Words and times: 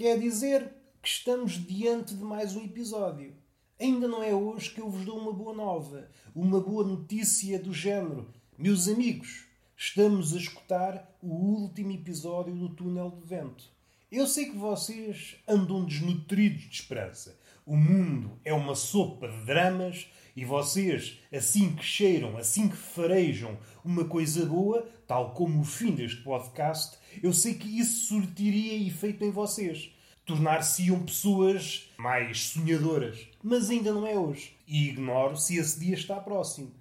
Quer 0.00 0.18
dizer 0.18 0.72
que 1.02 1.08
estamos 1.10 1.62
diante 1.62 2.14
de 2.14 2.24
mais 2.24 2.56
um 2.56 2.64
episódio. 2.64 3.34
Ainda 3.78 4.08
não 4.08 4.22
é 4.22 4.34
hoje 4.34 4.70
que 4.70 4.80
eu 4.80 4.88
vos 4.88 5.04
dou 5.04 5.18
uma 5.18 5.30
boa 5.30 5.52
nova, 5.52 6.08
uma 6.34 6.58
boa 6.58 6.82
notícia 6.82 7.58
do 7.58 7.74
género. 7.74 8.26
Meus 8.56 8.88
amigos, 8.88 9.44
estamos 9.76 10.32
a 10.32 10.38
escutar 10.38 11.14
o 11.20 11.28
último 11.28 11.92
episódio 11.92 12.54
do 12.54 12.70
Túnel 12.70 13.10
de 13.10 13.28
Vento. 13.28 13.64
Eu 14.10 14.26
sei 14.26 14.46
que 14.46 14.56
vocês 14.56 15.36
andam 15.46 15.84
desnutridos 15.84 16.62
de 16.62 16.76
esperança. 16.76 17.38
O 17.70 17.76
mundo 17.76 18.36
é 18.44 18.52
uma 18.52 18.74
sopa 18.74 19.28
de 19.28 19.44
dramas 19.44 20.08
e 20.34 20.44
vocês, 20.44 21.20
assim 21.32 21.72
que 21.72 21.84
cheiram, 21.84 22.36
assim 22.36 22.68
que 22.68 22.76
farejam 22.76 23.56
uma 23.84 24.04
coisa 24.06 24.44
boa, 24.44 24.88
tal 25.06 25.34
como 25.34 25.60
o 25.60 25.64
fim 25.64 25.92
deste 25.92 26.20
podcast, 26.20 26.98
eu 27.22 27.32
sei 27.32 27.54
que 27.54 27.78
isso 27.78 28.08
surtiria 28.08 28.88
efeito 28.88 29.24
em 29.24 29.30
vocês. 29.30 29.94
Tornar-se-iam 30.26 31.04
pessoas 31.04 31.88
mais 31.96 32.48
sonhadoras. 32.48 33.28
Mas 33.40 33.70
ainda 33.70 33.92
não 33.92 34.04
é 34.04 34.18
hoje. 34.18 34.56
E 34.66 34.88
ignoro 34.88 35.36
se 35.36 35.56
esse 35.56 35.78
dia 35.78 35.94
está 35.94 36.16
próximo. 36.16 36.74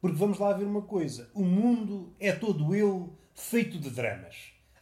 Porque 0.00 0.16
vamos 0.16 0.38
lá 0.38 0.52
ver 0.52 0.66
uma 0.66 0.82
coisa: 0.82 1.28
o 1.34 1.42
mundo 1.42 2.14
é 2.20 2.30
todo 2.30 2.72
ele 2.72 3.08
feito 3.34 3.80
de 3.80 3.90
dramas. 3.90 4.36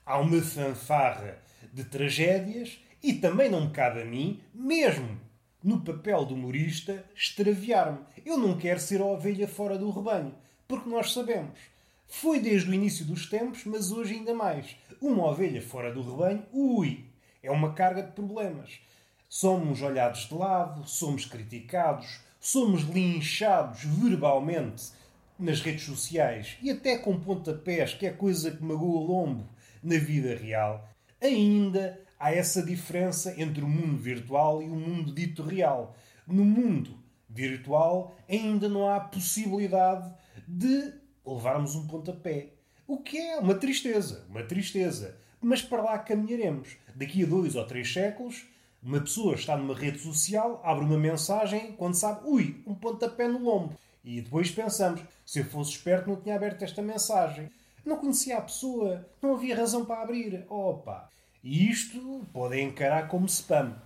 Há 0.05 0.19
uma 0.19 0.43
fanfarra 0.43 1.43
de 1.73 1.85
tragédias 1.85 2.79
e 3.03 3.15
também 3.15 3.51
não 3.51 3.65
me 3.65 3.71
cabe 3.71 4.03
a 4.03 4.05
mim, 4.05 4.43
mesmo 4.53 5.24
no 5.65 5.81
papel 5.81 6.27
de 6.27 6.35
humorista, 6.35 7.03
extraviar-me. 7.17 8.01
Eu 8.23 8.37
não 8.37 8.59
quero 8.59 8.79
ser 8.79 9.01
a 9.01 9.07
ovelha 9.07 9.49
fora 9.49 9.79
do 9.79 9.91
rebanho, 9.91 10.35
porque 10.69 10.91
nós 10.91 11.15
sabemos. 11.15 11.59
Foi 12.07 12.39
desde 12.39 12.71
o 12.71 12.75
início 12.75 13.07
dos 13.07 13.31
tempos, 13.31 13.65
mas 13.65 13.91
hoje 13.91 14.15
ainda 14.15 14.35
mais. 14.35 14.77
Uma 15.01 15.25
ovelha 15.25 15.63
fora 15.63 15.93
do 15.93 16.03
rebanho, 16.03 16.45
ui, 16.53 17.07
é 17.43 17.51
uma 17.51 17.73
carga 17.73 18.03
de 18.03 18.13
problemas. 18.13 18.79
Somos 19.27 19.81
olhados 19.81 20.29
de 20.29 20.35
lado, 20.35 20.87
somos 20.87 21.25
criticados, 21.25 22.21
somos 22.39 22.83
linchados 22.83 23.85
verbalmente 23.85 24.93
nas 25.39 25.61
redes 25.61 25.85
sociais 25.85 26.59
e 26.63 26.71
até 26.71 26.99
com 26.99 27.19
pontapés, 27.19 27.95
que 27.95 28.07
é 28.07 28.11
coisa 28.11 28.51
que 28.51 28.63
magoa 28.63 29.01
o 29.01 29.07
lombo 29.07 29.49
na 29.83 29.97
vida 29.99 30.37
real. 30.37 30.89
Ainda 31.21 32.04
há 32.25 32.35
essa 32.35 32.63
diferença 32.63 33.39
entre 33.39 33.63
o 33.63 33.69
mundo 33.69 33.99
virtual 33.99 34.63
e 34.63 34.65
o 34.65 34.75
mundo 34.75 35.13
dito 35.13 35.43
real. 35.43 35.95
No 36.27 36.43
mundo 36.43 36.99
virtual 37.29 38.17
ainda 38.27 38.67
não 38.67 38.89
há 38.89 38.99
possibilidade 38.99 40.11
de 40.49 40.95
levarmos 41.27 41.75
um 41.75 41.87
pontapé. 41.87 42.55
O 42.87 42.97
que 42.97 43.19
é 43.19 43.39
uma 43.39 43.55
tristeza, 43.55 44.25
uma 44.31 44.43
tristeza. 44.43 45.19
Mas 45.39 45.61
para 45.61 45.83
lá 45.83 45.99
caminharemos. 45.99 46.79
Daqui 46.95 47.25
a 47.25 47.27
dois 47.27 47.57
ou 47.57 47.67
três 47.67 47.93
séculos, 47.93 48.47
uma 48.83 49.03
pessoa 49.03 49.35
está 49.35 49.55
numa 49.55 49.75
rede 49.75 49.99
social, 49.99 50.63
abre 50.65 50.83
uma 50.83 50.97
mensagem, 50.97 51.73
quando 51.73 51.95
sabe, 51.95 52.27
ui, 52.27 52.63
um 52.67 52.75
pontapé 52.75 53.29
no 53.29 53.39
lombo. 53.39 53.79
E 54.03 54.23
depois 54.23 54.51
pensamos, 54.51 55.03
se 55.27 55.41
eu 55.41 55.45
fosse 55.45 55.73
esperto 55.73 56.09
não 56.09 56.17
tinha 56.17 56.37
aberto 56.37 56.63
esta 56.63 56.81
mensagem. 56.81 57.51
Não 57.85 57.99
conhecia 57.99 58.39
a 58.39 58.43
pessoa, 58.43 59.07
não 59.21 59.35
havia 59.35 59.55
razão 59.55 59.85
para 59.85 60.01
abrir. 60.01 60.47
Opa! 60.49 61.11
E 61.45 61.69
isto 61.69 62.27
pode 62.33 62.59
encarar 62.59 63.07
como 63.07 63.27
spam. 63.27 63.77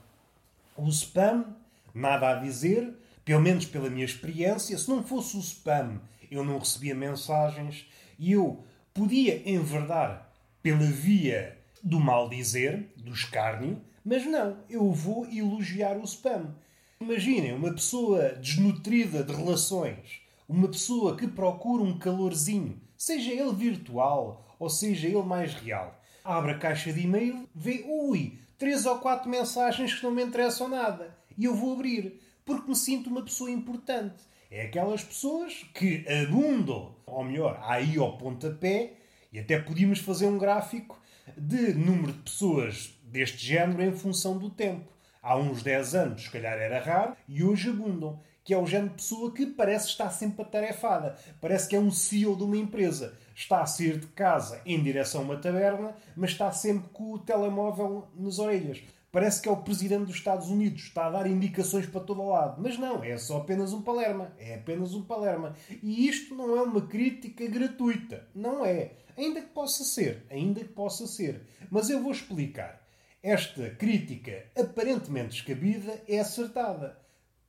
O 0.77 0.89
spam, 0.91 1.45
nada 1.92 2.31
a 2.31 2.34
dizer, 2.37 2.95
pelo 3.25 3.41
menos 3.41 3.67
pela 3.67 3.91
minha 3.91 4.05
experiência, 4.05 4.79
se 4.79 4.89
não 4.89 5.02
fosse 5.02 5.36
o 5.36 5.41
spam, 5.41 6.01
eu 6.30 6.45
não 6.45 6.61
recebia 6.61 6.95
mensagens 6.95 7.85
e 8.17 8.30
eu 8.30 8.63
podia 8.95 9.42
enverdar 9.45 10.33
pela 10.63 10.85
via 10.85 11.58
do 11.83 11.98
mal 11.98 12.29
dizer, 12.29 12.92
do 12.97 13.13
escárnio, 13.13 13.83
mas 14.05 14.24
não, 14.24 14.58
eu 14.70 14.92
vou 14.92 15.27
elogiar 15.27 15.97
o 15.97 16.05
spam. 16.05 16.55
Imaginem 17.01 17.55
uma 17.55 17.74
pessoa 17.74 18.36
desnutrida 18.36 19.24
de 19.24 19.35
relações, 19.35 20.20
uma 20.48 20.68
pessoa 20.68 21.17
que 21.17 21.27
procura 21.27 21.83
um 21.83 21.98
calorzinho, 21.98 22.80
seja 22.97 23.33
ele 23.33 23.52
virtual 23.52 24.47
ou 24.61 24.70
seja 24.70 25.08
ele 25.08 25.23
mais 25.23 25.55
real 25.55 25.98
abre 26.28 26.52
a 26.52 26.58
caixa 26.58 26.92
de 26.92 27.00
e-mail, 27.00 27.48
vê, 27.55 27.83
ui, 27.89 28.39
três 28.58 28.84
ou 28.84 28.98
quatro 28.98 29.30
mensagens 29.30 29.94
que 29.94 30.05
não 30.05 30.11
me 30.11 30.22
interessam 30.22 30.68
nada. 30.68 31.16
E 31.39 31.46
eu 31.46 31.55
vou 31.55 31.72
abrir, 31.72 32.20
porque 32.44 32.68
me 32.68 32.77
sinto 32.77 33.08
uma 33.08 33.22
pessoa 33.22 33.50
importante. 33.50 34.22
É 34.50 34.67
aquelas 34.67 35.02
pessoas 35.02 35.64
que 35.72 36.05
abundam, 36.06 36.94
ou 37.06 37.24
melhor, 37.24 37.58
aí 37.64 37.96
ao 37.96 38.18
pontapé, 38.18 38.92
e 39.33 39.38
até 39.38 39.58
podíamos 39.58 40.00
fazer 40.00 40.27
um 40.27 40.36
gráfico 40.36 41.00
de 41.34 41.72
número 41.72 42.12
de 42.12 42.20
pessoas 42.20 42.94
deste 43.05 43.46
género 43.46 43.83
em 43.83 43.92
função 43.92 44.36
do 44.36 44.50
tempo. 44.50 44.86
Há 45.22 45.34
uns 45.34 45.62
10 45.62 45.94
anos, 45.94 46.22
se 46.24 46.30
calhar 46.30 46.58
era 46.58 46.78
raro, 46.78 47.17
e 47.27 47.42
hoje 47.42 47.70
abundam. 47.70 48.20
Que 48.44 48.55
é 48.55 48.58
o 48.58 48.67
género 48.67 48.90
de 48.90 48.96
pessoa 48.96 49.33
que 49.33 49.44
parece 49.44 49.88
estar 49.88 50.08
sempre 50.08 50.40
atarefada. 50.40 51.18
Parece 51.38 51.68
que 51.68 51.77
é 51.77 51.78
um 51.78 51.90
CEO 51.90 52.34
de 52.34 52.44
uma 52.44 52.56
empresa 52.56 53.14
está 53.38 53.62
a 53.62 53.66
sair 53.66 53.98
de 53.98 54.06
casa 54.08 54.60
em 54.66 54.82
direção 54.82 55.20
a 55.20 55.24
uma 55.24 55.36
taberna, 55.36 55.94
mas 56.16 56.30
está 56.30 56.50
sempre 56.50 56.88
com 56.92 57.12
o 57.12 57.18
telemóvel 57.18 58.08
nas 58.16 58.38
orelhas. 58.38 58.82
Parece 59.12 59.40
que 59.40 59.48
é 59.48 59.52
o 59.52 59.62
presidente 59.62 60.06
dos 60.06 60.16
Estados 60.16 60.48
Unidos, 60.48 60.82
está 60.82 61.06
a 61.06 61.10
dar 61.10 61.26
indicações 61.26 61.86
para 61.86 62.00
todo 62.00 62.26
lado. 62.26 62.60
Mas 62.60 62.76
não, 62.76 63.02
é 63.02 63.16
só 63.16 63.38
apenas 63.38 63.72
um 63.72 63.80
palerma. 63.80 64.32
É 64.38 64.56
apenas 64.56 64.92
um 64.92 65.02
palerma. 65.02 65.54
E 65.82 66.06
isto 66.06 66.34
não 66.34 66.56
é 66.56 66.62
uma 66.62 66.82
crítica 66.82 67.46
gratuita. 67.46 68.28
Não 68.34 68.66
é. 68.66 68.92
Ainda 69.16 69.40
que 69.40 69.48
possa 69.48 69.82
ser. 69.84 70.26
Ainda 70.28 70.60
que 70.60 70.68
possa 70.68 71.06
ser. 71.06 71.42
Mas 71.70 71.88
eu 71.88 72.02
vou 72.02 72.12
explicar. 72.12 72.86
Esta 73.22 73.70
crítica 73.70 74.44
aparentemente 74.55 75.30
descabida 75.30 76.02
é 76.06 76.18
acertada. 76.18 76.98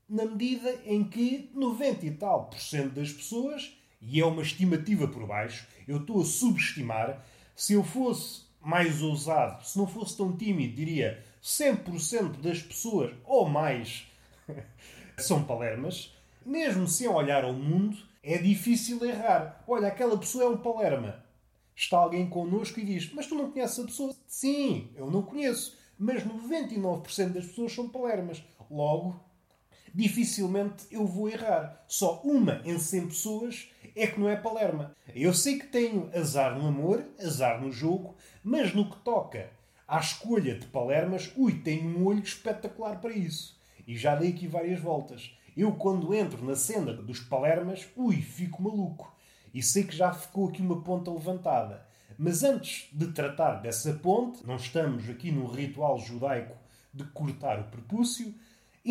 Na 0.08 0.26
medida 0.26 0.74
em 0.86 1.04
que 1.04 1.52
90 1.54 2.06
e 2.06 2.12
tal 2.12 2.46
por 2.46 2.60
cento 2.60 2.94
das 2.94 3.12
pessoas, 3.12 3.79
e 4.02 4.20
é 4.20 4.26
uma 4.26 4.42
estimativa 4.42 5.08
por 5.08 5.26
baixo, 5.26 5.68
eu 5.88 5.98
estou 5.98 6.22
a 6.22 6.26
subestimar. 6.26 7.26
Se 7.56 7.74
eu 7.74 7.84
fosse 7.84 8.44
mais 8.62 9.02
ousado, 9.02 9.66
se 9.66 9.78
não 9.78 9.88
fosse 9.88 10.16
tão 10.18 10.36
tímido, 10.36 10.76
diria 10.76 11.24
100% 11.44 12.42
das 12.42 12.62
pessoas, 12.62 13.14
ou 13.26 13.48
mais, 13.48 14.08
são 15.18 15.44
palermas. 15.44 16.14
Mesmo 16.46 16.88
sem 16.88 17.08
olhar 17.08 17.44
ao 17.44 17.54
mundo, 17.54 17.98
é 18.24 18.38
difícil 18.38 19.04
errar. 19.06 19.64
Olha, 19.68 19.88
aquela 19.88 20.18
pessoa 20.18 20.46
é 20.46 20.48
um 20.48 20.58
palerma. 20.58 21.24
Está 21.76 21.98
alguém 21.98 22.30
connosco 22.30 22.80
e 22.80 22.86
diz: 22.86 23.12
Mas 23.14 23.28
tu 23.28 23.36
não 23.36 23.52
conheces 23.52 23.80
a 23.80 23.86
pessoa? 23.86 24.16
Sim, 24.28 24.90
eu 24.96 25.10
não 25.10 25.22
conheço. 25.22 25.78
Mas 25.98 26.24
99% 26.24 27.30
das 27.30 27.46
pessoas 27.46 27.74
são 27.74 27.90
palermas. 27.90 28.44
Logo, 28.70 29.20
dificilmente 29.94 30.86
eu 30.92 31.06
vou 31.06 31.30
errar. 31.30 31.84
Só 31.88 32.22
uma 32.24 32.62
em 32.66 32.78
100 32.78 33.08
pessoas 33.08 33.70
é 33.96 34.08
que 34.08 34.20
não 34.20 34.30
é 34.30 34.36
Palerma. 34.36 34.96
Eu 35.16 35.34
sei 35.34 35.60
que 35.60 35.68
tenho 35.68 36.10
azar 36.16 36.58
no 36.58 36.68
amor, 36.68 37.04
azar 37.20 37.62
no 37.62 37.72
jogo, 37.72 38.16
mas 38.44 38.74
no 38.74 38.90
que 38.90 38.98
toca 38.98 39.50
à 39.88 40.00
escolha 40.00 40.56
de 40.56 40.68
Palermas, 40.68 41.32
ui, 41.36 41.54
tenho 41.62 41.98
um 41.98 42.06
olho 42.06 42.22
espetacular 42.22 43.02
para 43.02 43.12
isso. 43.12 43.60
E 43.88 43.98
já 43.98 44.16
dei 44.16 44.30
aqui 44.30 44.48
várias 44.48 44.80
voltas. 44.80 45.36
Eu, 45.58 45.74
quando 45.74 46.14
entro 46.14 46.46
na 46.46 46.56
cena 46.56 46.94
dos 46.94 47.20
Palermas, 47.20 47.88
ui, 47.96 48.22
fico 48.22 48.62
maluco. 48.62 49.14
E 49.52 49.64
sei 49.64 49.84
que 49.84 49.96
já 49.96 50.14
ficou 50.14 50.48
aqui 50.48 50.62
uma 50.62 50.82
ponta 50.82 51.12
levantada. 51.12 51.86
Mas 52.18 52.44
antes 52.44 52.88
de 52.94 53.08
tratar 53.08 53.56
dessa 53.56 53.94
ponte, 53.94 54.46
não 54.46 54.58
estamos 54.58 55.10
aqui 55.10 55.32
num 55.32 55.48
ritual 55.48 55.98
judaico 55.98 56.56
de 56.94 57.04
cortar 57.06 57.60
o 57.60 57.64
prepúcio, 57.64 58.34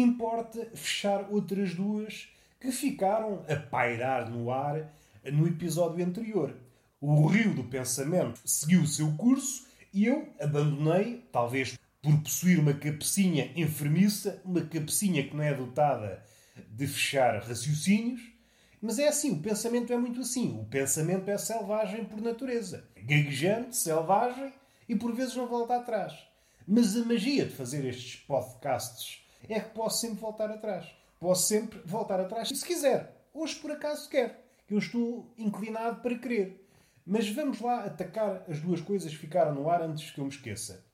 importa 0.01 0.71
fechar 0.75 1.29
outras 1.31 1.75
duas 1.75 2.29
que 2.61 2.71
ficaram 2.73 3.45
a 3.49 3.57
pairar 3.57 4.31
no 4.31 4.51
ar 4.51 4.93
no 5.25 5.47
episódio 5.47 6.05
anterior. 6.05 6.55
O 7.01 7.27
rio 7.27 7.55
do 7.55 7.65
pensamento 7.65 8.41
seguiu 8.45 8.83
o 8.83 8.87
seu 8.87 9.13
curso 9.13 9.67
e 9.93 10.07
eu 10.07 10.29
abandonei, 10.41 11.25
talvez 11.33 11.79
por 12.03 12.17
possuir 12.23 12.59
uma 12.59 12.75
cabecinha 12.75 13.53
enfermiça, 13.57 14.41
uma 14.45 14.61
cabecinha 14.63 15.23
que 15.23 15.37
não 15.37 15.43
é 15.43 15.55
dotada 15.55 16.23
de 16.71 16.87
fechar 16.87 17.43
raciocínios. 17.43 18.21
Mas 18.81 18.99
é 18.99 19.09
assim, 19.09 19.33
o 19.33 19.43
pensamento 19.43 19.93
é 19.93 19.97
muito 19.97 20.21
assim. 20.21 20.59
O 20.61 20.65
pensamento 20.65 21.29
é 21.29 21.37
selvagem 21.37 22.05
por 22.05 22.21
natureza. 22.21 22.85
Gaguejante, 22.97 23.77
selvagem 23.77 24.53
e 24.89 24.95
por 24.95 25.13
vezes 25.15 25.35
não 25.35 25.49
volta 25.49 25.77
atrás. 25.77 26.13
Mas 26.67 26.97
a 26.97 27.05
magia 27.05 27.45
de 27.45 27.55
fazer 27.55 27.85
estes 27.85 28.17
podcasts 28.17 29.21
é 29.49 29.61
que 29.61 29.71
posso 29.71 30.01
sempre 30.01 30.21
voltar 30.21 30.51
atrás. 30.51 30.87
Posso 31.21 31.49
sempre 31.49 31.81
voltar 31.85 32.21
atrás 32.21 32.49
se 32.49 32.65
quiser. 32.65 33.27
Hoje 33.35 33.57
por 33.57 33.71
acaso 33.71 34.09
quero 34.09 34.35
que 34.67 34.75
eu 34.75 34.79
estou 34.79 35.33
inclinado 35.37 36.01
para 36.01 36.19
querer. 36.19 36.69
Mas 37.05 37.29
vamos 37.31 37.61
lá 37.61 37.85
atacar 37.85 38.45
as 38.49 38.61
duas 38.61 38.81
coisas 38.81 39.11
que 39.11 39.19
ficaram 39.19 39.55
no 39.55 39.71
ar 39.71 39.81
antes 39.81 40.11
que 40.11 40.21
eu 40.21 40.25
me 40.25 40.31
esqueça. 40.31 40.85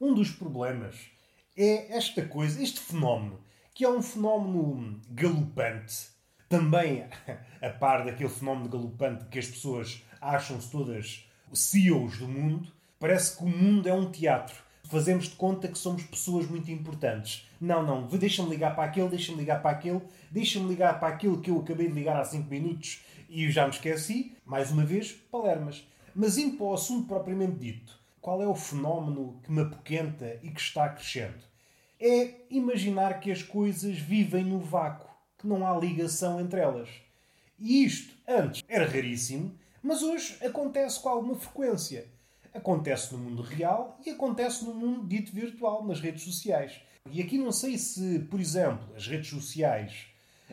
Um 0.00 0.14
dos 0.14 0.30
problemas 0.30 1.10
é 1.56 1.96
esta 1.96 2.24
coisa, 2.24 2.62
este 2.62 2.78
fenómeno, 2.78 3.40
que 3.74 3.84
é 3.84 3.88
um 3.88 4.00
fenómeno 4.00 5.00
galopante, 5.10 6.08
também 6.48 7.04
a 7.60 7.70
par 7.70 8.04
daquele 8.04 8.28
fenómeno 8.28 8.68
galopante 8.68 9.24
que 9.24 9.40
as 9.40 9.48
pessoas 9.48 10.04
acham-se 10.20 10.70
todas 10.70 11.28
CEOs 11.52 12.18
do 12.18 12.28
mundo, 12.28 12.72
parece 13.00 13.36
que 13.36 13.42
o 13.42 13.48
mundo 13.48 13.88
é 13.88 13.92
um 13.92 14.10
teatro. 14.10 14.62
Fazemos 14.88 15.24
de 15.24 15.36
conta 15.36 15.68
que 15.68 15.78
somos 15.78 16.02
pessoas 16.02 16.48
muito 16.48 16.70
importantes. 16.70 17.46
Não, 17.60 17.82
não, 17.82 18.06
deixa-me 18.06 18.48
ligar 18.48 18.74
para 18.74 18.84
aquele, 18.84 19.08
deixa-me 19.08 19.38
ligar 19.38 19.60
para 19.60 19.70
aquele, 19.70 20.00
deixa-me 20.30 20.68
ligar 20.68 20.98
para 20.98 21.08
aquilo 21.08 21.40
que 21.40 21.50
eu 21.50 21.58
acabei 21.58 21.88
de 21.88 21.94
ligar 21.94 22.16
há 22.16 22.24
5 22.24 22.48
minutos 22.48 23.02
e 23.28 23.50
já 23.50 23.64
me 23.64 23.72
esqueci. 23.72 24.34
Mais 24.44 24.70
uma 24.70 24.84
vez, 24.84 25.12
palermas. 25.30 25.86
Mas 26.14 26.38
indo 26.38 26.56
para 26.56 26.66
o 26.66 26.74
assunto 26.74 27.06
propriamente 27.06 27.58
dito, 27.58 27.98
qual 28.20 28.42
é 28.42 28.46
o 28.46 28.54
fenómeno 28.54 29.40
que 29.44 29.52
me 29.52 29.62
apoquenta 29.62 30.38
e 30.42 30.50
que 30.50 30.60
está 30.60 30.88
crescendo? 30.88 31.46
É 32.00 32.34
imaginar 32.50 33.20
que 33.20 33.30
as 33.30 33.42
coisas 33.42 33.98
vivem 33.98 34.44
no 34.44 34.58
vácuo, 34.58 35.08
que 35.38 35.46
não 35.46 35.66
há 35.66 35.78
ligação 35.78 36.40
entre 36.40 36.60
elas. 36.60 36.88
E 37.58 37.84
isto, 37.84 38.14
antes, 38.26 38.64
era 38.68 38.86
raríssimo, 38.86 39.52
mas 39.82 40.02
hoje 40.02 40.36
acontece 40.44 41.00
com 41.00 41.08
alguma 41.08 41.34
frequência. 41.34 42.06
Acontece 42.54 43.12
no 43.12 43.18
mundo 43.18 43.42
real 43.42 43.98
e 44.04 44.10
acontece 44.10 44.64
no 44.64 44.74
mundo 44.74 45.06
dito 45.06 45.32
virtual, 45.32 45.86
nas 45.86 46.00
redes 46.00 46.22
sociais. 46.22 46.80
E 47.10 47.22
aqui 47.22 47.38
não 47.38 47.52
sei 47.52 47.78
se, 47.78 48.20
por 48.30 48.40
exemplo, 48.40 48.94
as 48.96 49.06
redes 49.06 49.30
sociais 49.30 50.06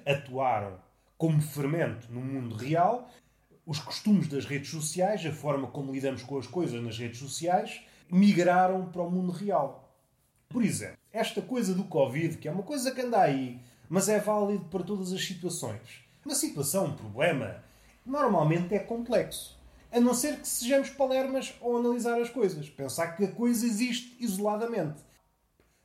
atuaram 0.06 0.78
como 1.18 1.42
fermento 1.42 2.12
no 2.12 2.22
mundo 2.22 2.56
real, 2.56 3.10
os 3.66 3.80
costumes 3.80 4.28
das 4.28 4.46
redes 4.46 4.70
sociais, 4.70 5.26
a 5.26 5.32
forma 5.32 5.68
como 5.68 5.92
lidamos 5.92 6.24
com 6.24 6.38
as 6.38 6.46
coisas 6.48 6.82
nas 6.82 6.98
redes 6.98 7.20
sociais, 7.20 7.82
migraram 8.10 8.86
para 8.86 9.02
o 9.02 9.10
mundo 9.10 9.32
real. 9.32 9.92
Por 10.48 10.64
exemplo, 10.64 10.98
esta 11.12 11.42
coisa 11.42 11.74
do 11.74 11.84
Covid, 11.86 12.38
que 12.38 12.48
é 12.48 12.52
uma 12.52 12.64
coisa 12.64 12.92
que 12.92 13.02
anda 13.02 13.20
aí, 13.20 13.60
mas 13.90 14.08
é 14.10 14.20
válido 14.20 14.66
para 14.66 14.84
todas 14.84 15.12
as 15.12 15.26
situações. 15.26 16.04
Uma 16.24 16.36
situação, 16.36 16.86
um 16.86 16.96
problema, 16.96 17.64
normalmente 18.06 18.74
é 18.74 18.80
complexo. 18.80 19.58
A 19.92 20.00
não 20.00 20.14
ser 20.14 20.40
que 20.40 20.48
sejamos 20.48 20.90
palermas 20.90 21.54
ao 21.62 21.78
analisar 21.78 22.20
as 22.20 22.30
coisas. 22.30 22.70
Pensar 22.70 23.16
que 23.16 23.26
a 23.26 23.32
coisa 23.32 23.66
existe 23.66 24.16
isoladamente. 24.20 25.02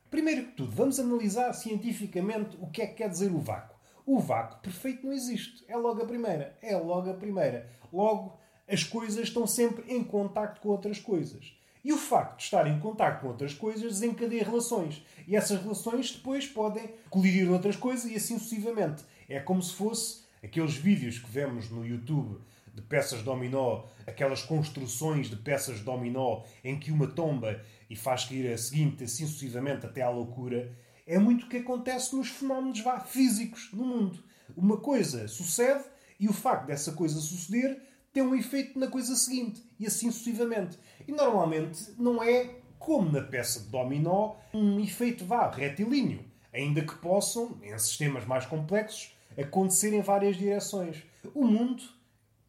Primeiro 0.09 0.47
que 0.47 0.51
tudo, 0.51 0.71
vamos 0.71 0.99
analisar 0.99 1.53
cientificamente 1.53 2.57
o 2.59 2.67
que 2.67 2.81
é 2.81 2.87
que 2.87 2.95
quer 2.95 3.09
dizer 3.09 3.31
o 3.31 3.39
vácuo. 3.39 3.79
O 4.05 4.19
vácuo 4.19 4.61
perfeito 4.61 5.05
não 5.05 5.13
existe. 5.13 5.63
É 5.67 5.77
logo 5.77 6.01
a 6.01 6.05
primeira. 6.05 6.57
É 6.61 6.75
logo 6.75 7.09
a 7.09 7.13
primeira. 7.13 7.69
Logo, 7.93 8.37
as 8.67 8.83
coisas 8.83 9.27
estão 9.27 9.47
sempre 9.47 9.85
em 9.93 10.03
contacto 10.03 10.59
com 10.59 10.69
outras 10.69 10.99
coisas. 10.99 11.55
E 11.83 11.91
o 11.91 11.97
facto 11.97 12.37
de 12.37 12.43
estar 12.43 12.67
em 12.67 12.79
contacto 12.79 13.21
com 13.21 13.27
outras 13.29 13.53
coisas 13.53 13.83
desencadeia 13.83 14.43
relações. 14.43 15.03
E 15.27 15.35
essas 15.35 15.61
relações 15.61 16.11
depois 16.11 16.45
podem 16.45 16.93
colidir 17.09 17.49
outras 17.49 17.75
coisas 17.75 18.11
e 18.11 18.15
assim 18.15 18.37
sucessivamente. 18.37 19.03
É 19.29 19.39
como 19.39 19.61
se 19.61 19.73
fosse 19.73 20.23
aqueles 20.43 20.75
vídeos 20.75 21.17
que 21.17 21.29
vemos 21.29 21.69
no 21.69 21.85
YouTube 21.85 22.39
de 22.73 22.81
peças 22.81 23.21
dominó, 23.21 23.83
aquelas 24.07 24.41
construções 24.41 25.29
de 25.29 25.35
peças 25.35 25.81
dominó 25.81 26.43
em 26.63 26.79
que 26.79 26.91
uma 26.91 27.07
tomba 27.07 27.61
e 27.89 27.95
faz 27.95 28.25
cair 28.25 28.51
a 28.53 28.57
seguinte, 28.57 29.03
assim 29.03 29.25
sucessivamente 29.25 29.85
até 29.85 30.01
à 30.01 30.09
loucura, 30.09 30.71
é 31.05 31.19
muito 31.19 31.45
o 31.45 31.49
que 31.49 31.57
acontece 31.57 32.15
nos 32.15 32.29
fenómenos 32.29 32.79
vá, 32.81 32.99
físicos 32.99 33.69
no 33.73 33.85
mundo. 33.85 34.23
Uma 34.55 34.77
coisa 34.77 35.27
sucede 35.27 35.83
e 36.19 36.27
o 36.27 36.33
facto 36.33 36.67
dessa 36.67 36.93
coisa 36.93 37.19
suceder 37.19 37.81
tem 38.13 38.23
um 38.23 38.35
efeito 38.35 38.77
na 38.77 38.87
coisa 38.87 39.15
seguinte 39.15 39.63
e 39.79 39.85
assim 39.85 40.11
sucessivamente. 40.11 40.77
E 41.07 41.11
normalmente 41.11 41.91
não 41.97 42.21
é 42.21 42.55
como 42.77 43.11
na 43.11 43.21
peça 43.21 43.59
de 43.59 43.67
dominó 43.67 44.35
um 44.53 44.79
efeito 44.79 45.25
vá 45.25 45.49
retilíneo, 45.49 46.25
ainda 46.53 46.81
que 46.81 46.95
possam, 46.95 47.57
em 47.61 47.77
sistemas 47.77 48.25
mais 48.25 48.45
complexos, 48.45 49.15
acontecer 49.37 49.93
em 49.93 50.01
várias 50.01 50.35
direções. 50.35 51.03
O 51.33 51.45
mundo, 51.45 51.83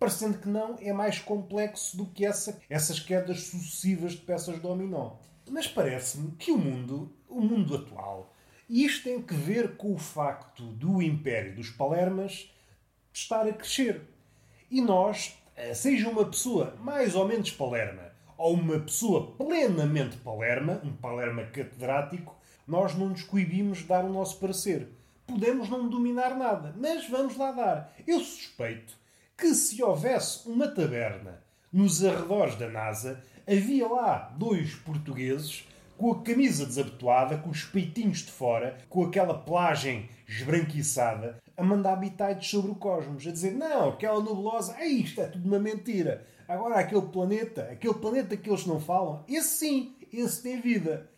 parecendo 0.03 0.39
que 0.39 0.49
não, 0.49 0.77
é 0.81 0.93
mais 0.93 1.21
complexo 1.21 1.97
do 1.97 2.07
que 2.07 2.27
essa, 2.27 2.61
essas 2.69 2.99
quedas 2.99 3.43
sucessivas 3.43 4.15
de 4.15 4.19
peças 4.19 4.59
dominó. 4.59 5.13
Mas 5.49 5.69
parece-me 5.69 6.33
que 6.33 6.51
o 6.51 6.59
mundo, 6.59 7.15
o 7.29 7.41
mundo 7.41 7.77
atual, 7.77 8.35
e 8.69 8.85
isto 8.85 9.05
tem 9.05 9.23
que 9.23 9.33
ver 9.33 9.77
com 9.77 9.95
o 9.95 9.99
facto 9.99 10.65
do 10.65 11.01
Império 11.01 11.55
dos 11.55 11.71
Palermas 11.71 12.53
estar 13.13 13.47
a 13.47 13.53
crescer. 13.53 14.01
E 14.69 14.81
nós, 14.81 15.39
eh, 15.55 15.73
seja 15.73 16.09
uma 16.09 16.25
pessoa 16.25 16.75
mais 16.81 17.15
ou 17.15 17.29
menos 17.29 17.53
palerma, 17.53 18.11
ou 18.37 18.55
uma 18.55 18.81
pessoa 18.81 19.37
plenamente 19.37 20.17
palerma, 20.17 20.83
um 20.83 20.97
palerma 20.97 21.45
catedrático, 21.45 22.37
nós 22.67 22.93
não 22.97 23.11
nos 23.11 23.23
coibimos 23.23 23.79
de 23.79 23.85
dar 23.85 24.05
o 24.05 24.13
nosso 24.13 24.41
parecer 24.41 24.89
podemos 25.25 25.69
não 25.69 25.89
dominar 25.89 26.37
nada, 26.37 26.75
mas 26.77 27.09
vamos 27.09 27.37
lá 27.37 27.53
dar. 27.53 27.95
Eu 28.07 28.21
suspeito 28.21 29.01
que 29.43 29.57
se 29.57 29.83
houvesse 29.83 30.49
uma 30.49 30.69
taberna 30.69 31.43
nos 31.73 32.05
arredores 32.05 32.55
da 32.55 32.69
NASA, 32.69 33.21
havia 33.45 33.89
lá 33.89 34.33
dois 34.39 34.77
portugueses 34.77 35.67
com 35.99 36.13
a 36.13 36.23
camisa 36.23 36.65
desabotoada, 36.65 37.37
com 37.39 37.51
os 37.51 37.65
peitinhos 37.65 38.19
de 38.19 38.31
fora, 38.31 38.79
com 38.89 39.03
aquela 39.03 39.35
plagem 39.35 40.09
esbranquiçada, 40.29 41.43
a 41.57 41.63
mandar 41.65 41.97
bitites 41.97 42.51
sobre 42.51 42.71
o 42.71 42.77
cosmos, 42.77 43.27
a 43.27 43.33
dizer: 43.33 43.53
não, 43.53 43.89
aquela 43.89 44.21
nebulosa, 44.21 44.77
é 44.79 44.87
isto, 44.87 45.21
é 45.21 45.27
tudo 45.27 45.49
uma 45.49 45.59
mentira. 45.59 46.25
Agora, 46.47 46.77
aquele 46.77 47.03
planeta, 47.03 47.63
aquele 47.65 47.95
planeta 47.95 48.37
que 48.37 48.49
eles 48.49 48.65
não 48.65 48.79
falam, 48.79 49.25
esse 49.27 49.57
sim, 49.57 49.97
esse 50.13 50.41
tem 50.41 50.61
vida. 50.61 51.11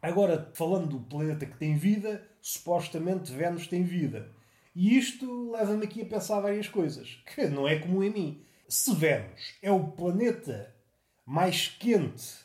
Agora, 0.00 0.50
falando 0.54 0.86
do 0.86 1.00
planeta 1.00 1.44
que 1.44 1.58
tem 1.58 1.76
vida, 1.76 2.26
supostamente 2.40 3.30
Vênus 3.30 3.66
tem 3.66 3.82
vida. 3.82 4.37
E 4.80 4.96
isto 4.96 5.50
leva-me 5.50 5.84
aqui 5.84 6.02
a 6.02 6.06
pensar 6.06 6.38
várias 6.38 6.68
coisas, 6.68 7.20
que 7.26 7.48
não 7.48 7.66
é 7.66 7.80
comum 7.80 8.00
em 8.00 8.12
mim. 8.12 8.42
Se 8.68 8.94
Vênus 8.94 9.56
é 9.60 9.72
o 9.72 9.88
planeta 9.88 10.72
mais 11.26 11.66
quente 11.66 12.36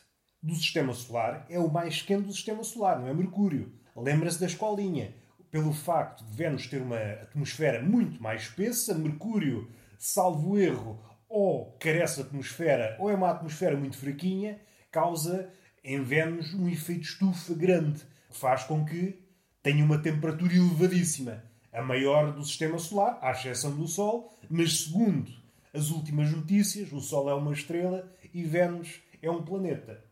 do 0.42 0.52
Sistema 0.52 0.92
Solar, 0.92 1.46
é 1.48 1.60
o 1.60 1.70
mais 1.70 2.02
quente 2.02 2.26
do 2.26 2.32
Sistema 2.32 2.64
Solar, 2.64 2.98
não 2.98 3.06
é 3.06 3.14
Mercúrio. 3.14 3.72
Lembra-se 3.94 4.40
da 4.40 4.46
escolinha. 4.46 5.14
Pelo 5.48 5.72
facto 5.72 6.24
de 6.24 6.36
Vênus 6.36 6.66
ter 6.66 6.82
uma 6.82 6.98
atmosfera 7.22 7.80
muito 7.80 8.20
mais 8.20 8.42
espessa, 8.42 8.94
Mercúrio, 8.94 9.70
salvo 9.96 10.58
erro, 10.58 10.98
ou 11.28 11.76
carece 11.78 12.16
de 12.16 12.22
atmosfera, 12.22 12.96
ou 12.98 13.08
é 13.08 13.14
uma 13.14 13.30
atmosfera 13.30 13.76
muito 13.76 13.96
fraquinha, 13.96 14.60
causa 14.90 15.52
em 15.84 16.02
Vênus 16.02 16.52
um 16.52 16.68
efeito 16.68 17.02
estufa 17.02 17.54
grande, 17.54 18.00
que 18.28 18.36
faz 18.36 18.64
com 18.64 18.84
que 18.84 19.20
tenha 19.62 19.84
uma 19.84 19.98
temperatura 19.98 20.52
elevadíssima, 20.52 21.53
a 21.74 21.82
maior 21.82 22.32
do 22.32 22.44
sistema 22.44 22.78
solar, 22.78 23.18
à 23.20 23.32
exceção 23.32 23.76
do 23.76 23.86
Sol, 23.86 24.32
mas 24.48 24.84
segundo 24.84 25.30
as 25.74 25.90
últimas 25.90 26.30
notícias, 26.30 26.92
o 26.92 27.00
Sol 27.00 27.28
é 27.28 27.34
uma 27.34 27.52
estrela 27.52 28.10
e 28.32 28.44
Vênus 28.44 29.00
é 29.20 29.30
um 29.30 29.42
planeta. 29.42 30.02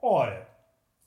Ora, 0.00 0.48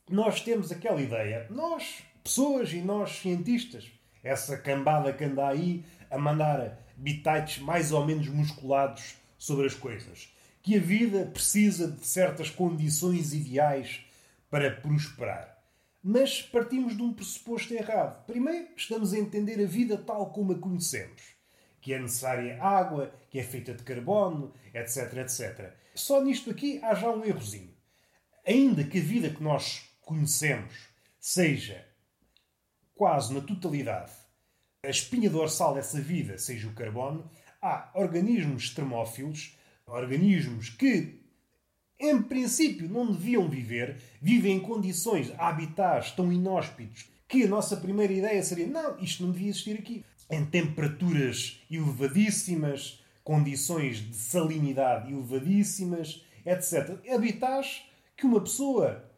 nós 0.09 0.41
temos 0.41 0.71
aquela 0.71 1.01
ideia, 1.01 1.47
nós, 1.49 2.03
pessoas 2.23 2.71
e 2.73 2.81
nós, 2.81 3.11
cientistas, 3.17 3.89
essa 4.23 4.57
cambada 4.57 5.13
que 5.13 5.23
anda 5.23 5.47
aí 5.47 5.83
a 6.11 6.17
mandar 6.17 6.77
bitites 6.97 7.59
mais 7.59 7.91
ou 7.91 8.05
menos 8.05 8.27
musculados 8.27 9.15
sobre 9.37 9.65
as 9.65 9.73
coisas 9.73 10.35
que 10.65 10.77
a 10.77 10.79
vida 10.79 11.27
precisa 11.27 11.91
de 11.91 12.03
certas 12.03 12.49
condições 12.49 13.35
ideais 13.35 14.03
para 14.49 14.71
prosperar. 14.71 15.54
Mas 16.07 16.39
partimos 16.39 16.95
de 16.95 17.01
um 17.01 17.11
pressuposto 17.11 17.73
errado. 17.73 18.23
Primeiro, 18.27 18.67
estamos 18.77 19.11
a 19.11 19.17
entender 19.17 19.59
a 19.59 19.67
vida 19.67 19.97
tal 19.97 20.31
como 20.31 20.51
a 20.51 20.59
conhecemos. 20.59 21.35
Que 21.81 21.93
é 21.93 21.99
necessária 21.99 22.61
água, 22.61 23.11
que 23.27 23.39
é 23.39 23.43
feita 23.43 23.73
de 23.73 23.81
carbono, 23.81 24.53
etc, 24.71 25.13
etc. 25.17 25.73
Só 25.95 26.21
nisto 26.21 26.51
aqui 26.51 26.79
há 26.83 26.93
já 26.93 27.09
um 27.09 27.25
errozinho. 27.25 27.73
Ainda 28.45 28.83
que 28.83 28.99
a 28.99 29.01
vida 29.01 29.31
que 29.31 29.41
nós 29.41 29.89
conhecemos 30.01 30.89
seja 31.19 31.83
quase 32.93 33.33
na 33.33 33.41
totalidade 33.41 34.11
a 34.85 34.89
espinha 34.89 35.29
dorsal 35.29 35.73
dessa 35.73 35.99
vida 35.99 36.37
seja 36.37 36.67
o 36.67 36.73
carbono, 36.73 37.29
há 37.59 37.89
organismos 37.95 38.69
termófilos 38.69 39.57
organismos 39.87 40.69
que, 40.69 41.24
em 41.99 42.21
princípio, 42.21 42.89
não 42.89 43.11
deviam 43.11 43.47
viver, 43.47 43.97
vivem 44.21 44.57
em 44.57 44.59
condições, 44.59 45.31
habitats 45.37 46.11
tão 46.11 46.31
inóspitos, 46.31 47.09
que 47.27 47.43
a 47.43 47.47
nossa 47.47 47.77
primeira 47.77 48.11
ideia 48.11 48.43
seria: 48.43 48.67
não, 48.67 48.99
isto 48.99 49.23
não 49.23 49.31
devia 49.31 49.49
existir 49.49 49.79
aqui. 49.79 50.03
Em 50.29 50.45
temperaturas 50.45 51.61
elevadíssimas, 51.69 53.03
condições 53.23 53.97
de 53.97 54.15
salinidade 54.15 55.11
elevadíssimas, 55.11 56.23
etc. 56.45 56.99
Habitats 57.09 57.83
que 58.17 58.25
uma 58.25 58.41
pessoa 58.41 59.09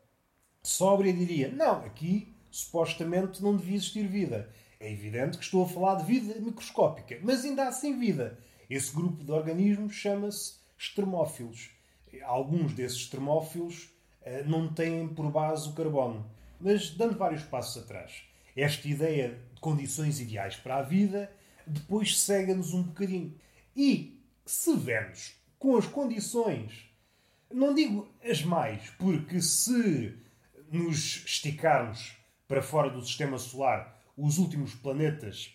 sóbria 0.62 1.14
diria: 1.14 1.52
não, 1.52 1.84
aqui 1.86 2.34
supostamente 2.52 3.42
não 3.42 3.56
devia 3.56 3.76
existir 3.76 4.08
vida. 4.08 4.50
É 4.80 4.92
evidente 4.92 5.38
que 5.38 5.44
estou 5.44 5.64
a 5.64 5.68
falar 5.68 5.96
de 5.96 6.06
vida 6.06 6.40
microscópica, 6.40 7.20
mas 7.24 7.44
ainda 7.44 7.68
assim 7.68 7.98
vida. 7.98 8.38
Esse 8.70 8.94
grupo 8.94 9.24
de 9.24 9.32
organismos 9.32 9.94
chama-se 9.94 10.56
extremófilos. 10.78 11.77
Alguns 12.24 12.74
desses 12.74 12.98
extremófilos 13.00 13.90
eh, 14.22 14.44
não 14.44 14.74
têm 14.74 15.08
por 15.08 15.32
base 15.32 15.70
o 15.70 15.74
carbono. 15.74 16.30
Mas, 16.60 16.90
dando 16.92 17.18
vários 17.18 17.44
passos 17.44 17.84
atrás, 17.84 18.24
esta 18.56 18.88
ideia 18.88 19.40
de 19.54 19.60
condições 19.62 20.20
ideais 20.20 20.56
para 20.56 20.78
a 20.78 20.82
vida 20.82 21.32
depois 21.66 22.20
cega-nos 22.20 22.74
um 22.74 22.84
bocadinho. 22.84 23.36
E 23.76 24.20
se 24.46 24.76
vemos 24.76 25.36
com 25.60 25.76
as 25.76 25.86
condições, 25.86 26.90
não 27.52 27.74
digo 27.74 28.08
as 28.24 28.44
mais, 28.44 28.90
porque 28.92 29.42
se 29.42 30.18
nos 30.72 31.26
esticarmos 31.26 32.18
para 32.48 32.62
fora 32.62 32.90
do 32.90 33.06
sistema 33.06 33.38
solar, 33.38 34.02
os 34.16 34.38
últimos 34.38 34.74
planetas, 34.74 35.54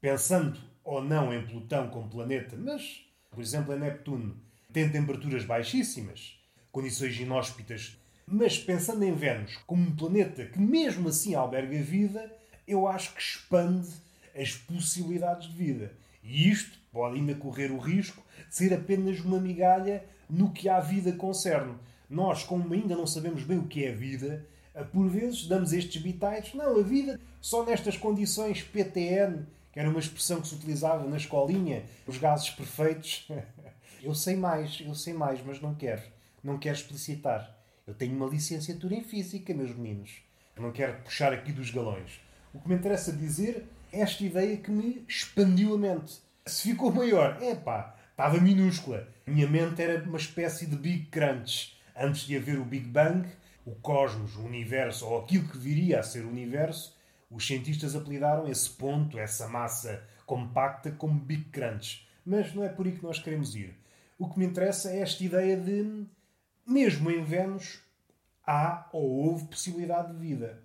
pensando 0.00 0.60
ou 0.84 1.02
não 1.02 1.32
em 1.32 1.46
Plutão 1.46 1.88
como 1.88 2.10
planeta, 2.10 2.56
mas, 2.56 3.04
por 3.30 3.40
exemplo, 3.40 3.74
em 3.74 3.78
Neptuno, 3.78 4.36
tem 4.74 4.88
temperaturas 4.88 5.44
baixíssimas, 5.44 6.36
condições 6.72 7.16
inóspitas, 7.20 7.96
mas 8.26 8.58
pensando 8.58 9.04
em 9.04 9.14
Vênus 9.14 9.56
como 9.68 9.80
um 9.80 9.94
planeta 9.94 10.46
que 10.46 10.58
mesmo 10.58 11.08
assim 11.08 11.36
alberga 11.36 11.80
vida, 11.80 12.28
eu 12.66 12.88
acho 12.88 13.14
que 13.14 13.20
expande 13.20 13.88
as 14.36 14.52
possibilidades 14.52 15.48
de 15.48 15.56
vida. 15.56 15.92
E 16.24 16.50
isto 16.50 16.76
pode 16.92 17.16
ainda 17.16 17.36
correr 17.36 17.70
o 17.70 17.78
risco 17.78 18.20
de 18.48 18.56
ser 18.56 18.74
apenas 18.74 19.20
uma 19.20 19.38
migalha 19.38 20.04
no 20.28 20.50
que 20.50 20.68
a 20.68 20.80
vida 20.80 21.12
concerne. 21.12 21.76
Nós, 22.10 22.42
como 22.42 22.74
ainda 22.74 22.96
não 22.96 23.06
sabemos 23.06 23.44
bem 23.44 23.58
o 23.58 23.68
que 23.68 23.84
é 23.84 23.92
vida, 23.92 24.44
por 24.92 25.08
vezes 25.08 25.46
damos 25.46 25.72
estes 25.72 26.02
bitites. 26.02 26.54
Não, 26.54 26.80
a 26.80 26.82
vida 26.82 27.20
só 27.40 27.64
nestas 27.64 27.96
condições 27.96 28.60
PTN, 28.60 29.46
que 29.72 29.78
era 29.78 29.88
uma 29.88 30.00
expressão 30.00 30.40
que 30.40 30.48
se 30.48 30.54
utilizava 30.56 31.08
na 31.08 31.16
escolinha, 31.16 31.84
os 32.08 32.18
gases 32.18 32.50
perfeitos. 32.50 33.28
eu 34.04 34.14
sei 34.14 34.36
mais, 34.36 34.80
eu 34.84 34.94
sei 34.94 35.14
mais, 35.14 35.42
mas 35.44 35.60
não 35.60 35.74
quero. 35.74 36.02
Não 36.42 36.58
quero 36.58 36.76
explicitar. 36.76 37.56
Eu 37.86 37.94
tenho 37.94 38.14
uma 38.14 38.26
licenciatura 38.26 38.94
em 38.94 39.02
Física, 39.02 39.54
meus 39.54 39.74
meninos. 39.74 40.22
Não 40.56 40.70
quero 40.72 41.02
puxar 41.02 41.32
aqui 41.32 41.52
dos 41.52 41.70
galões. 41.70 42.20
O 42.52 42.60
que 42.60 42.68
me 42.68 42.74
interessa 42.74 43.12
dizer 43.12 43.66
é 43.90 44.00
esta 44.00 44.22
ideia 44.22 44.56
que 44.58 44.70
me 44.70 45.04
expandiu 45.08 45.74
a 45.74 45.78
mente. 45.78 46.20
Se 46.46 46.70
ficou 46.70 46.92
maior, 46.92 47.42
é 47.42 47.54
pá, 47.54 47.96
estava 48.10 48.38
minúscula. 48.40 49.08
Minha 49.26 49.48
mente 49.48 49.82
era 49.82 50.02
uma 50.04 50.18
espécie 50.18 50.66
de 50.66 50.76
Big 50.76 51.06
Crunch. 51.06 51.76
Antes 51.96 52.26
de 52.26 52.36
haver 52.36 52.58
o 52.58 52.64
Big 52.64 52.86
Bang, 52.86 53.28
o 53.64 53.74
cosmos, 53.76 54.36
o 54.36 54.42
universo, 54.42 55.06
ou 55.06 55.22
aquilo 55.22 55.48
que 55.48 55.58
viria 55.58 56.00
a 56.00 56.02
ser 56.02 56.24
o 56.24 56.28
universo, 56.28 56.96
os 57.30 57.46
cientistas 57.46 57.96
apelidaram 57.96 58.46
esse 58.46 58.68
ponto, 58.70 59.18
essa 59.18 59.48
massa 59.48 60.02
compacta, 60.26 60.90
como 60.90 61.18
Big 61.18 61.44
Crunch. 61.44 62.06
Mas 62.24 62.54
não 62.54 62.62
é 62.62 62.68
por 62.68 62.86
aí 62.86 62.92
que 62.92 63.02
nós 63.02 63.18
queremos 63.18 63.54
ir. 63.56 63.74
O 64.18 64.28
que 64.28 64.38
me 64.38 64.46
interessa 64.46 64.90
é 64.90 65.00
esta 65.00 65.24
ideia 65.24 65.56
de, 65.56 66.06
mesmo 66.66 67.10
em 67.10 67.24
Vênus, 67.24 67.80
há 68.46 68.88
ou 68.92 69.10
houve 69.10 69.46
possibilidade 69.46 70.12
de 70.12 70.18
vida. 70.18 70.62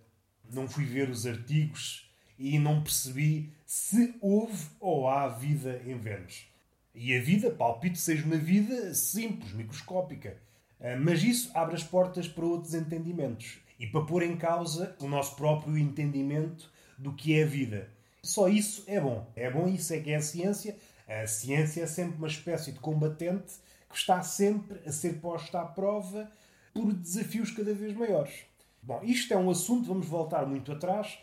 Não 0.51 0.67
fui 0.67 0.85
ver 0.85 1.09
os 1.09 1.25
artigos 1.25 2.09
e 2.37 2.57
não 2.59 2.83
percebi 2.83 3.51
se 3.65 4.15
houve 4.21 4.67
ou 4.79 5.07
há 5.07 5.27
vida 5.27 5.81
em 5.85 5.97
Vênus. 5.97 6.47
E 6.93 7.15
a 7.15 7.21
vida, 7.21 7.51
palpite, 7.51 7.99
seja 7.99 8.25
uma 8.25 8.37
vida 8.37 8.93
simples, 8.93 9.53
microscópica. 9.53 10.37
Ah, 10.79 10.95
mas 10.95 11.23
isso 11.23 11.51
abre 11.53 11.75
as 11.75 11.83
portas 11.83 12.27
para 12.27 12.45
outros 12.45 12.73
entendimentos 12.73 13.59
e 13.79 13.87
para 13.87 14.05
pôr 14.05 14.23
em 14.23 14.35
causa 14.37 14.95
o 14.99 15.07
nosso 15.07 15.35
próprio 15.35 15.77
entendimento 15.77 16.71
do 16.97 17.13
que 17.13 17.39
é 17.39 17.43
a 17.43 17.47
vida. 17.47 17.89
Só 18.21 18.49
isso 18.49 18.83
é 18.87 18.99
bom. 18.99 19.25
É 19.35 19.49
bom, 19.49 19.67
isso 19.67 19.93
é 19.93 19.99
que 19.99 20.11
é 20.11 20.15
a 20.15 20.21
ciência. 20.21 20.75
A 21.09 21.25
ciência 21.25 21.81
é 21.81 21.87
sempre 21.87 22.19
uma 22.19 22.27
espécie 22.27 22.71
de 22.71 22.79
combatente 22.79 23.55
que 23.89 23.97
está 23.97 24.21
sempre 24.21 24.79
a 24.87 24.91
ser 24.91 25.19
posta 25.19 25.59
à 25.59 25.65
prova 25.65 26.31
por 26.71 26.93
desafios 26.93 27.49
cada 27.49 27.73
vez 27.73 27.97
maiores. 27.97 28.45
Bom, 28.83 29.01
isto 29.01 29.33
é 29.33 29.37
um 29.37 29.49
assunto, 29.49 29.87
vamos 29.87 30.05
voltar 30.05 30.45
muito 30.45 30.71
atrás. 30.71 31.17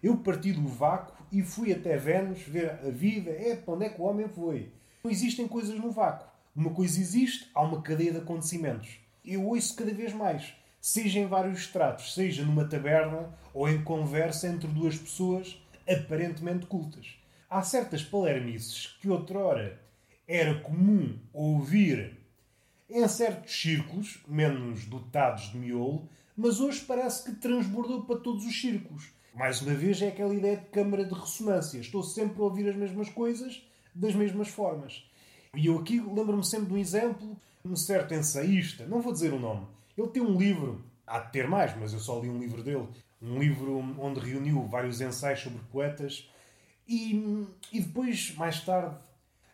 Eu 0.00 0.16
parti 0.18 0.52
do 0.52 0.68
vácuo 0.68 1.26
e 1.32 1.42
fui 1.42 1.72
até 1.72 1.96
Vênus 1.96 2.42
ver 2.42 2.70
a 2.70 2.90
vida. 2.90 3.32
É, 3.32 3.56
para 3.56 3.74
onde 3.74 3.86
é 3.86 3.88
que 3.88 4.00
o 4.00 4.04
homem 4.04 4.28
foi? 4.28 4.70
Não 5.02 5.10
existem 5.10 5.48
coisas 5.48 5.76
no 5.76 5.90
vácuo. 5.90 6.30
Uma 6.54 6.70
coisa 6.70 7.00
existe, 7.00 7.50
há 7.52 7.62
uma 7.62 7.82
cadeia 7.82 8.12
de 8.12 8.18
acontecimentos. 8.18 9.00
Eu 9.24 9.44
ouço 9.48 9.74
cada 9.74 9.92
vez 9.92 10.12
mais, 10.12 10.54
seja 10.80 11.18
em 11.18 11.26
vários 11.26 11.58
estratos, 11.58 12.14
seja 12.14 12.44
numa 12.44 12.68
taberna 12.68 13.28
ou 13.52 13.68
em 13.68 13.82
conversa 13.82 14.46
entre 14.46 14.68
duas 14.68 14.96
pessoas 14.96 15.60
aparentemente 15.88 16.66
cultas. 16.66 17.21
Há 17.54 17.60
certas 17.62 18.02
palermices 18.02 18.96
que 18.98 19.10
outrora 19.10 19.78
era 20.26 20.58
comum 20.60 21.18
ouvir 21.34 22.16
em 22.88 23.06
certos 23.06 23.60
círculos, 23.60 24.20
menos 24.26 24.86
dotados 24.86 25.52
de 25.52 25.58
miolo, 25.58 26.08
mas 26.34 26.60
hoje 26.60 26.80
parece 26.80 27.24
que 27.24 27.36
transbordou 27.36 28.04
para 28.04 28.20
todos 28.20 28.46
os 28.46 28.58
círculos. 28.58 29.10
Mais 29.34 29.60
uma 29.60 29.74
vez 29.74 30.00
é 30.00 30.08
aquela 30.08 30.34
ideia 30.34 30.56
de 30.56 30.64
câmara 30.70 31.04
de 31.04 31.12
ressonância. 31.12 31.78
Estou 31.78 32.02
sempre 32.02 32.40
a 32.40 32.44
ouvir 32.44 32.70
as 32.70 32.74
mesmas 32.74 33.10
coisas 33.10 33.62
das 33.94 34.14
mesmas 34.14 34.48
formas. 34.48 35.04
E 35.54 35.66
eu 35.66 35.78
aqui 35.78 36.00
lembro-me 36.00 36.42
sempre 36.42 36.68
de 36.68 36.72
um 36.72 36.78
exemplo, 36.78 37.36
um 37.62 37.76
certo 37.76 38.14
ensaísta, 38.14 38.86
não 38.86 39.02
vou 39.02 39.12
dizer 39.12 39.34
o 39.34 39.38
nome. 39.38 39.66
Ele 39.94 40.08
tem 40.08 40.22
um 40.22 40.38
livro, 40.38 40.82
há 41.06 41.18
de 41.18 41.30
ter 41.30 41.46
mais, 41.46 41.76
mas 41.76 41.92
eu 41.92 42.00
só 42.00 42.18
li 42.18 42.30
um 42.30 42.38
livro 42.38 42.62
dele, 42.62 42.88
um 43.20 43.38
livro 43.38 43.76
onde 43.98 44.20
reuniu 44.20 44.66
vários 44.68 45.02
ensaios 45.02 45.40
sobre 45.40 45.60
poetas 45.70 46.31
e, 46.86 47.46
e 47.72 47.80
depois, 47.80 48.34
mais 48.36 48.60
tarde, 48.60 48.96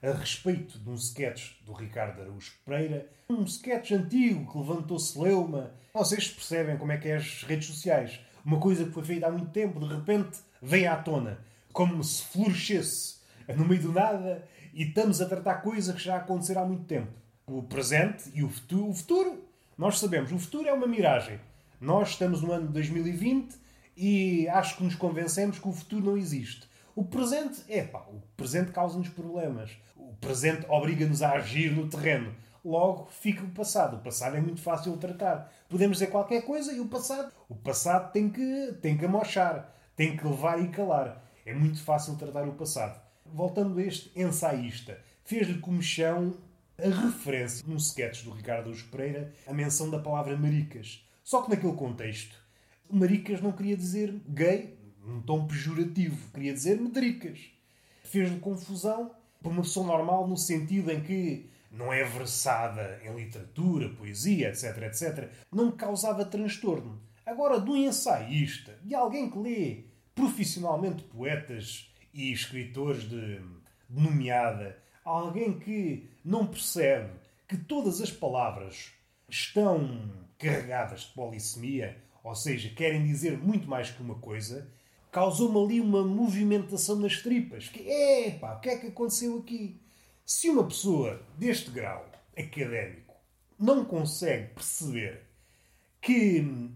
a 0.02 0.12
respeito 0.12 0.78
de 0.78 0.88
um 0.88 0.94
sketch 0.94 1.52
do 1.64 1.72
Ricardo 1.72 2.20
Araújo 2.20 2.52
Pereira, 2.64 3.08
um 3.28 3.42
sketch 3.44 3.90
antigo 3.92 4.50
que 4.50 4.58
levantou 4.58 4.98
celeuma. 4.98 5.72
Vocês 5.92 6.28
percebem 6.28 6.76
como 6.76 6.92
é 6.92 6.98
que 6.98 7.08
é 7.08 7.16
as 7.16 7.42
redes 7.42 7.66
sociais. 7.66 8.20
Uma 8.44 8.60
coisa 8.60 8.84
que 8.84 8.92
foi 8.92 9.04
feita 9.04 9.26
há 9.26 9.30
muito 9.30 9.50
tempo, 9.50 9.80
de 9.80 9.92
repente, 9.92 10.38
vem 10.62 10.86
à 10.86 10.96
tona. 10.96 11.38
Como 11.72 12.02
se 12.02 12.22
florescesse 12.24 13.18
no 13.56 13.64
meio 13.64 13.82
do 13.82 13.92
nada 13.92 14.46
e 14.72 14.84
estamos 14.84 15.20
a 15.20 15.26
tratar 15.26 15.56
coisas 15.56 15.94
que 15.94 16.02
já 16.02 16.16
aconteceram 16.16 16.62
há 16.62 16.66
muito 16.66 16.84
tempo. 16.84 17.12
O 17.46 17.62
presente 17.62 18.30
e 18.34 18.42
o 18.42 18.48
futuro. 18.48 18.88
O 18.88 18.94
futuro, 18.94 19.44
nós 19.76 19.98
sabemos, 19.98 20.30
o 20.32 20.38
futuro 20.38 20.68
é 20.68 20.72
uma 20.72 20.86
miragem. 20.86 21.40
Nós 21.80 22.10
estamos 22.10 22.42
no 22.42 22.52
ano 22.52 22.68
de 22.68 22.72
2020 22.74 23.54
e 23.96 24.48
acho 24.48 24.76
que 24.76 24.84
nos 24.84 24.94
convencemos 24.94 25.58
que 25.58 25.68
o 25.68 25.72
futuro 25.72 26.06
não 26.06 26.16
existe. 26.16 26.68
O 26.98 27.04
presente, 27.04 27.62
é 27.68 27.84
pá, 27.84 28.00
o 28.08 28.20
presente 28.36 28.72
causa-nos 28.72 29.08
problemas. 29.08 29.70
O 29.96 30.14
presente 30.14 30.66
obriga-nos 30.68 31.22
a 31.22 31.30
agir 31.30 31.70
no 31.70 31.88
terreno. 31.88 32.34
Logo, 32.64 33.06
fica 33.06 33.44
o 33.44 33.50
passado. 33.50 33.98
O 33.98 34.00
passado 34.00 34.36
é 34.36 34.40
muito 34.40 34.60
fácil 34.60 34.94
de 34.94 34.98
tratar. 34.98 35.48
Podemos 35.68 35.98
dizer 35.98 36.10
qualquer 36.10 36.42
coisa 36.42 36.72
e 36.72 36.80
o 36.80 36.88
passado, 36.88 37.32
o 37.48 37.54
passado 37.54 38.10
tem 38.10 38.28
que, 38.28 38.76
tem 38.82 38.98
que 38.98 39.04
amochar, 39.04 39.72
tem 39.94 40.16
que 40.16 40.26
levar 40.26 40.60
e 40.60 40.70
calar. 40.70 41.24
É 41.46 41.54
muito 41.54 41.80
fácil 41.80 42.16
tratar 42.16 42.48
o 42.48 42.54
passado 42.54 43.00
voltando 43.24 43.78
a 43.78 43.82
este 43.84 44.10
ensaísta, 44.20 44.98
fez-lhe 45.22 45.60
comichão 45.60 46.34
a 46.76 46.88
referência 46.88 47.64
num 47.64 47.76
sketch 47.76 48.24
do 48.24 48.32
Ricardo 48.32 48.70
Luz 48.70 48.82
Pereira 48.82 49.32
a 49.46 49.54
menção 49.54 49.88
da 49.88 50.00
palavra 50.00 50.36
maricas. 50.36 51.06
Só 51.22 51.42
que 51.42 51.50
naquele 51.50 51.74
contexto, 51.74 52.34
maricas 52.90 53.40
não 53.40 53.52
queria 53.52 53.76
dizer 53.76 54.20
gay 54.26 54.77
num 55.08 55.20
tom 55.22 55.46
pejorativo, 55.46 56.30
queria 56.32 56.52
dizer 56.52 56.80
medricas. 56.80 57.40
Fez-lhe 58.04 58.38
confusão 58.38 59.10
por 59.42 59.52
uma 59.52 59.62
pessoa 59.62 59.86
normal 59.86 60.26
no 60.26 60.36
sentido 60.36 60.90
em 60.90 61.00
que 61.00 61.50
não 61.70 61.92
é 61.92 62.02
versada 62.04 63.00
em 63.04 63.14
literatura, 63.14 63.90
poesia, 63.90 64.48
etc, 64.48 64.82
etc, 64.82 65.30
não 65.52 65.70
causava 65.70 66.24
transtorno. 66.24 67.00
Agora, 67.24 67.60
de 67.60 67.70
um 67.70 67.76
ensaísta, 67.76 68.78
de 68.82 68.94
alguém 68.94 69.30
que 69.30 69.38
lê 69.38 69.84
profissionalmente 70.14 71.02
poetas 71.04 71.92
e 72.12 72.32
escritores 72.32 73.08
de 73.08 73.40
nomeada, 73.88 74.78
alguém 75.04 75.58
que 75.58 76.08
não 76.24 76.46
percebe 76.46 77.10
que 77.46 77.56
todas 77.56 78.00
as 78.00 78.10
palavras 78.10 78.92
estão 79.28 80.10
carregadas 80.38 81.02
de 81.02 81.12
polissemia, 81.12 82.02
ou 82.22 82.34
seja, 82.34 82.70
querem 82.70 83.04
dizer 83.04 83.38
muito 83.38 83.68
mais 83.68 83.90
que 83.90 84.02
uma 84.02 84.16
coisa, 84.16 84.70
causou-me 85.10 85.58
ali 85.58 85.80
uma 85.80 86.04
movimentação 86.04 86.96
nas 86.96 87.22
tripas. 87.22 87.68
Que, 87.68 87.80
epá, 87.80 88.54
o 88.54 88.60
que 88.60 88.68
é 88.68 88.78
que 88.78 88.86
aconteceu 88.88 89.38
aqui? 89.38 89.80
Se 90.24 90.50
uma 90.50 90.64
pessoa 90.64 91.22
deste 91.36 91.70
grau 91.70 92.06
académico 92.36 93.14
não 93.58 93.84
consegue 93.84 94.54
perceber 94.54 95.22
que. 96.00 96.70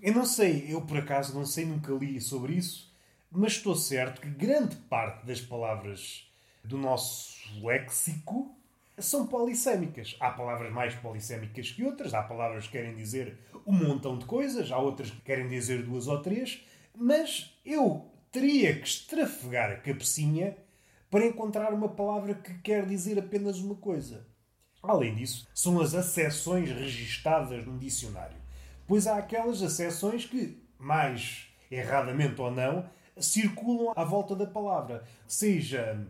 Eu 0.00 0.12
não 0.12 0.26
sei, 0.26 0.66
eu 0.68 0.82
por 0.82 0.98
acaso 0.98 1.34
não 1.34 1.46
sei, 1.46 1.64
nunca 1.64 1.92
li 1.92 2.20
sobre 2.20 2.54
isso, 2.54 2.92
mas 3.30 3.52
estou 3.52 3.74
certo 3.74 4.20
que 4.20 4.28
grande 4.28 4.76
parte 4.76 5.24
das 5.24 5.40
palavras 5.40 6.30
do 6.62 6.76
nosso 6.76 7.38
léxico 7.62 8.54
são 8.98 9.26
polissêmicas. 9.26 10.16
Há 10.20 10.30
palavras 10.30 10.72
mais 10.72 10.94
polissêmicas 10.94 11.70
que 11.70 11.84
outras, 11.84 12.14
há 12.14 12.22
palavras 12.22 12.66
que 12.66 12.72
querem 12.72 12.94
dizer 12.94 13.38
um 13.66 13.72
montão 13.72 14.18
de 14.18 14.24
coisas, 14.24 14.70
há 14.70 14.78
outras 14.78 15.10
que 15.10 15.20
querem 15.20 15.48
dizer 15.48 15.82
duas 15.82 16.06
ou 16.06 16.20
três, 16.20 16.64
mas 16.96 17.58
eu 17.64 18.10
teria 18.30 18.78
que 18.78 18.86
estrafegar 18.86 19.70
a 19.70 19.76
cabecinha 19.76 20.56
para 21.10 21.26
encontrar 21.26 21.72
uma 21.72 21.88
palavra 21.88 22.34
que 22.34 22.54
quer 22.58 22.86
dizer 22.86 23.18
apenas 23.18 23.58
uma 23.58 23.76
coisa. 23.76 24.26
Além 24.82 25.14
disso, 25.14 25.48
são 25.54 25.80
as 25.80 25.94
acessões 25.94 26.70
registadas 26.70 27.64
no 27.64 27.78
dicionário. 27.78 28.36
Pois 28.86 29.06
há 29.06 29.16
aquelas 29.16 29.62
acessões 29.62 30.26
que, 30.26 30.60
mais 30.78 31.46
erradamente 31.70 32.40
ou 32.40 32.50
não, 32.50 32.88
circulam 33.16 33.92
à 33.96 34.04
volta 34.04 34.34
da 34.34 34.46
palavra, 34.46 35.04
seja 35.26 36.06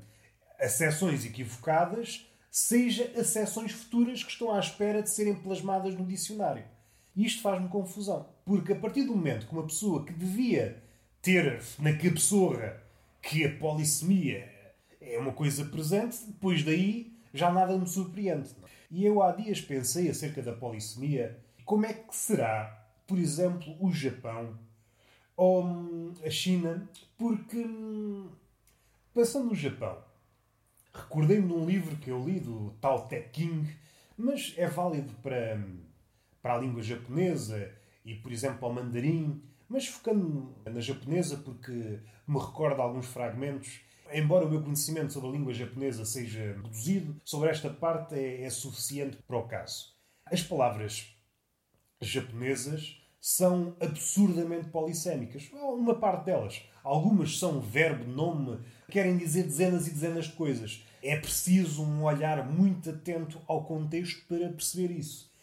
acessões 0.58 1.24
equivocadas, 1.24 2.26
seja 2.50 3.04
acessões 3.18 3.72
futuras 3.72 4.24
que 4.24 4.30
estão 4.30 4.52
à 4.52 4.58
espera 4.58 5.02
de 5.02 5.10
serem 5.10 5.36
plasmadas 5.36 5.94
no 5.94 6.06
dicionário. 6.06 6.64
E 7.16 7.24
isto 7.24 7.42
faz-me 7.42 7.68
confusão. 7.68 8.26
Porque 8.44 8.72
a 8.72 8.76
partir 8.76 9.04
do 9.04 9.14
momento 9.14 9.46
que 9.46 9.52
uma 9.52 9.66
pessoa 9.66 10.04
que 10.04 10.12
devia 10.12 10.82
ter 11.22 11.62
na 11.78 11.92
cabeçorra 11.92 12.82
que 13.22 13.44
a 13.44 13.56
polissemia 13.56 14.50
é 15.00 15.18
uma 15.18 15.32
coisa 15.32 15.64
presente, 15.64 16.18
depois 16.26 16.62
daí 16.62 17.16
já 17.32 17.50
nada 17.50 17.76
me 17.76 17.86
surpreende. 17.86 18.50
E 18.90 19.04
eu 19.04 19.22
há 19.22 19.32
dias 19.32 19.60
pensei 19.60 20.08
acerca 20.08 20.42
da 20.42 20.52
polissemia, 20.52 21.38
como 21.64 21.86
é 21.86 21.92
que 21.92 22.14
será, 22.14 22.86
por 23.06 23.18
exemplo, 23.18 23.74
o 23.80 23.90
Japão 23.92 24.58
ou 25.36 25.64
hum, 25.64 26.14
a 26.24 26.30
China, 26.30 26.88
porque 27.18 27.58
hum, 27.58 28.30
pensando 29.12 29.48
no 29.48 29.54
Japão, 29.54 29.98
recordei-me 30.92 31.48
de 31.48 31.52
um 31.52 31.66
livro 31.66 31.96
que 31.96 32.10
eu 32.10 32.24
li 32.24 32.38
do 32.38 32.70
Tao 32.80 33.08
Te 33.08 33.20
King, 33.32 33.74
mas 34.16 34.54
é 34.56 34.68
válido 34.68 35.12
para, 35.22 35.56
hum, 35.56 35.80
para 36.44 36.56
a 36.56 36.58
língua 36.58 36.82
japonesa 36.82 37.72
e, 38.04 38.14
por 38.16 38.30
exemplo, 38.30 38.66
ao 38.66 38.72
mandarim, 38.74 39.42
mas 39.66 39.88
focando 39.88 40.54
na 40.66 40.78
japonesa 40.78 41.38
porque 41.38 42.00
me 42.28 42.38
recordo 42.38 42.82
alguns 42.82 43.06
fragmentos 43.06 43.80
Embora 44.12 44.46
o 44.46 44.50
meu 44.50 44.62
conhecimento 44.62 45.12
sobre 45.12 45.30
a 45.30 45.32
língua 45.32 45.54
japonesa 45.54 46.04
seja 46.04 46.38
reduzido, 46.62 47.20
sobre 47.24 47.50
esta 47.50 47.70
parte 47.70 48.14
é, 48.14 48.42
é 48.42 48.50
suficiente 48.50 49.16
para 49.26 49.38
o 49.38 49.48
caso. 49.48 49.94
As 50.26 50.42
palavras 50.42 51.08
japonesas 52.00 53.00
são 53.20 53.74
absurdamente 53.80 54.68
polissémicas. 54.68 55.50
Uma 55.52 55.94
parte 55.94 56.26
delas. 56.26 56.62
Algumas 56.84 57.38
são 57.38 57.60
verbo, 57.60 58.04
nome, 58.04 58.60
querem 58.90 59.16
dizer 59.16 59.44
dezenas 59.44 59.88
e 59.88 59.90
dezenas 59.90 60.26
de 60.26 60.32
coisas. 60.32 60.84
É 61.02 61.16
preciso 61.16 61.82
um 61.82 62.04
olhar 62.04 62.46
muito 62.46 62.90
atento 62.90 63.40
ao 63.46 63.64
contexto 63.64 64.26
para 64.28 64.50
perceber 64.50 64.92
isso. 64.92 65.33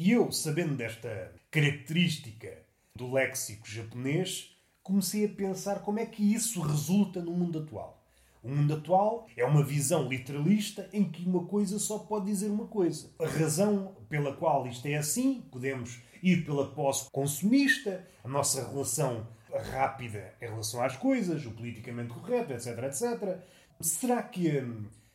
E 0.00 0.12
eu, 0.12 0.30
sabendo 0.30 0.76
desta 0.76 1.34
característica 1.50 2.56
do 2.94 3.12
léxico 3.12 3.68
japonês, 3.68 4.56
comecei 4.80 5.24
a 5.24 5.28
pensar 5.28 5.80
como 5.80 5.98
é 5.98 6.06
que 6.06 6.22
isso 6.22 6.60
resulta 6.60 7.20
no 7.20 7.32
mundo 7.32 7.58
atual. 7.58 8.00
O 8.40 8.48
mundo 8.48 8.74
atual 8.74 9.26
é 9.36 9.44
uma 9.44 9.64
visão 9.64 10.08
literalista 10.08 10.88
em 10.92 11.02
que 11.02 11.28
uma 11.28 11.46
coisa 11.46 11.80
só 11.80 11.98
pode 11.98 12.26
dizer 12.26 12.48
uma 12.48 12.68
coisa. 12.68 13.10
A 13.18 13.26
razão 13.26 13.96
pela 14.08 14.36
qual 14.36 14.68
isto 14.68 14.86
é 14.86 14.94
assim, 14.94 15.40
podemos 15.50 15.98
ir 16.22 16.44
pela 16.44 16.70
posse 16.70 17.10
consumista, 17.10 18.06
a 18.22 18.28
nossa 18.28 18.68
relação 18.68 19.26
rápida 19.72 20.32
em 20.40 20.46
relação 20.46 20.80
às 20.80 20.96
coisas, 20.96 21.44
o 21.44 21.50
politicamente 21.50 22.14
correto, 22.14 22.52
etc, 22.52 22.84
etc. 22.84 23.40
Será 23.80 24.22
que 24.22 24.48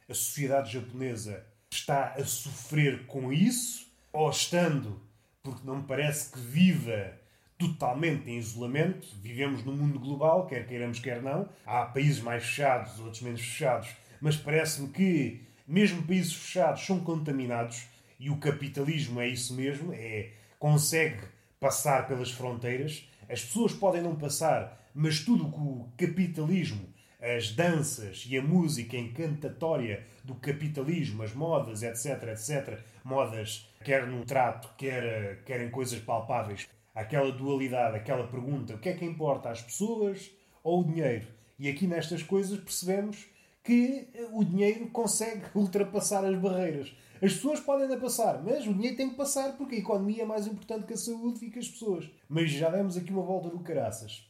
a 0.10 0.14
sociedade 0.14 0.74
japonesa 0.74 1.48
está 1.72 2.16
a 2.16 2.26
sofrer 2.26 3.06
com 3.06 3.32
isso? 3.32 3.93
Ou 4.14 4.30
estando, 4.30 5.02
porque 5.42 5.66
não 5.66 5.78
me 5.78 5.84
parece 5.84 6.32
que 6.32 6.40
viva 6.40 7.14
totalmente 7.58 8.30
em 8.30 8.38
isolamento. 8.38 9.08
Vivemos 9.22 9.64
num 9.64 9.76
mundo 9.76 10.00
global, 10.00 10.46
quer 10.46 10.66
queiramos, 10.68 11.00
quer 11.00 11.22
não. 11.22 11.50
Há 11.66 11.86
países 11.86 12.22
mais 12.22 12.44
fechados, 12.44 13.00
outros 13.00 13.22
menos 13.22 13.42
fechados, 13.42 13.90
mas 14.22 14.38
parece-me 14.38 14.90
que 14.90 15.42
mesmo 15.68 16.04
países 16.04 16.34
fechados 16.34 16.86
são 16.86 17.00
contaminados 17.00 17.88
e 18.20 18.30
o 18.30 18.38
capitalismo 18.38 19.20
é 19.20 19.28
isso 19.28 19.54
mesmo, 19.54 19.92
é 19.94 20.32
consegue 20.60 21.20
passar 21.60 22.08
pelas 22.08 22.32
fronteiras. 22.32 23.08
As 23.30 23.44
pessoas 23.44 23.74
podem 23.74 24.02
não 24.02 24.16
passar, 24.16 24.90
mas 24.94 25.20
tudo 25.20 25.50
que 25.50 25.60
o 25.60 25.88
capitalismo, 25.98 26.86
as 27.22 27.52
danças 27.52 28.26
e 28.28 28.38
a 28.38 28.42
música 28.42 28.98
encantatória 28.98 30.06
do 30.24 30.36
capitalismo, 30.36 31.24
as 31.24 31.34
modas, 31.34 31.84
etc, 31.84 32.24
etc, 32.30 32.80
modas 33.04 33.70
quer 33.84 34.08
no 34.08 34.26
trato, 34.26 34.74
quer, 34.78 35.44
quer 35.44 35.62
em 35.62 35.70
coisas 35.70 36.00
palpáveis, 36.00 36.68
aquela 36.94 37.32
dualidade, 37.32 37.98
aquela 37.98 38.28
pergunta: 38.28 38.76
o 38.76 38.80
que 38.80 38.90
é 38.90 38.94
que 38.94 39.06
importa, 39.06 39.50
as 39.50 39.62
pessoas 39.62 40.32
ou 40.64 40.82
o 40.82 40.84
dinheiro? 40.84 41.28
E 41.60 41.70
aqui 41.70 41.88
nestas 41.88 42.24
coisas 42.24 42.60
percebemos 42.60 43.28
que 43.64 44.10
o 44.32 44.44
dinheiro 44.44 44.88
consegue 44.90 45.46
ultrapassar 45.56 46.26
as 46.26 46.38
barreiras. 46.38 46.94
As 47.22 47.34
pessoas 47.34 47.62
podem 47.62 47.84
ainda 47.84 47.98
passar, 47.98 48.44
mas 48.44 48.68
o 48.68 48.74
dinheiro 48.74 48.98
tem 48.98 49.10
que 49.10 49.16
passar 49.16 49.56
porque 49.56 49.76
a 49.76 49.80
economia 49.80 50.24
é 50.24 50.26
mais 50.26 50.46
importante 50.46 50.86
que 50.86 50.94
a 50.94 50.98
saúde 50.98 51.46
e 51.46 51.50
que 51.50 51.60
as 51.60 51.70
pessoas. 51.70 52.10
Mas 52.28 52.52
já 52.52 52.70
demos 52.70 52.98
aqui 52.98 53.12
uma 53.12 53.22
volta 53.24 53.48
no 53.48 53.62
caraças, 53.62 54.30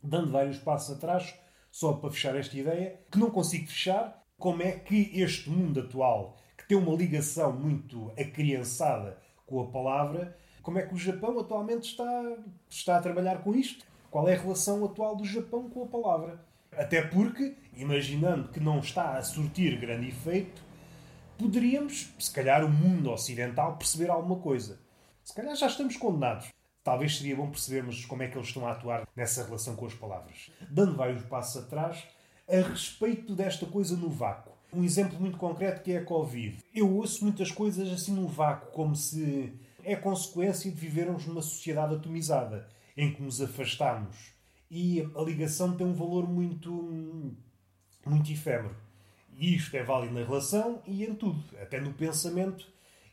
dando 0.00 0.30
vários 0.30 0.58
passos 0.58 0.96
atrás, 0.96 1.34
só 1.72 1.94
para 1.94 2.10
fechar 2.10 2.36
esta 2.36 2.56
ideia, 2.56 3.00
que 3.10 3.18
não 3.18 3.30
consigo 3.30 3.66
fechar, 3.66 4.24
como 4.38 4.62
é 4.62 4.72
que 4.72 5.10
este 5.20 5.50
mundo 5.50 5.80
atual, 5.80 6.39
tem 6.70 6.78
uma 6.78 6.94
ligação 6.94 7.52
muito 7.52 8.12
acriançada 8.16 9.18
com 9.44 9.60
a 9.60 9.66
palavra, 9.66 10.38
como 10.62 10.78
é 10.78 10.86
que 10.86 10.94
o 10.94 10.96
Japão 10.96 11.36
atualmente 11.40 11.90
está, 11.90 12.36
está 12.68 12.96
a 12.96 13.02
trabalhar 13.02 13.42
com 13.42 13.52
isto? 13.52 13.84
Qual 14.08 14.28
é 14.28 14.36
a 14.36 14.40
relação 14.40 14.84
atual 14.84 15.16
do 15.16 15.24
Japão 15.24 15.68
com 15.68 15.82
a 15.82 15.86
palavra? 15.86 16.40
Até 16.70 17.02
porque, 17.02 17.56
imaginando 17.74 18.50
que 18.50 18.60
não 18.60 18.78
está 18.78 19.18
a 19.18 19.22
surtir 19.22 19.80
grande 19.80 20.10
efeito, 20.10 20.62
poderíamos, 21.36 22.14
se 22.20 22.30
calhar, 22.30 22.64
o 22.64 22.68
mundo 22.68 23.10
ocidental 23.10 23.76
perceber 23.76 24.08
alguma 24.08 24.36
coisa. 24.36 24.78
Se 25.24 25.34
calhar 25.34 25.56
já 25.56 25.66
estamos 25.66 25.96
condenados. 25.96 26.52
Talvez 26.84 27.18
seria 27.18 27.34
bom 27.34 27.50
percebermos 27.50 28.04
como 28.04 28.22
é 28.22 28.28
que 28.28 28.38
eles 28.38 28.46
estão 28.46 28.64
a 28.64 28.70
atuar 28.70 29.08
nessa 29.16 29.44
relação 29.44 29.74
com 29.74 29.86
as 29.86 29.94
palavras. 29.94 30.52
Dando 30.70 30.94
vários 30.94 31.24
passos 31.24 31.64
atrás, 31.64 32.04
a 32.48 32.68
respeito 32.68 33.34
desta 33.34 33.66
coisa 33.66 33.96
no 33.96 34.08
vácuo. 34.08 34.59
Um 34.72 34.84
exemplo 34.84 35.18
muito 35.20 35.36
concreto 35.36 35.82
que 35.82 35.92
é 35.92 35.98
a 35.98 36.04
Covid. 36.04 36.58
Eu 36.74 36.94
ouço 36.94 37.24
muitas 37.24 37.50
coisas 37.50 37.88
assim 37.88 38.12
no 38.12 38.28
vácuo, 38.28 38.70
como 38.72 38.94
se 38.94 39.52
é 39.82 39.96
consequência 39.96 40.70
de 40.70 40.76
vivermos 40.76 41.26
numa 41.26 41.42
sociedade 41.42 41.94
atomizada, 41.94 42.68
em 42.96 43.12
que 43.12 43.22
nos 43.22 43.40
afastamos. 43.40 44.16
E 44.70 45.00
a 45.16 45.22
ligação 45.22 45.76
tem 45.76 45.86
um 45.86 45.94
valor 45.94 46.28
muito, 46.28 47.34
muito 48.06 48.30
efêmero. 48.30 48.76
E 49.36 49.56
isto 49.56 49.76
é 49.76 49.82
válido 49.82 50.14
na 50.14 50.24
relação 50.24 50.82
e 50.86 51.04
em 51.04 51.14
tudo, 51.14 51.42
até 51.60 51.80
no 51.80 51.92
pensamento. 51.92 52.68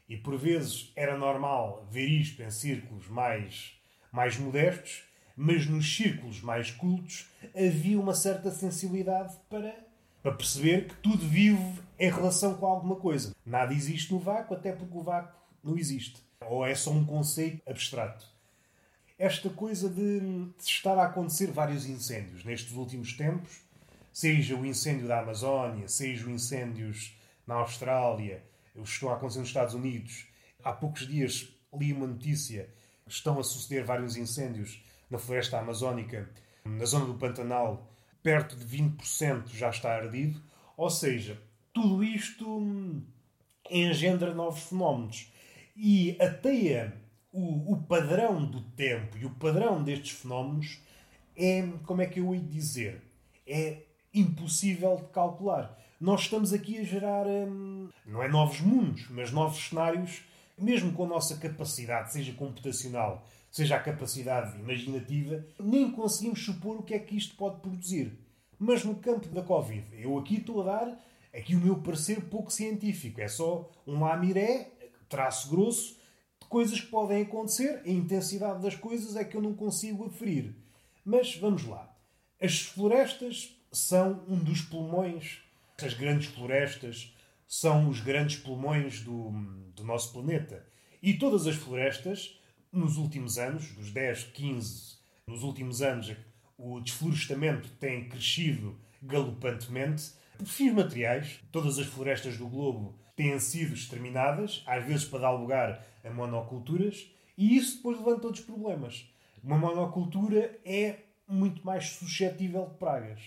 E 0.08 0.16
por 0.16 0.38
vezes 0.38 0.92
era 0.96 1.18
normal 1.18 1.88
ver 1.90 2.06
isto 2.08 2.44
em 2.44 2.52
círculos 2.52 3.08
mais, 3.08 3.74
mais 4.12 4.38
modestos, 4.38 5.04
mas 5.36 5.66
nos 5.68 5.96
círculos 5.96 6.42
mais 6.42 6.72
cultos 6.72 7.28
havia 7.56 8.00
uma 8.00 8.14
certa 8.14 8.52
sensibilidade 8.52 9.36
para, 9.50 9.74
para 10.28 10.36
perceber 10.36 10.90
que 10.90 10.96
tudo 10.96 11.26
vive 11.26 11.80
em 11.98 12.12
relação 12.12 12.56
com 12.56 12.66
alguma 12.66 12.98
coisa. 12.98 13.34
Nada 13.46 13.74
existe 13.74 14.12
no 14.12 14.20
vácuo, 14.20 14.56
até 14.56 14.74
porque 14.74 14.98
o 14.98 15.02
vácuo 15.02 15.34
não 15.64 15.78
existe. 15.78 16.22
Ou 16.42 16.66
é 16.66 16.76
só 16.76 16.92
um 16.92 17.06
conceito 17.06 17.62
abstrato? 17.66 18.26
Esta 19.18 19.50
coisa 19.50 19.88
de, 19.88 20.50
estar 20.60 20.98
a 20.98 21.06
acontecer 21.06 21.48
vários 21.50 21.86
incêndios 21.86 22.44
nestes 22.44 22.74
últimos 22.74 23.14
tempos, 23.14 23.62
seja 24.12 24.54
o 24.54 24.66
incêndio 24.66 25.08
da 25.08 25.22
Amazónia, 25.22 25.88
seja 25.88 26.26
os 26.26 26.30
incêndios 26.30 27.18
na 27.48 27.56
Austrália, 27.56 28.44
os 28.76 28.90
que 28.90 28.96
estão 28.96 29.10
a 29.10 29.14
acontecer 29.14 29.40
nos 29.40 29.48
Estados 29.48 29.76
Unidos. 29.76 30.26
Há 30.62 30.74
poucos 30.74 31.08
dias 31.08 31.48
li 31.74 31.94
uma 31.94 32.06
notícia, 32.06 32.70
estão 33.08 33.40
a 33.40 33.44
suceder 33.46 33.86
vários 33.86 34.18
incêndios 34.18 34.84
na 35.10 35.18
floresta 35.18 35.58
amazónica, 35.58 36.30
na 36.66 36.84
zona 36.84 37.06
do 37.06 37.14
Pantanal, 37.14 37.88
perto 38.24 38.56
de 38.56 38.66
20% 38.66 39.50
já 39.50 39.70
está 39.70 39.96
ardido. 39.96 40.42
Ou 40.76 40.90
seja, 40.90 41.42
tudo 41.74 42.04
isto 42.04 43.04
engendra 43.70 44.34
novos 44.34 44.64
fenómenos 44.64 45.32
e 45.76 46.18
ateia 46.20 46.94
o, 47.32 47.74
o 47.74 47.78
padrão 47.84 48.46
do 48.46 48.62
tempo 48.62 49.18
e 49.18 49.26
o 49.26 49.30
padrão 49.32 49.84
destes 49.84 50.12
fenómenos 50.12 50.80
é, 51.36 51.68
como 51.86 52.02
é 52.02 52.08
que 52.08 52.20
eu 52.20 52.34
ia 52.34 52.42
dizer, 52.42 53.02
é 53.46 53.84
impossível 54.14 54.96
de 54.96 55.04
calcular. 55.14 55.78
Nós 56.00 56.22
estamos 56.22 56.52
aqui 56.52 56.80
a 56.80 56.84
gerar, 56.84 57.28
hum, 57.28 57.90
não 58.06 58.24
é 58.24 58.28
novos 58.28 58.60
mundos, 58.62 59.08
mas 59.10 59.32
novos 59.32 59.70
cenários, 59.70 60.24
mesmo 60.58 60.92
com 60.94 61.06
a 61.06 61.08
nossa 61.08 61.38
capacidade, 61.38 62.12
seja 62.12 62.34
computacional, 62.34 63.26
seja 63.58 63.76
a 63.76 63.80
capacidade 63.80 64.56
imaginativa, 64.60 65.44
nem 65.60 65.92
conseguimos 65.92 66.46
supor 66.46 66.78
o 66.78 66.84
que 66.84 66.94
é 66.94 67.00
que 67.00 67.18
isto 67.18 67.36
pode 67.36 67.60
produzir. 67.60 68.14
Mas 68.60 68.84
no 68.84 68.96
campo 68.96 69.28
da 69.30 69.42
Covid, 69.42 69.84
eu 69.94 70.16
aqui 70.18 70.36
estou 70.36 70.62
a 70.62 70.66
dar 70.66 71.04
aqui 71.34 71.56
o 71.56 71.60
meu 71.60 71.80
parecer 71.80 72.22
pouco 72.26 72.52
científico. 72.52 73.20
É 73.20 73.28
só 73.28 73.68
um 73.88 74.00
lamiré 74.00 74.72
traço 75.10 75.50
grosso 75.50 75.98
de 76.40 76.48
coisas 76.48 76.80
que 76.80 76.88
podem 76.88 77.24
acontecer. 77.24 77.82
A 77.84 77.90
intensidade 77.90 78.62
das 78.62 78.76
coisas 78.76 79.16
é 79.16 79.24
que 79.24 79.36
eu 79.36 79.42
não 79.42 79.56
consigo 79.56 80.06
aferir. 80.06 80.56
Mas 81.04 81.36
vamos 81.36 81.66
lá. 81.66 81.92
As 82.40 82.62
florestas 82.62 83.56
são 83.72 84.24
um 84.28 84.38
dos 84.38 84.62
pulmões. 84.62 85.40
As 85.84 85.96
grandes 85.96 86.28
florestas 86.28 87.12
são 87.48 87.90
os 87.90 88.02
grandes 88.02 88.38
pulmões 88.38 89.02
do, 89.02 89.32
do 89.76 89.84
nosso 89.84 90.14
planeta. 90.14 90.64
E 91.02 91.16
todas 91.16 91.48
as 91.48 91.56
florestas, 91.56 92.37
nos 92.72 92.98
últimos 92.98 93.38
anos, 93.38 93.72
dos 93.74 93.92
10, 93.92 94.26
15, 94.26 94.98
nos 95.26 95.44
últimos 95.44 95.82
anos, 95.82 96.16
o 96.58 96.80
desflorestamento 96.80 97.70
tem 97.80 98.08
crescido 98.08 98.76
galopantemente. 99.02 100.12
Por 100.38 100.48
fins 100.48 100.74
materiais, 100.74 101.40
todas 101.52 101.78
as 101.80 101.88
florestas 101.88 102.38
do 102.38 102.48
globo 102.48 102.96
têm 103.16 103.40
sido 103.40 103.74
exterminadas, 103.74 104.64
às 104.66 104.86
vezes 104.86 105.06
para 105.06 105.20
dar 105.20 105.32
lugar 105.32 105.86
a 106.04 106.10
monoculturas, 106.10 107.10
E 107.38 107.56
isso 107.56 107.78
depois 107.78 107.98
levanta 108.00 108.26
outros 108.26 108.44
problemas. 108.44 109.06
Uma 109.44 109.58
monocultura 109.58 110.58
é 110.66 111.02
muito 111.28 111.64
mais 111.64 111.90
suscetível 111.90 112.66
de 112.66 112.76
pragas. 112.78 113.20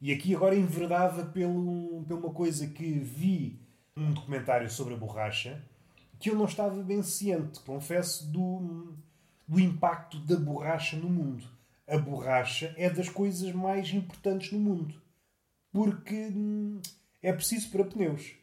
E 0.00 0.12
aqui 0.12 0.34
agora 0.34 0.54
enverdava 0.54 1.26
pelo, 1.26 2.04
por 2.06 2.18
uma 2.18 2.30
coisa 2.30 2.68
que 2.68 2.92
vi 3.00 3.60
um 3.96 4.12
documentário 4.12 4.70
sobre 4.70 4.94
a 4.94 4.96
borracha 4.96 5.60
que 6.20 6.28
eu 6.28 6.36
não 6.36 6.44
estava 6.44 6.82
bem 6.82 7.02
ciente, 7.02 7.60
confesso, 7.60 8.30
do, 8.30 8.94
do 9.48 9.58
impacto 9.58 10.18
da 10.20 10.36
borracha 10.36 10.96
no 10.96 11.08
mundo. 11.08 11.44
A 11.88 11.96
borracha 11.96 12.74
é 12.76 12.90
das 12.90 13.08
coisas 13.08 13.50
mais 13.52 13.92
importantes 13.92 14.52
no 14.52 14.60
mundo. 14.60 14.94
Porque 15.72 16.28
hum, 16.28 16.80
é 17.22 17.32
preciso 17.32 17.70
para 17.70 17.84
pneus. 17.84 18.34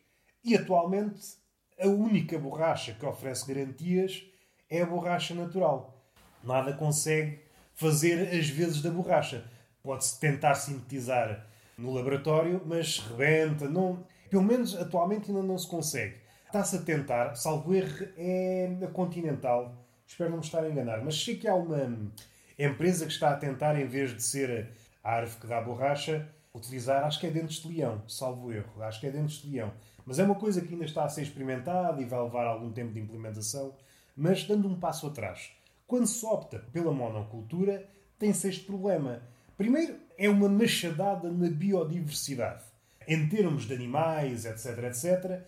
E 0.43 0.55
atualmente 0.55 1.37
a 1.79 1.87
única 1.87 2.39
borracha 2.39 2.93
que 2.93 3.05
oferece 3.05 3.47
garantias 3.47 4.23
é 4.69 4.81
a 4.81 4.85
borracha 4.85 5.35
natural. 5.35 6.03
Nada 6.43 6.73
consegue 6.73 7.39
fazer 7.75 8.35
as 8.35 8.49
vezes 8.49 8.81
da 8.81 8.89
borracha. 8.89 9.45
Pode-se 9.83 10.19
tentar 10.19 10.55
sintetizar 10.55 11.47
no 11.77 11.93
laboratório, 11.93 12.61
mas 12.65 12.97
rebenta. 12.99 13.69
Não, 13.69 14.03
pelo 14.29 14.43
menos 14.43 14.75
atualmente 14.75 15.29
ainda 15.29 15.43
não 15.43 15.57
se 15.57 15.67
consegue. 15.67 16.26
Está-se 16.47 16.77
a 16.77 16.81
tentar, 16.81 17.35
salvo 17.35 17.75
erro, 17.75 18.07
é 18.15 18.79
a 18.81 18.87
Continental. 18.87 19.75
Espero 20.07 20.29
não 20.29 20.37
me 20.37 20.45
estar 20.45 20.63
a 20.63 20.69
enganar, 20.69 21.03
mas 21.03 21.21
sei 21.21 21.35
que 21.35 21.45
há 21.45 21.53
uma 21.53 22.09
empresa 22.57 23.05
que 23.05 23.11
está 23.11 23.31
a 23.31 23.35
tentar, 23.35 23.77
em 23.77 23.85
vez 23.85 24.15
de 24.15 24.23
ser 24.23 24.71
a 25.03 25.11
árvore 25.11 25.41
que 25.41 25.47
dá 25.47 25.59
borracha, 25.59 26.25
utilizar, 26.55 27.03
acho 27.03 27.19
que 27.19 27.27
é 27.27 27.29
dentes 27.29 27.61
de 27.61 27.67
leão, 27.67 28.01
salvo 28.07 28.51
erro, 28.53 28.81
acho 28.81 29.01
que 29.01 29.07
é 29.07 29.11
dentes 29.11 29.41
de 29.41 29.51
leão. 29.51 29.73
Mas 30.05 30.19
é 30.19 30.23
uma 30.23 30.35
coisa 30.35 30.61
que 30.61 30.73
ainda 30.73 30.85
está 30.85 31.03
a 31.03 31.09
ser 31.09 31.23
experimentada 31.23 32.01
e 32.01 32.05
vai 32.05 32.23
levar 32.23 32.47
algum 32.47 32.71
tempo 32.71 32.93
de 32.93 32.99
implementação. 33.01 33.75
Mas 34.15 34.45
dando 34.45 34.69
um 34.69 34.79
passo 34.79 35.07
atrás, 35.07 35.51
quando 35.85 36.07
se 36.07 36.25
opta 36.25 36.59
pela 36.71 36.93
monocultura, 36.93 37.85
tem-se 38.17 38.47
este 38.47 38.63
problema. 38.63 39.21
Primeiro, 39.57 39.97
é 40.17 40.29
uma 40.29 40.47
machadada 40.47 41.29
na 41.29 41.49
biodiversidade. 41.49 42.63
Em 43.05 43.27
termos 43.27 43.65
de 43.65 43.73
animais, 43.73 44.45
etc, 44.45 44.83
etc, 44.85 45.45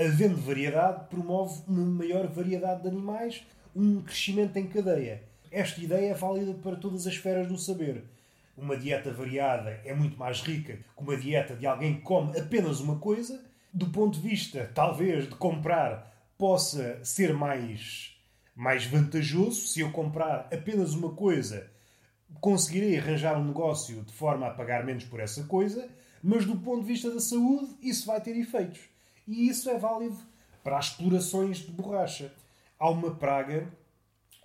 havendo 0.00 0.36
variedade, 0.36 1.08
promove 1.10 1.62
uma 1.68 1.84
maior 1.84 2.26
variedade 2.26 2.82
de 2.82 2.88
animais, 2.88 3.46
um 3.76 4.00
crescimento 4.00 4.56
em 4.56 4.66
cadeia. 4.66 5.22
Esta 5.50 5.80
ideia 5.80 6.12
é 6.12 6.14
válida 6.14 6.54
para 6.54 6.76
todas 6.76 7.06
as 7.06 7.12
esferas 7.12 7.46
do 7.46 7.58
saber. 7.58 8.04
Uma 8.56 8.76
dieta 8.76 9.12
variada 9.12 9.80
é 9.84 9.92
muito 9.94 10.18
mais 10.18 10.40
rica 10.40 10.78
que 10.96 11.02
uma 11.02 11.16
dieta 11.16 11.54
de 11.54 11.66
alguém 11.66 11.96
que 11.96 12.02
come 12.02 12.38
apenas 12.38 12.80
uma 12.80 12.98
coisa. 12.98 13.42
Do 13.72 13.90
ponto 13.90 14.18
de 14.18 14.28
vista, 14.28 14.70
talvez, 14.74 15.28
de 15.28 15.34
comprar, 15.34 16.10
possa 16.38 16.98
ser 17.04 17.34
mais, 17.34 18.16
mais 18.54 18.84
vantajoso. 18.86 19.66
Se 19.66 19.80
eu 19.80 19.92
comprar 19.92 20.48
apenas 20.52 20.94
uma 20.94 21.10
coisa, 21.10 21.70
conseguirei 22.40 22.98
arranjar 22.98 23.38
um 23.38 23.44
negócio 23.44 24.02
de 24.02 24.12
forma 24.12 24.46
a 24.46 24.50
pagar 24.50 24.84
menos 24.84 25.04
por 25.04 25.20
essa 25.20 25.44
coisa, 25.44 25.88
mas 26.22 26.44
do 26.44 26.56
ponto 26.56 26.80
de 26.80 26.88
vista 26.88 27.10
da 27.10 27.20
saúde, 27.20 27.76
isso 27.82 28.06
vai 28.06 28.20
ter 28.20 28.36
efeitos. 28.36 28.89
E 29.30 29.48
isso 29.48 29.70
é 29.70 29.78
válido 29.78 30.18
para 30.64 30.76
as 30.76 30.86
explorações 30.86 31.58
de 31.58 31.70
borracha. 31.70 32.32
Há 32.76 32.90
uma 32.90 33.14
praga 33.14 33.68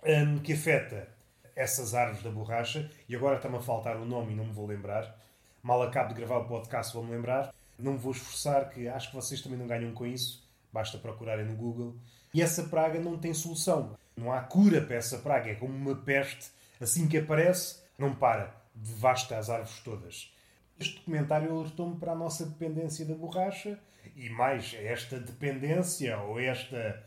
hum, 0.04 0.38
que 0.38 0.52
afeta 0.52 1.08
essas 1.56 1.92
árvores 1.92 2.22
da 2.22 2.30
borracha, 2.30 2.88
e 3.08 3.16
agora 3.16 3.34
está-me 3.34 3.56
a 3.56 3.60
faltar 3.60 3.96
o 3.96 4.04
nome 4.04 4.32
e 4.32 4.36
não 4.36 4.44
me 4.44 4.52
vou 4.52 4.64
lembrar. 4.64 5.18
Mal 5.60 5.82
acabo 5.82 6.10
de 6.10 6.20
gravar 6.20 6.36
o 6.38 6.44
podcast, 6.44 6.94
vou-me 6.94 7.10
lembrar. 7.10 7.52
Não 7.76 7.94
me 7.94 7.98
vou 7.98 8.12
esforçar, 8.12 8.70
que 8.70 8.86
acho 8.86 9.08
que 9.10 9.16
vocês 9.16 9.42
também 9.42 9.58
não 9.58 9.66
ganham 9.66 9.92
com 9.92 10.06
isso. 10.06 10.48
Basta 10.72 10.98
procurarem 10.98 11.46
no 11.46 11.56
Google. 11.56 11.96
E 12.32 12.40
essa 12.40 12.62
praga 12.62 13.00
não 13.00 13.18
tem 13.18 13.34
solução. 13.34 13.96
Não 14.16 14.32
há 14.32 14.40
cura 14.40 14.80
para 14.82 14.94
essa 14.94 15.18
praga. 15.18 15.50
É 15.50 15.56
como 15.56 15.74
uma 15.74 15.96
peste. 15.96 16.48
Assim 16.80 17.08
que 17.08 17.18
aparece, 17.18 17.80
não 17.98 18.14
para. 18.14 18.54
Devasta 18.72 19.36
as 19.36 19.50
árvores 19.50 19.80
todas. 19.80 20.32
Este 20.78 20.94
documentário 20.94 21.50
alertou-me 21.50 21.96
para 21.96 22.12
a 22.12 22.16
nossa 22.16 22.46
dependência 22.46 23.04
da 23.04 23.14
borracha 23.14 23.76
e 24.14 24.28
mais 24.30 24.74
esta 24.80 25.18
dependência 25.18 26.18
ou 26.18 26.38
esta. 26.38 27.04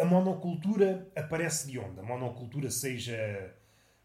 A 0.00 0.04
monocultura 0.04 1.08
aparece 1.16 1.70
de 1.70 1.78
onde? 1.78 1.98
A 1.98 2.02
monocultura, 2.02 2.70
seja, 2.70 3.54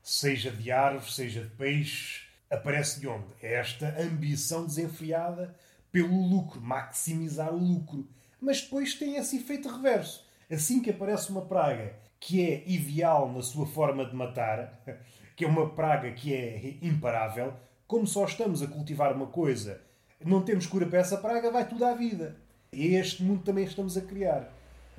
seja 0.02 0.52
de 0.52 0.72
árvores, 0.72 1.16
seja 1.16 1.42
de 1.42 1.50
peixes, 1.50 2.28
aparece 2.50 3.00
de 3.00 3.08
onde? 3.08 3.28
É 3.42 3.54
esta 3.54 3.96
ambição 4.02 4.66
desenfreada 4.66 5.56
pelo 5.92 6.28
lucro, 6.28 6.60
maximizar 6.60 7.54
o 7.54 7.58
lucro. 7.58 8.08
Mas 8.42 8.62
depois 8.62 8.96
tem 8.96 9.16
esse 9.16 9.38
efeito 9.38 9.70
reverso. 9.70 10.26
Assim 10.52 10.82
que 10.82 10.90
aparece 10.90 11.30
uma 11.30 11.46
praga 11.46 11.96
que 12.20 12.42
é 12.44 12.64
ideal 12.68 13.32
na 13.32 13.42
sua 13.42 13.66
forma 13.66 14.06
de 14.06 14.16
matar, 14.16 14.82
que 15.36 15.46
é 15.46 15.48
uma 15.48 15.70
praga 15.70 16.12
que 16.12 16.34
é 16.34 16.78
imparável, 16.82 17.54
como 17.88 18.08
só 18.08 18.26
estamos 18.26 18.62
a 18.62 18.68
cultivar 18.68 19.14
uma 19.14 19.28
coisa, 19.28 19.82
não 20.24 20.42
temos 20.42 20.66
cura 20.66 20.86
para 20.86 21.00
essa 21.00 21.18
praga, 21.18 21.52
vai 21.52 21.68
tudo 21.68 21.86
à 21.86 21.94
vida. 21.94 22.36
E 22.72 22.96
este 22.96 23.24
mundo 23.24 23.44
também 23.44 23.64
estamos 23.64 23.98
a 23.98 24.02
criar. 24.02 24.52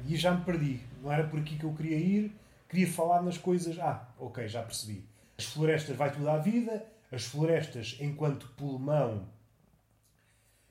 E 0.06 0.16
já 0.16 0.32
me 0.32 0.44
perdi. 0.44 0.80
Não 1.02 1.10
era 1.12 1.26
por 1.26 1.38
aqui 1.38 1.58
que 1.58 1.64
eu 1.64 1.72
queria 1.72 1.96
ir. 1.96 2.32
Queria 2.68 2.86
falar 2.86 3.22
nas 3.22 3.38
coisas. 3.38 3.78
Ah, 3.78 4.08
ok, 4.18 4.46
já 4.48 4.62
percebi. 4.62 5.04
As 5.38 5.44
florestas 5.44 5.96
vai 5.96 6.12
tudo 6.12 6.28
à 6.28 6.38
vida. 6.38 6.84
As 7.10 7.24
florestas, 7.24 7.96
enquanto 8.00 8.48
pulmão, 8.56 9.28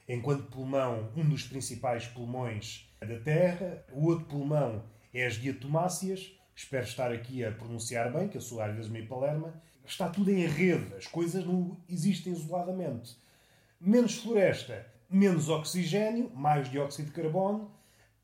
enquanto 0.07 0.43
pulmão, 0.51 1.09
um 1.15 1.27
dos 1.27 1.43
principais 1.43 2.05
pulmões 2.07 2.89
da 2.99 3.17
Terra. 3.19 3.85
O 3.91 4.05
outro 4.07 4.25
pulmão 4.25 4.83
é 5.13 5.25
as 5.25 5.35
diatomáceas. 5.35 6.31
Espero 6.55 6.85
estar 6.85 7.11
aqui 7.11 7.43
a 7.43 7.51
pronunciar 7.51 8.11
bem, 8.11 8.27
que 8.27 8.37
eu 8.37 8.41
sou 8.41 8.61
às 8.61 8.73
vezes 8.73 8.89
meio 8.89 9.07
palerma 9.07 9.53
está 9.87 10.09
tudo 10.09 10.31
em 10.31 10.45
rede, 10.45 10.93
as 10.95 11.07
coisas 11.07 11.45
não 11.45 11.77
existem 11.87 12.33
isoladamente. 12.33 13.15
Menos 13.79 14.15
floresta, 14.15 14.85
menos 15.09 15.49
oxigênio, 15.49 16.31
mais 16.33 16.69
dióxido 16.69 17.07
de 17.07 17.11
carbono, 17.11 17.71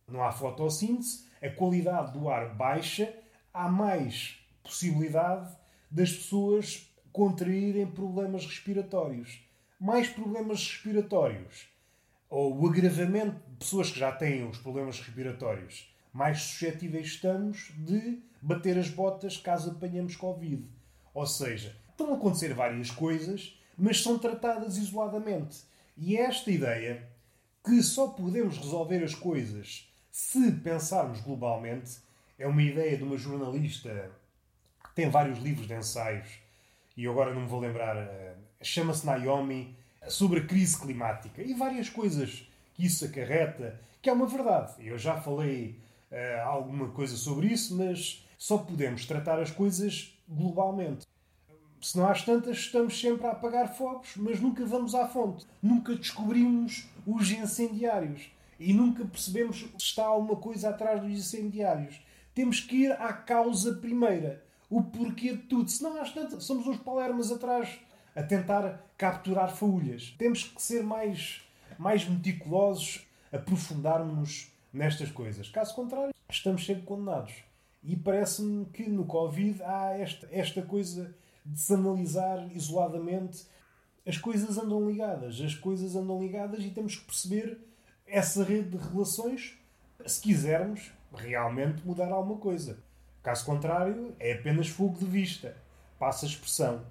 não 0.08 0.24
há 0.24 0.32
fotossíntese, 0.32 1.26
a 1.42 1.50
qualidade 1.50 2.14
do 2.14 2.30
ar 2.30 2.56
baixa, 2.56 3.14
há 3.54 3.70
mais 3.70 4.40
possibilidade 4.64 5.56
das 5.90 6.12
pessoas 6.12 6.90
contraírem 7.12 7.86
problemas 7.86 8.46
respiratórios. 8.46 9.42
Mais 9.80 10.08
problemas 10.08 10.60
respiratórios, 10.60 11.68
ou 12.30 12.58
o 12.58 12.68
agravamento 12.68 13.40
de 13.50 13.58
pessoas 13.58 13.92
que 13.92 14.00
já 14.00 14.12
têm 14.12 14.48
os 14.48 14.58
problemas 14.60 15.00
respiratórios, 15.00 15.94
mais 16.14 16.42
suscetíveis 16.42 17.08
estamos 17.08 17.72
de 17.78 18.22
bater 18.42 18.78
as 18.78 18.90
botas 18.90 19.38
caso 19.38 19.72
apanhemos 19.72 20.16
Covid. 20.16 20.66
Ou 21.14 21.26
seja, 21.26 21.76
estão 21.90 22.14
a 22.14 22.18
acontecer 22.18 22.54
várias 22.54 22.92
coisas, 22.92 23.60
mas 23.82 24.04
são 24.04 24.20
tratadas 24.20 24.78
isoladamente. 24.78 25.64
E 25.98 26.16
é 26.16 26.22
esta 26.22 26.52
ideia 26.52 27.10
que 27.66 27.82
só 27.82 28.08
podemos 28.10 28.58
resolver 28.58 29.04
as 29.04 29.16
coisas 29.16 29.92
se 30.12 30.52
pensarmos 30.52 31.20
globalmente 31.22 31.98
é 32.38 32.46
uma 32.46 32.62
ideia 32.62 32.96
de 32.96 33.04
uma 33.04 33.18
jornalista 33.18 34.12
que 34.84 34.94
tem 34.94 35.10
vários 35.10 35.40
livros 35.40 35.68
de 35.68 35.74
ensaios 35.74 36.30
e 36.96 37.08
agora 37.08 37.34
não 37.34 37.42
me 37.42 37.48
vou 37.48 37.60
lembrar, 37.60 37.98
eh, 37.98 38.36
chama-se 38.62 39.06
Naomi, 39.06 39.76
sobre 40.08 40.42
a 40.42 40.46
crise 40.46 40.80
climática 40.80 41.42
e 41.42 41.54
várias 41.54 41.90
coisas 41.90 42.48
que 42.76 42.86
isso 42.86 43.06
acarreta, 43.06 43.80
que 44.02 44.10
é 44.10 44.14
uma 44.14 44.28
verdade. 44.28 44.74
Eu 44.80 44.98
já 44.98 45.20
falei 45.20 45.80
uh, 46.12 46.42
alguma 46.48 46.90
coisa 46.90 47.16
sobre 47.16 47.48
isso, 47.48 47.76
mas 47.78 48.28
só 48.38 48.58
podemos 48.58 49.06
tratar 49.06 49.40
as 49.40 49.52
coisas 49.52 50.18
globalmente. 50.28 51.06
Se 51.82 51.98
não 51.98 52.08
às 52.08 52.24
tantas, 52.24 52.58
estamos 52.58 53.00
sempre 53.00 53.26
a 53.26 53.32
apagar 53.32 53.76
fogos, 53.76 54.12
mas 54.16 54.40
nunca 54.40 54.64
vamos 54.66 54.94
à 54.94 55.08
fonte. 55.08 55.48
Nunca 55.62 55.96
descobrimos 55.96 56.88
os 57.08 57.32
incendiários. 57.32 58.32
E 58.60 58.72
nunca 58.72 59.04
percebemos 59.04 59.58
se 59.58 59.78
está 59.78 60.06
alguma 60.06 60.36
coisa 60.36 60.70
atrás 60.70 61.02
dos 61.02 61.12
incendiários. 61.12 62.00
Temos 62.36 62.60
que 62.60 62.84
ir 62.84 62.92
à 62.92 63.12
causa 63.12 63.74
primeira. 63.74 64.44
O 64.70 64.84
porquê 64.84 65.34
de 65.34 65.44
tudo. 65.44 65.70
Se 65.72 65.82
não 65.82 66.00
às 66.00 66.14
tantas, 66.14 66.44
somos 66.44 66.68
uns 66.68 66.78
palermas 66.78 67.32
atrás 67.32 67.80
a 68.16 68.22
tentar 68.22 68.86
capturar 68.96 69.52
faúlhas. 69.52 70.14
Temos 70.20 70.44
que 70.44 70.62
ser 70.62 70.84
mais, 70.84 71.42
mais 71.80 72.08
meticulosos, 72.08 73.08
aprofundarmos 73.34 74.52
nestas 74.72 75.10
coisas. 75.10 75.50
Caso 75.50 75.74
contrário, 75.74 76.14
estamos 76.30 76.64
sempre 76.64 76.84
condenados. 76.84 77.34
E 77.84 77.96
parece-me 77.96 78.66
que 78.66 78.88
no 78.88 79.06
Covid 79.06 79.64
há 79.64 79.98
esta, 79.98 80.30
esta 80.32 80.62
coisa 80.62 81.16
de 81.46 81.60
se 81.60 81.74
analisar 81.74 82.50
isoladamente. 82.56 83.46
As 84.06 84.18
coisas 84.18 84.58
andam 84.58 84.90
ligadas, 84.90 85.40
as 85.42 85.56
coisas 85.56 85.96
andam 85.96 86.22
ligadas 86.22 86.64
e 86.64 86.72
temos 86.72 86.96
que 86.96 87.06
perceber 87.06 87.60
essa 88.08 88.44
rede 88.44 88.78
de 88.78 88.78
relações 88.78 89.58
se 90.06 90.22
quisermos 90.22 90.92
realmente 91.14 91.86
mudar 91.86 92.12
alguma 92.12 92.40
coisa. 92.40 92.80
Caso 93.22 93.46
contrário, 93.46 94.16
é 94.20 94.34
apenas 94.34 94.68
fogo 94.68 94.98
de 94.98 95.06
vista. 95.06 95.56
Passa 96.00 96.26
a 96.26 96.30
expressão. 96.30 96.84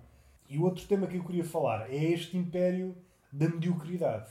E 0.48 0.56
o 0.56 0.62
outro 0.62 0.86
tema 0.86 1.06
que 1.06 1.16
eu 1.16 1.24
queria 1.24 1.44
falar 1.44 1.90
é 1.90 1.96
este 1.96 2.36
império 2.36 2.96
da 3.32 3.48
mediocridade. 3.48 4.30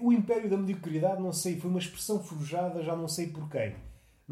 O 0.00 0.12
império 0.12 0.50
da 0.50 0.56
mediocridade, 0.56 1.22
não 1.22 1.32
sei, 1.32 1.60
foi 1.60 1.70
uma 1.70 1.78
expressão 1.78 2.22
forjada, 2.22 2.82
já 2.82 2.96
não 2.96 3.06
sei 3.06 3.28
por 3.28 3.48
quem 3.48 3.76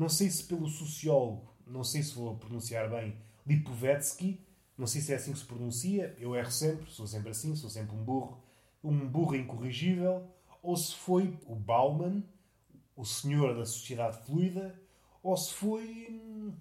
não 0.00 0.08
sei 0.08 0.30
se 0.30 0.44
pelo 0.44 0.66
sociólogo 0.66 1.50
não 1.66 1.84
sei 1.84 2.02
se 2.02 2.14
vou 2.14 2.34
pronunciar 2.34 2.90
bem, 2.90 3.14
Lipovetsky, 3.46 4.40
não 4.80 4.86
sei 4.86 5.02
se 5.02 5.12
é 5.12 5.16
assim 5.16 5.34
que 5.34 5.38
se 5.38 5.44
pronuncia, 5.44 6.16
eu 6.18 6.34
erro 6.34 6.50
sempre, 6.50 6.90
sou 6.90 7.06
sempre 7.06 7.30
assim, 7.30 7.54
sou 7.54 7.68
sempre 7.68 7.94
um 7.94 8.02
burro, 8.02 8.42
um 8.82 9.06
burro 9.06 9.36
incorrigível, 9.36 10.26
ou 10.62 10.74
se 10.74 10.94
foi 10.94 11.38
o 11.46 11.54
Bauman, 11.54 12.24
o 12.96 13.04
senhor 13.04 13.54
da 13.54 13.66
sociedade 13.66 14.24
fluida, 14.24 14.74
ou 15.22 15.36
se 15.36 15.52
foi 15.52 16.06
hum, 16.10 16.54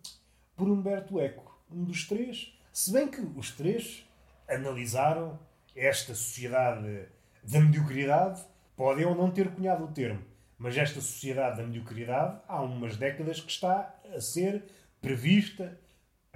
por 0.58 0.68
Humberto 0.68 1.18
Eco, 1.18 1.58
um 1.72 1.86
dos 1.86 2.06
três. 2.10 2.54
Se 2.74 2.92
bem 2.92 3.08
que 3.08 3.22
os 3.22 3.52
três 3.52 4.06
analisaram 4.50 5.40
esta 5.74 6.14
sociedade 6.14 7.08
da 7.42 7.62
mediocridade, 7.62 8.44
podem 8.76 9.06
ou 9.06 9.16
não 9.16 9.32
ter 9.32 9.50
cunhado 9.52 9.86
o 9.86 9.92
termo, 9.94 10.22
mas 10.58 10.78
esta 10.78 11.00
sociedade 11.00 11.56
da 11.56 11.64
mediocridade 11.64 12.38
há 12.50 12.62
umas 12.62 12.98
décadas 12.98 13.40
que 13.40 13.52
está 13.52 13.96
a 14.14 14.20
ser 14.20 14.66
prevista, 15.00 15.80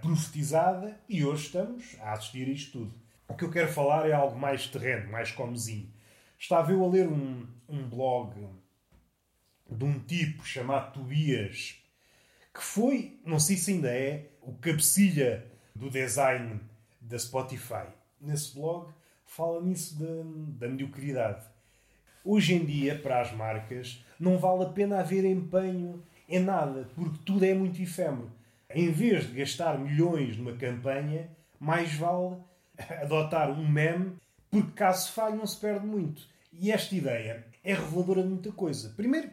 profetizada 0.04 1.00
e 1.08 1.24
hoje 1.24 1.46
estamos 1.46 1.96
a 2.02 2.12
assistir 2.12 2.46
a 2.46 2.52
isto 2.52 2.72
tudo. 2.80 2.94
O 3.30 3.36
que 3.36 3.46
eu 3.46 3.50
quero 3.50 3.72
falar 3.72 4.06
é 4.08 4.12
algo 4.12 4.38
mais 4.38 4.68
terreno, 4.68 5.10
mais 5.10 5.32
comezinho. 5.32 5.90
Estava 6.38 6.74
eu 6.74 6.84
a 6.84 6.90
ler 6.90 7.08
um, 7.08 7.48
um 7.70 7.88
blog 7.88 8.36
de 9.72 9.86
um 9.86 9.98
tipo 10.00 10.46
chamado 10.46 10.92
Tobias, 10.92 11.82
que 12.54 12.62
foi, 12.62 13.18
não 13.26 13.40
sei 13.40 13.56
se 13.56 13.72
ainda 13.72 13.90
é, 13.90 14.30
o 14.42 14.52
cabecilha 14.56 15.50
do 15.74 15.90
design 15.90 16.60
da 17.00 17.18
Spotify. 17.18 17.88
Nesse 18.20 18.54
blog 18.54 18.92
fala 19.26 19.62
nisso 19.62 19.98
da, 19.98 20.66
da 20.66 20.68
mediocridade. 20.68 21.46
Hoje 22.26 22.56
em 22.56 22.66
dia, 22.66 23.00
para 23.00 23.22
as 23.22 23.32
marcas, 23.32 24.04
não 24.20 24.38
vale 24.38 24.66
a 24.66 24.70
pena 24.70 25.00
haver 25.00 25.24
empenho 25.24 26.04
em 26.28 26.40
nada, 26.40 26.90
porque 26.94 27.20
tudo 27.26 27.46
é 27.46 27.54
muito 27.54 27.82
efêmero. 27.82 28.30
Em 28.74 28.92
vez 28.92 29.28
de 29.28 29.34
gastar 29.34 29.78
milhões 29.78 30.38
numa 30.38 30.54
campanha, 30.54 31.30
mais 31.60 31.94
vale 31.96 32.38
adotar 33.02 33.52
um 33.52 33.68
meme, 33.68 34.16
porque 34.50 34.72
caso 34.72 35.12
falhe 35.12 35.36
não 35.36 35.46
se 35.46 35.60
perde 35.60 35.86
muito. 35.86 36.28
E 36.52 36.72
esta 36.72 36.96
ideia 36.96 37.46
é 37.64 37.74
reveladora 37.74 38.24
de 38.24 38.30
muita 38.30 38.52
coisa. 38.52 38.90
Primeiro, 38.90 39.30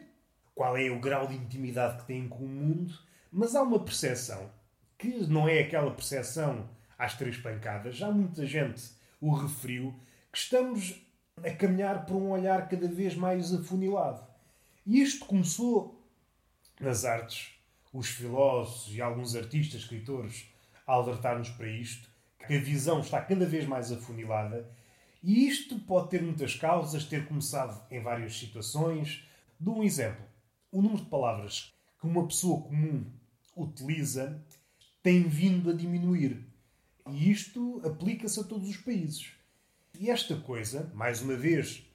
qual 0.55 0.77
é 0.77 0.89
o 0.89 0.99
grau 0.99 1.27
de 1.27 1.35
intimidade 1.35 1.97
que 2.01 2.07
têm 2.07 2.27
com 2.27 2.43
o 2.43 2.47
mundo, 2.47 2.93
mas 3.31 3.55
há 3.55 3.61
uma 3.61 3.79
percepção 3.83 4.49
que 4.97 5.07
não 5.27 5.47
é 5.47 5.59
aquela 5.59 5.91
percepção 5.91 6.69
às 6.97 7.15
três 7.15 7.37
pancadas. 7.37 7.95
Já 7.95 8.11
muita 8.11 8.45
gente 8.45 8.91
o 9.19 9.33
referiu 9.33 9.95
que 10.31 10.37
estamos 10.37 11.01
a 11.43 11.49
caminhar 11.51 12.05
por 12.05 12.15
um 12.15 12.29
olhar 12.29 12.69
cada 12.69 12.87
vez 12.87 13.15
mais 13.15 13.53
afunilado. 13.53 14.23
E 14.85 15.01
isto 15.01 15.25
começou 15.25 15.99
nas 16.79 17.05
artes. 17.05 17.53
Os 17.93 18.07
filósofos 18.07 18.93
e 18.95 19.01
alguns 19.01 19.35
artistas, 19.35 19.81
escritores, 19.81 20.45
a 20.87 20.93
alertar-nos 20.93 21.49
para 21.49 21.67
isto, 21.67 22.09
que 22.47 22.55
a 22.55 22.59
visão 22.59 22.99
está 22.99 23.21
cada 23.21 23.45
vez 23.45 23.65
mais 23.65 23.91
afunilada. 23.91 24.69
E 25.23 25.47
isto 25.47 25.77
pode 25.79 26.09
ter 26.09 26.21
muitas 26.21 26.55
causas, 26.55 27.05
ter 27.05 27.27
começado 27.27 27.85
em 27.91 28.01
várias 28.01 28.37
situações. 28.37 29.23
Dou 29.59 29.77
um 29.79 29.83
exemplo. 29.83 30.25
O 30.71 30.81
número 30.81 31.03
de 31.03 31.09
palavras 31.09 31.73
que 31.99 32.07
uma 32.07 32.25
pessoa 32.27 32.61
comum 32.61 33.05
utiliza 33.55 34.43
tem 35.03 35.23
vindo 35.23 35.69
a 35.69 35.73
diminuir. 35.73 36.45
E 37.09 37.29
isto 37.29 37.81
aplica-se 37.85 38.39
a 38.39 38.43
todos 38.43 38.69
os 38.69 38.77
países. 38.77 39.33
E 39.99 40.09
esta 40.09 40.35
coisa, 40.35 40.91
mais 40.95 41.21
uma 41.21 41.35
vez, 41.35 41.85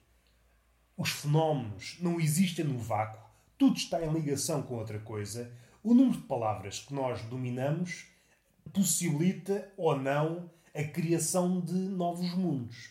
os 0.95 1.09
fenómenos 1.09 1.97
não 1.99 2.19
existem 2.19 2.65
no 2.65 2.77
vácuo, 2.77 3.27
tudo 3.57 3.77
está 3.77 4.03
em 4.03 4.11
ligação 4.11 4.61
com 4.61 4.75
outra 4.75 4.99
coisa. 4.99 5.51
O 5.89 5.93
número 5.93 6.17
de 6.17 6.27
palavras 6.27 6.81
que 6.81 6.93
nós 6.93 7.21
dominamos 7.21 8.07
possibilita 8.73 9.71
ou 9.77 9.97
não 9.97 10.51
a 10.75 10.83
criação 10.83 11.61
de 11.61 11.75
novos 11.75 12.35
mundos. 12.35 12.89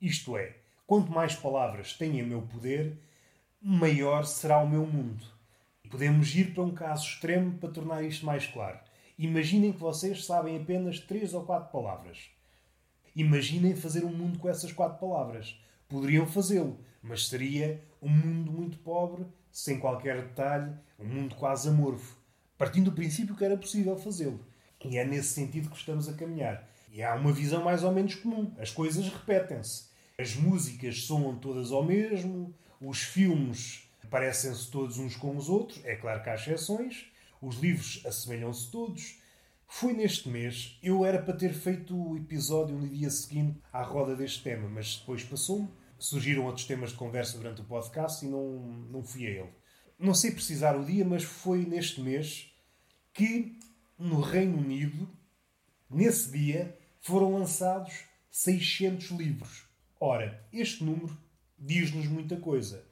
Isto 0.00 0.36
é, 0.36 0.56
quanto 0.84 1.12
mais 1.12 1.36
palavras 1.36 1.92
tenho 1.92 2.18
em 2.18 2.26
meu 2.26 2.42
poder, 2.42 2.98
maior 3.60 4.24
será 4.24 4.58
o 4.58 4.68
meu 4.68 4.84
mundo. 4.84 5.24
Podemos 5.88 6.34
ir 6.34 6.52
para 6.52 6.64
um 6.64 6.74
caso 6.74 7.06
extremo 7.06 7.58
para 7.58 7.70
tornar 7.70 8.02
isto 8.02 8.26
mais 8.26 8.44
claro. 8.44 8.80
Imaginem 9.16 9.72
que 9.72 9.78
vocês 9.78 10.24
sabem 10.24 10.56
apenas 10.56 10.98
três 10.98 11.34
ou 11.34 11.44
quatro 11.44 11.70
palavras. 11.70 12.28
Imaginem 13.14 13.76
fazer 13.76 14.04
um 14.04 14.12
mundo 14.12 14.40
com 14.40 14.48
essas 14.48 14.72
quatro 14.72 14.98
palavras. 14.98 15.56
Poderiam 15.88 16.26
fazê-lo, 16.26 16.76
mas 17.00 17.28
seria 17.28 17.80
um 18.02 18.10
mundo 18.10 18.50
muito 18.50 18.78
pobre, 18.78 19.24
sem 19.52 19.78
qualquer 19.78 20.22
detalhe, 20.22 20.74
um 20.98 21.06
mundo 21.06 21.36
quase 21.36 21.68
amorfo. 21.68 22.20
Partindo 22.62 22.92
do 22.92 22.94
princípio 22.94 23.34
que 23.34 23.44
era 23.44 23.56
possível 23.56 23.96
fazê-lo. 23.96 24.38
E 24.84 24.96
é 24.96 25.04
nesse 25.04 25.30
sentido 25.30 25.68
que 25.68 25.76
estamos 25.76 26.08
a 26.08 26.12
caminhar. 26.12 26.64
E 26.92 27.02
há 27.02 27.12
uma 27.16 27.32
visão 27.32 27.64
mais 27.64 27.82
ou 27.82 27.90
menos 27.90 28.14
comum. 28.14 28.54
As 28.56 28.70
coisas 28.70 29.04
repetem-se. 29.08 29.86
As 30.16 30.36
músicas 30.36 31.02
soam 31.02 31.36
todas 31.36 31.72
ao 31.72 31.82
mesmo, 31.84 32.54
os 32.80 33.02
filmes 33.02 33.90
parecem-se 34.08 34.70
todos 34.70 34.96
uns 34.98 35.16
com 35.16 35.36
os 35.36 35.48
outros, 35.48 35.84
é 35.84 35.96
claro 35.96 36.22
que 36.22 36.30
há 36.30 36.36
exceções, 36.36 37.06
os 37.40 37.56
livros 37.56 38.00
assemelham-se 38.06 38.70
todos. 38.70 39.18
Foi 39.66 39.92
neste 39.92 40.28
mês, 40.28 40.78
eu 40.84 41.04
era 41.04 41.20
para 41.20 41.34
ter 41.34 41.52
feito 41.52 42.00
o 42.00 42.16
episódio 42.16 42.78
no 42.78 42.86
dia 42.86 43.10
seguinte 43.10 43.58
à 43.72 43.82
roda 43.82 44.14
deste 44.14 44.40
tema, 44.40 44.68
mas 44.68 44.98
depois 44.98 45.24
passou-me. 45.24 45.68
Surgiram 45.98 46.44
outros 46.44 46.64
temas 46.64 46.90
de 46.90 46.96
conversa 46.96 47.36
durante 47.38 47.60
o 47.60 47.64
podcast 47.64 48.24
e 48.24 48.28
não, 48.28 48.60
não 48.88 49.02
fui 49.02 49.26
a 49.26 49.30
ele. 49.30 49.50
Não 49.98 50.14
sei 50.14 50.30
precisar 50.30 50.76
o 50.76 50.84
dia, 50.84 51.04
mas 51.04 51.24
foi 51.24 51.66
neste 51.66 52.00
mês 52.00 52.51
que 53.12 53.58
no 53.98 54.20
Reino 54.20 54.58
Unido, 54.58 55.08
nesse 55.88 56.30
dia, 56.30 56.78
foram 57.00 57.32
lançados 57.32 58.04
600 58.30 59.10
livros. 59.10 59.64
Ora, 60.00 60.44
este 60.52 60.82
número 60.82 61.16
diz-nos 61.58 62.06
muita 62.06 62.36
coisa. 62.36 62.84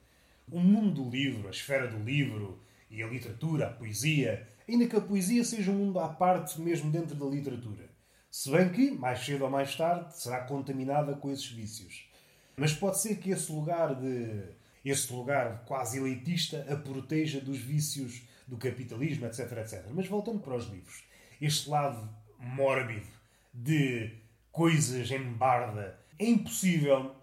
O 0.51 0.61
mundo 0.61 1.03
do 1.03 1.11
livro, 1.11 1.49
a 1.49 1.51
esfera 1.51 1.89
do 1.89 2.03
livro, 2.03 2.61
e 2.91 3.03
a 3.03 3.07
literatura, 3.07 3.69
a 3.69 3.71
poesia, 3.71 4.49
ainda 4.69 4.87
que 4.87 4.97
a 4.97 5.01
poesia 5.01 5.45
seja 5.45 5.71
um 5.71 5.77
mundo 5.77 6.01
à 6.01 6.09
parte 6.09 6.61
mesmo 6.61 6.91
dentro 6.91 7.15
da 7.15 7.25
literatura. 7.25 7.89
Se 8.31 8.51
bem 8.51 8.69
que, 8.71 8.91
mais 8.91 9.25
cedo 9.25 9.45
ou 9.45 9.51
mais 9.51 9.75
tarde, 9.77 10.17
será 10.19 10.41
contaminada 10.41 11.15
com 11.15 11.31
esses 11.31 11.47
vícios. 11.47 12.09
Mas 12.57 12.73
pode 12.73 13.01
ser 13.01 13.17
que 13.19 13.31
esse 13.31 13.51
lugar 13.51 13.95
de 13.95 14.61
esse 14.85 15.13
lugar 15.13 15.65
quase 15.67 15.99
elitista 15.99 16.67
a 16.69 16.75
proteja 16.75 17.39
dos 17.41 17.59
vícios 17.59 18.23
do 18.51 18.57
capitalismo, 18.57 19.27
etc, 19.27 19.53
etc. 19.59 19.87
Mas 19.95 20.09
voltando 20.09 20.41
para 20.41 20.57
os 20.57 20.67
livros, 20.67 21.05
este 21.41 21.71
lado 21.71 22.11
mórbido 22.37 23.07
de 23.55 24.11
coisas 24.51 25.09
em 25.13 25.23
barda, 25.33 25.97
é 26.19 26.27
impossível, 26.27 27.15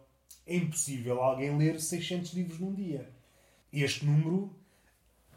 é 0.45 0.55
impossível 0.55 1.21
alguém 1.21 1.57
ler 1.57 1.81
600 1.81 2.33
livros 2.33 2.59
num 2.59 2.73
dia. 2.73 3.11
Este 3.73 4.05
número 4.05 4.55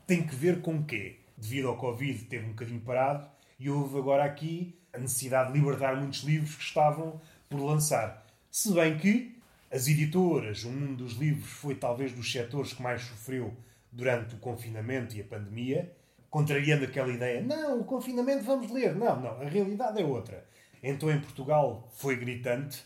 tem 0.06 0.24
que 0.24 0.34
ver 0.34 0.62
com 0.62 0.76
o 0.76 0.84
quê? 0.84 1.18
Devido 1.36 1.68
ao 1.68 1.76
Covid 1.76 2.24
teve 2.26 2.46
um 2.46 2.50
bocadinho 2.50 2.80
parado 2.80 3.28
e 3.58 3.68
houve 3.68 3.98
agora 3.98 4.24
aqui 4.24 4.78
a 4.92 4.98
necessidade 4.98 5.52
de 5.52 5.58
libertar 5.58 5.96
muitos 5.96 6.20
livros 6.20 6.54
que 6.54 6.62
estavam 6.62 7.20
por 7.48 7.60
lançar. 7.60 8.24
Se 8.48 8.72
bem 8.72 8.96
que 8.96 9.36
as 9.72 9.88
editoras, 9.88 10.62
o 10.64 10.70
mundo 10.70 11.04
dos 11.04 11.14
livros 11.14 11.50
foi 11.50 11.74
talvez 11.74 12.12
dos 12.12 12.30
setores 12.30 12.72
que 12.72 12.82
mais 12.82 13.02
sofreu 13.02 13.56
durante 13.92 14.34
o 14.34 14.38
confinamento 14.38 15.16
e 15.16 15.20
a 15.20 15.24
pandemia, 15.24 15.92
contrariando 16.28 16.84
aquela 16.84 17.12
ideia, 17.12 17.40
não, 17.40 17.80
o 17.80 17.84
confinamento 17.84 18.44
vamos 18.44 18.70
ler. 18.70 18.94
Não, 18.94 19.20
não, 19.20 19.40
a 19.40 19.44
realidade 19.44 20.00
é 20.00 20.04
outra. 20.04 20.44
Então 20.82 21.10
em 21.10 21.20
Portugal 21.20 21.88
foi 21.92 22.16
gritante 22.16 22.82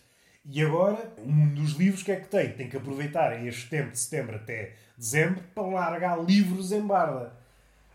e 0.47 0.63
agora 0.63 1.15
mundo 1.25 1.63
dos 1.63 1.73
livros 1.73 2.03
que 2.03 2.13
é 2.13 2.17
que 2.17 2.29
tem? 2.29 2.53
Tem 2.53 2.69
que 2.69 2.77
aproveitar 2.77 3.45
este 3.47 3.69
tempo 3.69 3.93
de 3.93 3.99
setembro 3.99 4.37
até 4.37 4.75
dezembro 4.97 5.43
para 5.55 5.67
largar 5.67 6.23
livros 6.23 6.71
em 6.73 6.83
barda. 6.83 7.33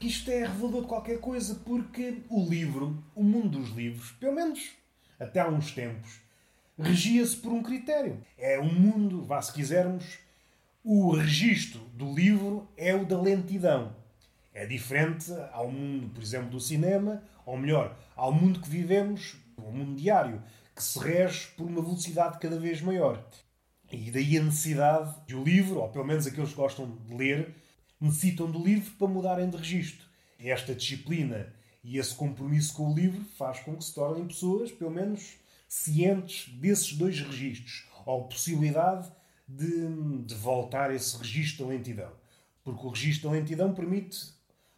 Isto 0.02 0.32
é 0.32 0.46
revelador 0.46 0.82
de 0.82 0.88
qualquer 0.88 1.20
coisa, 1.20 1.56
porque 1.66 2.22
o 2.30 2.44
livro, 2.46 3.04
o 3.14 3.22
mundo 3.22 3.60
dos 3.60 3.70
livros, 3.72 4.12
pelo 4.14 4.34
menos 4.34 4.72
até 5.20 5.42
há 5.42 5.48
uns 5.48 5.72
tempos, 5.74 6.22
regia-se 6.78 7.36
por 7.36 7.52
um 7.52 7.62
critério. 7.62 8.24
É 8.38 8.60
um 8.60 8.74
mundo, 8.74 9.26
vá 9.26 9.42
se 9.42 9.52
quisermos, 9.54 10.18
o 10.92 11.12
registro 11.12 11.82
do 11.94 12.12
livro 12.12 12.68
é 12.76 12.96
o 12.96 13.06
da 13.06 13.22
lentidão. 13.22 13.96
É 14.52 14.66
diferente 14.66 15.32
ao 15.52 15.72
mundo, 15.72 16.10
por 16.10 16.24
exemplo, 16.24 16.50
do 16.50 16.60
cinema, 16.60 17.22
ou 17.46 17.56
melhor, 17.56 17.96
ao 18.16 18.34
mundo 18.34 18.60
que 18.60 18.68
vivemos, 18.68 19.36
o 19.56 19.72
mundo 19.72 19.96
diário, 19.96 20.42
que 20.76 20.82
se 20.82 20.98
rege 20.98 21.50
por 21.56 21.68
uma 21.68 21.84
velocidade 21.84 22.40
cada 22.40 22.58
vez 22.58 22.82
maior. 22.82 23.24
E 23.92 24.10
daí 24.10 24.40
a 24.40 24.42
necessidade 24.42 25.16
de 25.28 25.36
o 25.36 25.44
livro, 25.44 25.80
ou 25.80 25.90
pelo 25.90 26.06
menos 26.06 26.26
aqueles 26.26 26.50
que 26.50 26.56
gostam 26.56 26.90
de 27.06 27.14
ler, 27.14 27.54
necessitam 28.02 28.50
do 28.50 28.58
livro 28.58 28.90
para 28.94 29.08
mudarem 29.08 29.48
de 29.48 29.58
registro. 29.58 30.08
Esta 30.40 30.74
disciplina 30.74 31.54
e 31.84 32.00
esse 32.00 32.16
compromisso 32.16 32.74
com 32.74 32.92
o 32.92 32.96
livro 32.96 33.24
faz 33.38 33.60
com 33.60 33.76
que 33.76 33.86
se 33.86 33.94
tornem 33.94 34.26
pessoas, 34.26 34.72
pelo 34.72 34.90
menos, 34.90 35.36
cientes 35.68 36.52
desses 36.56 36.94
dois 36.94 37.22
registros, 37.22 37.88
ou 38.08 38.28
possibilidade 38.28 39.08
de, 39.50 40.24
de 40.26 40.36
voltar 40.36 40.94
esse 40.94 41.18
registro 41.18 41.66
da 41.66 41.72
lentidão. 41.72 42.12
Porque 42.64 42.86
o 42.86 42.90
registro 42.90 43.30
da 43.30 43.36
lentidão 43.36 43.74
permite 43.74 44.32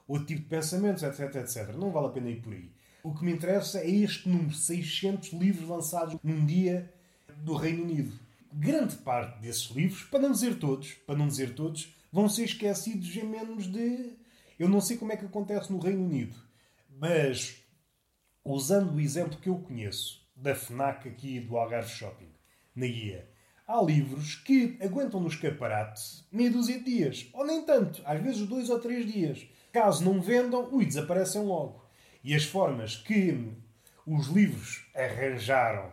outro 0.07 0.27
tipo 0.27 0.41
de 0.41 0.47
pensamentos, 0.47 1.03
etc, 1.03 1.35
etc. 1.35 1.75
Não 1.75 1.91
vale 1.91 2.07
a 2.07 2.11
pena 2.11 2.29
ir 2.29 2.41
por 2.41 2.53
aí. 2.53 2.71
O 3.03 3.13
que 3.13 3.25
me 3.25 3.33
interessa 3.33 3.79
é 3.79 3.89
este 3.89 4.29
número, 4.29 4.53
600 4.53 5.33
livros 5.33 5.67
lançados 5.67 6.15
num 6.23 6.45
dia 6.45 6.91
do 7.37 7.55
Reino 7.55 7.83
Unido. 7.83 8.17
Grande 8.53 8.95
parte 8.97 9.39
desses 9.41 9.69
livros, 9.71 10.03
para 10.03 10.19
não 10.19 10.31
dizer 10.31 10.59
todos, 10.59 10.93
para 11.05 11.17
não 11.17 11.27
dizer 11.27 11.55
todos, 11.55 11.93
vão 12.11 12.29
ser 12.29 12.43
esquecidos 12.43 13.15
em 13.15 13.25
menos 13.25 13.71
de... 13.71 14.13
Eu 14.59 14.69
não 14.69 14.79
sei 14.79 14.97
como 14.97 15.11
é 15.11 15.17
que 15.17 15.25
acontece 15.25 15.71
no 15.71 15.79
Reino 15.79 16.03
Unido, 16.03 16.35
mas 16.99 17.63
usando 18.43 18.93
o 18.93 18.99
exemplo 18.99 19.39
que 19.39 19.49
eu 19.49 19.57
conheço, 19.57 20.21
da 20.35 20.53
FNAC 20.53 21.07
aqui 21.07 21.39
do 21.39 21.57
Algarve 21.57 21.89
Shopping, 21.89 22.29
na 22.75 22.85
guia, 22.85 23.27
há 23.71 23.81
livros 23.81 24.35
que 24.35 24.77
aguentam 24.81 25.21
no 25.21 25.29
escaparate 25.29 26.01
meia 26.31 26.51
dúzia 26.51 26.77
de 26.77 26.83
dias, 26.83 27.29
ou 27.33 27.45
nem 27.45 27.63
tanto, 27.63 28.01
às 28.05 28.21
vezes 28.21 28.45
dois 28.45 28.69
ou 28.69 28.79
três 28.79 29.09
dias. 29.09 29.47
Caso 29.71 30.03
não 30.03 30.21
vendam, 30.21 30.67
ui, 30.71 30.85
desaparecem 30.85 31.43
logo. 31.43 31.81
E 32.23 32.35
as 32.35 32.43
formas 32.43 32.97
que 32.97 33.49
os 34.05 34.27
livros 34.27 34.85
arranjaram 34.93 35.89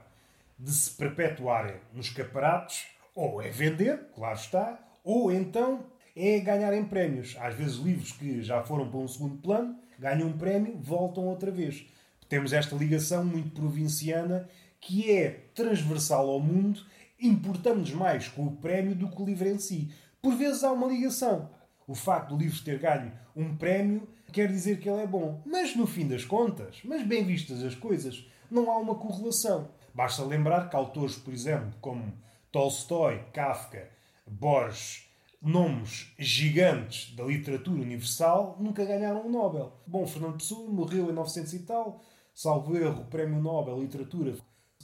de 0.59 0.73
se 0.73 0.91
perpetuarem 0.91 1.77
nos 1.93 2.07
escaparates, 2.07 2.87
ou 3.15 3.41
é 3.41 3.49
vender, 3.49 4.09
claro 4.15 4.37
está, 4.37 4.79
ou 5.05 5.31
então 5.33 5.87
é 6.17 6.41
ganharem 6.41 6.85
prémios. 6.85 7.37
Às 7.39 7.55
vezes 7.55 7.77
livros 7.77 8.13
que 8.13 8.43
já 8.43 8.63
foram 8.63 8.91
para 8.91 8.99
um 8.99 9.07
segundo 9.09 9.41
plano 9.41 9.79
ganham 9.99 10.29
um 10.29 10.37
prémio, 10.37 10.77
voltam 10.83 11.25
outra 11.27 11.51
vez. 11.51 11.87
Temos 12.29 12.53
esta 12.53 12.75
ligação 12.75 13.25
muito 13.25 13.51
provinciana 13.51 14.49
que 14.81 15.11
é 15.11 15.31
transversal 15.55 16.29
ao 16.29 16.41
mundo, 16.41 16.85
importamos 17.21 17.93
mais 17.93 18.29
com 18.29 18.47
o 18.47 18.57
prémio 18.57 18.95
do 18.95 19.09
que 19.09 19.21
o 19.21 19.25
livro 19.25 19.49
em 19.49 19.59
si. 19.59 19.93
Por 20.23 20.35
vezes 20.35 20.65
há 20.65 20.73
uma 20.73 20.87
ligação. 20.87 21.51
O 21.87 21.95
facto 21.95 22.31
do 22.31 22.37
livro 22.37 22.63
ter 22.63 22.79
ganho 22.79 23.13
um 23.35 23.57
prémio 23.57 24.09
quer 24.33 24.49
dizer 24.49 24.79
que 24.79 24.89
ele 24.89 25.03
é 25.03 25.07
bom. 25.07 25.43
Mas 25.47 25.75
no 25.75 25.87
fim 25.87 26.07
das 26.07 26.25
contas, 26.25 26.81
mas 26.85 27.07
bem 27.07 27.25
vistas 27.25 27.63
as 27.63 27.75
coisas, 27.75 28.27
não 28.51 28.71
há 28.71 28.79
uma 28.79 28.95
correlação. 28.95 29.71
Basta 29.95 30.23
lembrar 30.23 30.69
que 30.69 30.77
autores, 30.77 31.17
por 31.17 31.33
exemplo, 31.33 31.73
como 31.81 32.13
Tolstói, 32.53 33.25
Kafka, 33.33 33.89
Borges, 34.27 35.09
nomes 35.41 36.13
gigantes 36.19 37.15
da 37.15 37.25
literatura 37.25 37.81
universal, 37.81 38.57
nunca 38.61 38.85
ganharam 38.85 39.27
um 39.27 39.31
Nobel. 39.31 39.73
Bom, 39.87 40.07
Fernando 40.07 40.39
Pessoa 40.39 40.69
morreu 40.69 41.11
em 41.11 41.13
900 41.13 41.53
e 41.55 41.59
tal, 41.61 42.01
salvo 42.35 42.77
erro, 42.77 43.03
o 43.03 43.07
Prémio 43.07 43.41
Nobel 43.41 43.81
Literatura 43.81 44.37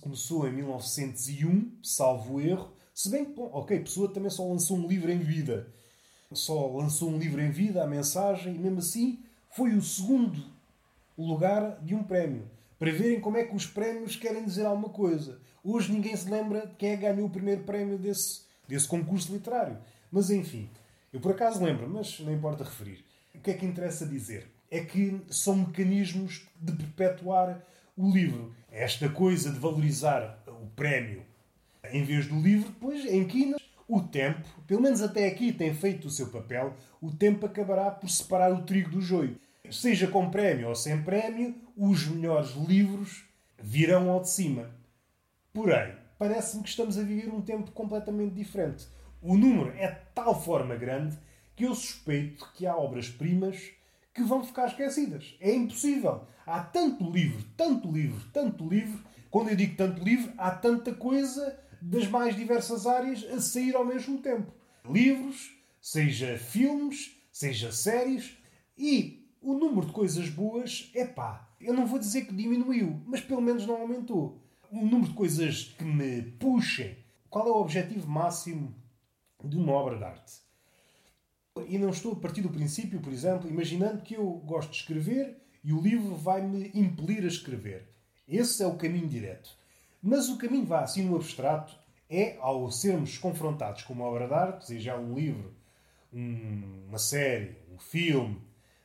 começou 0.05 0.47
em 0.47 0.53
1901, 0.53 1.79
salvo 1.83 2.39
erro. 2.39 2.71
Se 2.93 3.09
bem 3.09 3.25
que, 3.25 3.41
ok, 3.41 3.81
Pessoa 3.81 4.13
também 4.13 4.29
só 4.29 4.47
lançou 4.47 4.77
um 4.77 4.87
livro 4.87 5.11
em 5.11 5.19
vida. 5.19 5.67
Só 6.31 6.67
lançou 6.69 7.09
um 7.09 7.17
livro 7.17 7.41
em 7.41 7.51
vida, 7.51 7.83
a 7.83 7.87
mensagem, 7.87 8.55
e 8.55 8.59
mesmo 8.59 8.81
assim 8.81 9.21
foi 9.51 9.75
o 9.75 9.81
segundo 9.81 10.45
lugar 11.17 11.81
de 11.83 11.95
um 11.95 12.03
prémio. 12.03 12.43
Para 12.79 12.93
verem 12.93 13.19
como 13.19 13.39
é 13.39 13.45
que 13.45 13.57
os 13.57 13.67
prémios 13.67 14.15
querem 14.15 14.45
dizer 14.45 14.67
alguma 14.67 14.91
coisa. 14.91 15.41
Hoje 15.65 15.91
ninguém 15.91 16.15
se 16.15 16.29
lembra 16.29 16.67
de 16.67 16.75
quem 16.75 16.91
é 16.91 16.97
que 16.97 17.03
ganhou 17.03 17.27
o 17.27 17.31
primeiro 17.31 17.63
prémio 17.63 17.97
desse, 17.97 18.43
desse 18.69 18.87
concurso 18.87 19.33
literário. 19.33 19.79
Mas 20.13 20.29
enfim, 20.29 20.69
eu 21.13 21.19
por 21.19 21.33
acaso 21.33 21.65
lembro, 21.65 21.89
mas 21.89 22.21
não 22.21 22.33
importa 22.33 22.65
referir. 22.65 23.03
O 23.35 23.39
que 23.39 23.53
é 23.53 23.55
que 23.55 23.65
interessa 23.65 24.05
dizer? 24.05 24.51
É 24.71 24.85
que 24.85 25.19
são 25.31 25.57
mecanismos 25.57 26.47
de 26.61 26.73
perpetuar 26.73 27.65
o 27.97 28.11
livro. 28.11 28.55
Esta 28.77 29.09
coisa 29.09 29.53
de 29.53 29.59
valorizar 29.61 30.43
o 30.49 30.67
prémio 30.75 31.23
em 31.93 32.03
vez 32.03 32.27
do 32.27 32.41
livro, 32.41 32.75
pois 32.81 33.05
em 33.05 33.25
Quinas 33.25 33.63
o 33.87 34.01
tempo, 34.01 34.43
pelo 34.67 34.83
menos 34.83 35.01
até 35.01 35.29
aqui, 35.29 35.53
tem 35.53 35.73
feito 35.73 36.09
o 36.09 36.11
seu 36.11 36.27
papel, 36.27 36.75
o 37.01 37.13
tempo 37.13 37.47
acabará 37.47 37.89
por 37.93 38.11
separar 38.11 38.53
o 38.53 38.65
trigo 38.65 38.91
do 38.91 39.01
joio. 39.01 39.39
Seja 39.71 40.09
com 40.09 40.29
prémio 40.29 40.71
ou 40.71 40.75
sem 40.75 41.01
prémio, 41.01 41.55
os 41.77 42.09
melhores 42.09 42.51
livros 42.57 43.25
virão 43.63 44.11
ao 44.11 44.23
de 44.23 44.31
cima. 44.31 44.69
Porém, 45.53 45.95
parece-me 46.19 46.65
que 46.65 46.71
estamos 46.71 46.99
a 46.99 47.03
viver 47.05 47.33
um 47.33 47.43
tempo 47.43 47.71
completamente 47.71 48.35
diferente. 48.35 48.89
O 49.23 49.37
número 49.37 49.73
é 49.77 49.87
de 49.87 50.01
tal 50.13 50.43
forma 50.43 50.75
grande 50.75 51.17
que 51.55 51.65
eu 51.65 51.77
suspeito 51.77 52.51
que 52.57 52.67
há 52.67 52.77
obras-primas 52.77 53.71
que 54.13 54.25
vão 54.25 54.43
ficar 54.43 54.67
esquecidas. 54.67 55.37
É 55.41 55.55
impossível. 55.55 56.27
Há 56.47 56.61
tanto 56.63 57.11
livro, 57.11 57.43
tanto 57.57 57.91
livro, 57.91 58.21
tanto 58.33 58.69
livro. 58.69 59.03
Quando 59.31 59.51
eu 59.51 59.57
digo 59.57 59.77
tanto 59.77 60.03
livro, 60.03 60.33
há 60.37 60.51
tanta 60.51 60.95
coisa 60.95 61.59
das 61.81 62.07
mais 62.09 62.37
diversas 62.37 62.87
áreas 62.87 63.25
a 63.25 63.41
sair 63.41 63.75
ao 63.75 63.85
mesmo 63.85 64.19
tempo. 64.19 64.53
Livros, 64.89 65.57
seja 65.81 66.39
filmes, 66.39 67.17
seja 67.33 67.73
séries. 67.73 68.37
E 68.77 69.29
o 69.41 69.55
número 69.55 69.87
de 69.87 69.93
coisas 69.93 70.29
boas, 70.29 70.91
é 70.95 71.05
pá, 71.05 71.49
eu 71.61 71.73
não 71.73 71.87
vou 71.87 71.99
dizer 71.99 72.27
que 72.27 72.35
diminuiu, 72.35 73.03
mas 73.07 73.21
pelo 73.21 73.41
menos 73.41 73.67
não 73.67 73.81
aumentou. 73.81 74.43
O 74.71 74.85
número 74.85 75.09
de 75.09 75.15
coisas 75.15 75.75
que 75.79 75.85
me 75.85 76.23
puxem. 76.23 76.97
Qual 77.31 77.47
é 77.49 77.51
o 77.51 77.61
objetivo 77.61 78.09
máximo 78.09 78.75
de 79.45 79.57
uma 79.57 79.73
obra 79.73 79.97
de 79.97 80.05
arte. 80.05 80.33
E 81.69 81.79
não 81.79 81.91
estou 81.91 82.13
a 82.13 82.17
partir 82.17 82.43
do 82.43 82.49
princípio, 82.49 83.01
por 83.01 83.13
exemplo, 83.13 83.49
imaginando 83.49 84.03
que 84.03 84.15
eu 84.15 84.25
gosto 84.45 84.71
de 84.71 84.77
escrever 84.79 85.37
e 85.65 85.73
o 85.73 85.81
livro 85.81 86.15
vai-me 86.15 86.71
impelir 86.75 87.25
a 87.25 87.29
escrever. 87.29 87.89
Esse 88.29 88.63
é 88.63 88.67
o 88.67 88.77
caminho 88.77 89.09
direto. 89.09 89.51
Mas 90.03 90.29
o 90.29 90.37
caminho 90.37 90.67
vá 90.67 90.81
assim 90.81 91.05
no 91.05 91.17
abstrato 91.17 91.75
é 92.11 92.37
ao 92.39 92.71
sermos 92.71 93.17
confrontados 93.17 93.83
com 93.83 93.95
uma 93.95 94.05
obra 94.05 94.27
de 94.29 94.35
arte, 94.35 94.67
seja 94.67 94.97
um 94.97 95.15
livro, 95.15 95.55
um, 96.13 96.85
uma 96.89 96.99
série, 96.99 97.57
um 97.73 97.79
filme, 97.79 98.41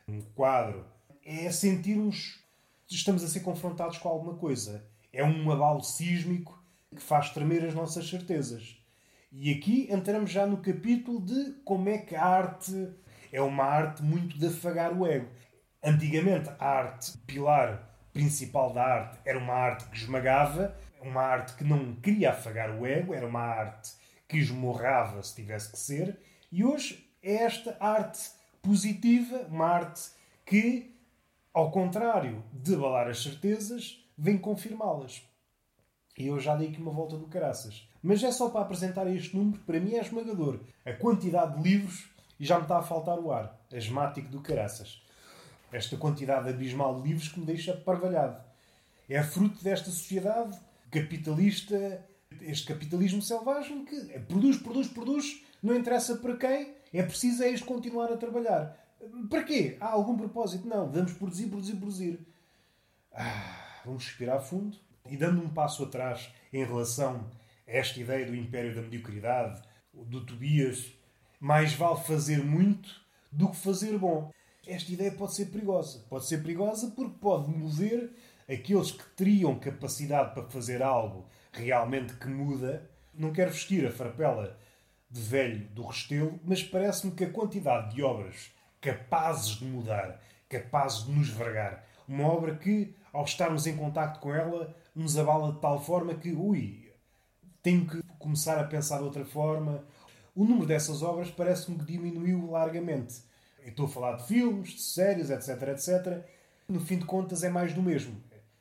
um 0.08 0.22
quadro, 0.34 0.86
é 1.24 1.52
sentirmos 1.52 2.39
que 2.88 2.96
estamos 2.96 3.24
a 3.24 3.28
ser 3.28 3.42
confrontados 3.42 3.98
com 3.98 4.08
alguma 4.08 4.36
coisa. 4.36 4.84
É 5.12 5.24
um 5.24 5.52
abalo 5.52 5.84
sísmico 5.84 6.58
que 6.96 7.02
faz 7.02 7.30
tremer 7.32 7.65
as 7.65 7.74
nossas 7.74 8.10
certezas. 8.10 8.78
E 9.32 9.52
aqui 9.52 9.88
entramos 9.92 10.32
já 10.32 10.48
no 10.48 10.58
capítulo 10.58 11.22
de 11.22 11.52
como 11.63 11.88
é 11.89 12.00
que 12.00 12.15
a 12.15 12.26
arte 12.26 12.89
é 13.32 13.42
uma 13.42 13.63
arte 13.63 14.02
muito 14.02 14.39
de 14.39 14.48
afagar 14.48 14.92
o 14.92 15.06
ego. 15.06 15.30
Antigamente, 15.84 16.50
a 16.60 16.65
arte, 16.65 17.18
pilar 17.20 17.88
principal 18.12 18.74
da 18.74 18.84
arte, 18.84 19.20
era 19.26 19.38
uma 19.38 19.54
arte 19.54 19.86
que 19.86 19.98
esmagava, 19.98 20.76
uma 21.02 21.22
arte 21.22 21.54
que 21.56 21.63
não 21.63 21.96
queria 21.96 22.32
afagar 22.32 22.72
o 22.72 22.86
ego, 22.86 23.13
era 23.13 23.26
uma 23.26 23.42
arte 23.42 23.94
que 24.28 24.38
esmorrava 24.38 25.24
se 25.24 25.36
tivesse 25.36 25.72
que 25.72 25.80
ser, 25.80 26.20
e 26.52 26.63
hoje 26.63 27.10
é 27.24 27.36
esta 27.44 27.78
arte 27.80 28.20
positiva, 28.62 29.46
uma 29.50 29.68
arte 29.68 30.12
que, 30.46 30.94
ao 31.54 31.72
contrário 31.72 32.44
de 32.52 32.76
abalar 32.76 33.08
as 33.08 33.24
certezas, 33.24 34.06
vem 34.18 34.38
confirmá-las. 34.38 35.24
E 36.18 36.28
eu 36.28 36.39
já 36.39 36.56
dei 36.56 36.68
aqui 36.68 36.82
uma 36.82 36.92
volta 36.92 37.15
do 37.18 37.28
caraças. 37.28 37.88
Mas 38.04 38.22
é 38.24 38.32
só 38.32 38.50
para 38.50 38.62
apresentar 38.62 39.08
este 39.08 39.36
número, 39.36 39.60
para 39.62 39.80
mim 39.80 39.94
é 39.94 40.02
esmagador. 40.02 40.60
A 40.86 40.92
quantidade 40.92 41.56
de 41.56 41.70
livros, 41.70 42.10
e 42.38 42.46
já 42.46 42.58
me 42.58 42.63
está 42.63 42.80
a 42.80 42.84
faltar 42.84 43.18
o 43.20 43.32
ar. 43.32 43.58
Asmático 43.74 44.30
do 44.30 44.42
caraças. 44.42 45.02
Esta 45.71 45.97
quantidade 45.97 46.49
abismal 46.49 47.01
de 47.01 47.08
livros 47.08 47.27
que 47.29 47.39
me 47.39 47.45
deixa 47.45 47.73
parvalhado. 47.73 48.41
É 49.08 49.21
fruto 49.23 49.63
desta 49.63 49.89
sociedade 49.89 50.58
capitalista, 50.91 52.05
este 52.41 52.67
capitalismo 52.67 53.21
selvagem 53.21 53.86
que 53.86 54.19
produz, 54.19 54.58
produz, 54.58 54.88
produz, 54.88 55.43
não 55.62 55.75
interessa 55.75 56.17
para 56.17 56.36
quem, 56.38 56.74
é 56.93 57.03
preciso 57.03 57.43
é 57.43 57.49
este 57.49 57.65
continuar 57.65 58.11
a 58.11 58.17
trabalhar. 58.17 58.78
Para 59.30 59.43
quê? 59.43 59.78
Há 59.80 59.89
algum 59.89 60.17
propósito? 60.17 60.67
Não, 60.67 60.89
vamos 60.91 61.13
produzir, 61.13 61.47
produzir, 61.47 61.76
produzir. 61.76 62.20
Ah, 63.13 63.82
vamos 63.86 64.05
respirar 64.05 64.41
fundo 64.41 64.78
e 65.07 65.15
dando 65.15 65.41
um 65.41 65.49
passo 65.49 65.84
atrás 65.84 66.30
em 66.51 66.63
relação 66.63 67.30
esta 67.65 67.99
ideia 67.99 68.26
do 68.26 68.36
império 68.36 68.74
da 68.74 68.82
mediocridade, 68.82 69.61
do 69.93 70.26
Tobias, 70.26 70.91
mais 71.39 71.74
vale 71.74 71.99
fazer 72.01 72.43
muito 72.43 73.01
do 73.32 73.49
que 73.49 73.57
fazer 73.57 73.97
bom. 73.97 74.32
Esta 74.70 74.91
ideia 74.91 75.11
pode 75.11 75.34
ser 75.34 75.47
perigosa. 75.47 76.05
Pode 76.07 76.28
ser 76.28 76.43
perigosa 76.43 76.91
porque 76.95 77.17
pode 77.20 77.49
mover 77.49 78.11
aqueles 78.47 78.91
que 78.91 79.03
teriam 79.15 79.59
capacidade 79.59 80.36
para 80.36 80.43
fazer 80.43 80.84
algo 80.84 81.26
realmente 81.51 82.13
que 82.13 82.28
muda. 82.28 82.88
Não 83.13 83.34
quero 83.34 83.51
vestir 83.51 83.86
a 83.88 83.91
farpela 83.91 84.55
de 85.09 85.22
velho 85.22 85.67
do 85.70 85.88
Restelo, 85.88 86.39
mas 86.43 86.61
parece-me 86.61 87.13
que 87.13 87.24
a 87.24 87.32
quantidade 87.32 87.95
de 87.95 88.03
obras 88.03 88.51
capazes 88.80 89.57
de 89.57 89.65
mudar, 89.65 90.22
capazes 90.47 91.03
de 91.05 91.11
nos 91.13 91.30
vergar, 91.30 91.84
uma 92.07 92.28
obra 92.28 92.55
que, 92.55 92.93
ao 93.11 93.24
estarmos 93.24 93.65
em 93.65 93.76
contacto 93.76 94.20
com 94.20 94.34
ela, 94.34 94.76
nos 94.93 95.17
abala 95.17 95.51
de 95.51 95.59
tal 95.59 95.84
forma 95.84 96.13
que, 96.13 96.32
ui, 96.32 96.91
tenho 97.63 97.88
que 97.88 98.03
começar 98.20 98.59
a 98.59 98.65
pensar 98.65 98.99
de 98.99 99.05
outra 99.05 99.26
forma. 99.26 99.84
O 100.36 100.45
número 100.45 100.67
dessas 100.67 101.01
obras 101.01 101.32
parece-me 101.32 101.80
que 101.80 101.86
diminuiu 101.86 102.51
largamente. 102.51 103.28
Estou 103.66 103.86
a 103.86 103.89
falar 103.89 104.16
de 104.18 104.28
filmes, 104.28 104.70
de 104.70 104.82
séries, 104.82 105.30
etc, 105.30 105.62
etc. 105.70 106.24
No 106.68 106.80
fim 106.80 106.97
de 106.97 107.05
contas 107.05 107.43
é 107.43 107.49
mais 107.49 107.74
do 107.74 107.82
mesmo. 107.82 108.16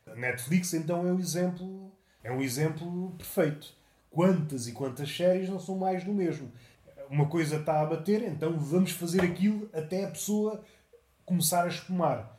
A 0.06 0.14
Netflix 0.14 0.72
então 0.74 1.06
é 1.06 1.12
um 1.12 1.18
exemplo, 1.18 1.92
é 2.22 2.32
um 2.32 2.40
exemplo 2.40 3.12
perfeito. 3.16 3.74
Quantas 4.10 4.66
e 4.66 4.72
quantas 4.72 5.14
séries 5.14 5.48
não 5.48 5.60
são 5.60 5.76
mais 5.76 6.04
do 6.04 6.12
mesmo? 6.12 6.50
Uma 7.10 7.26
coisa 7.26 7.56
está 7.56 7.80
a 7.80 7.86
bater, 7.86 8.22
então 8.22 8.58
vamos 8.58 8.92
fazer 8.92 9.22
aquilo 9.22 9.68
até 9.72 10.04
a 10.04 10.10
pessoa 10.10 10.62
começar 11.24 11.64
a 11.64 11.68
espumar. 11.68 12.38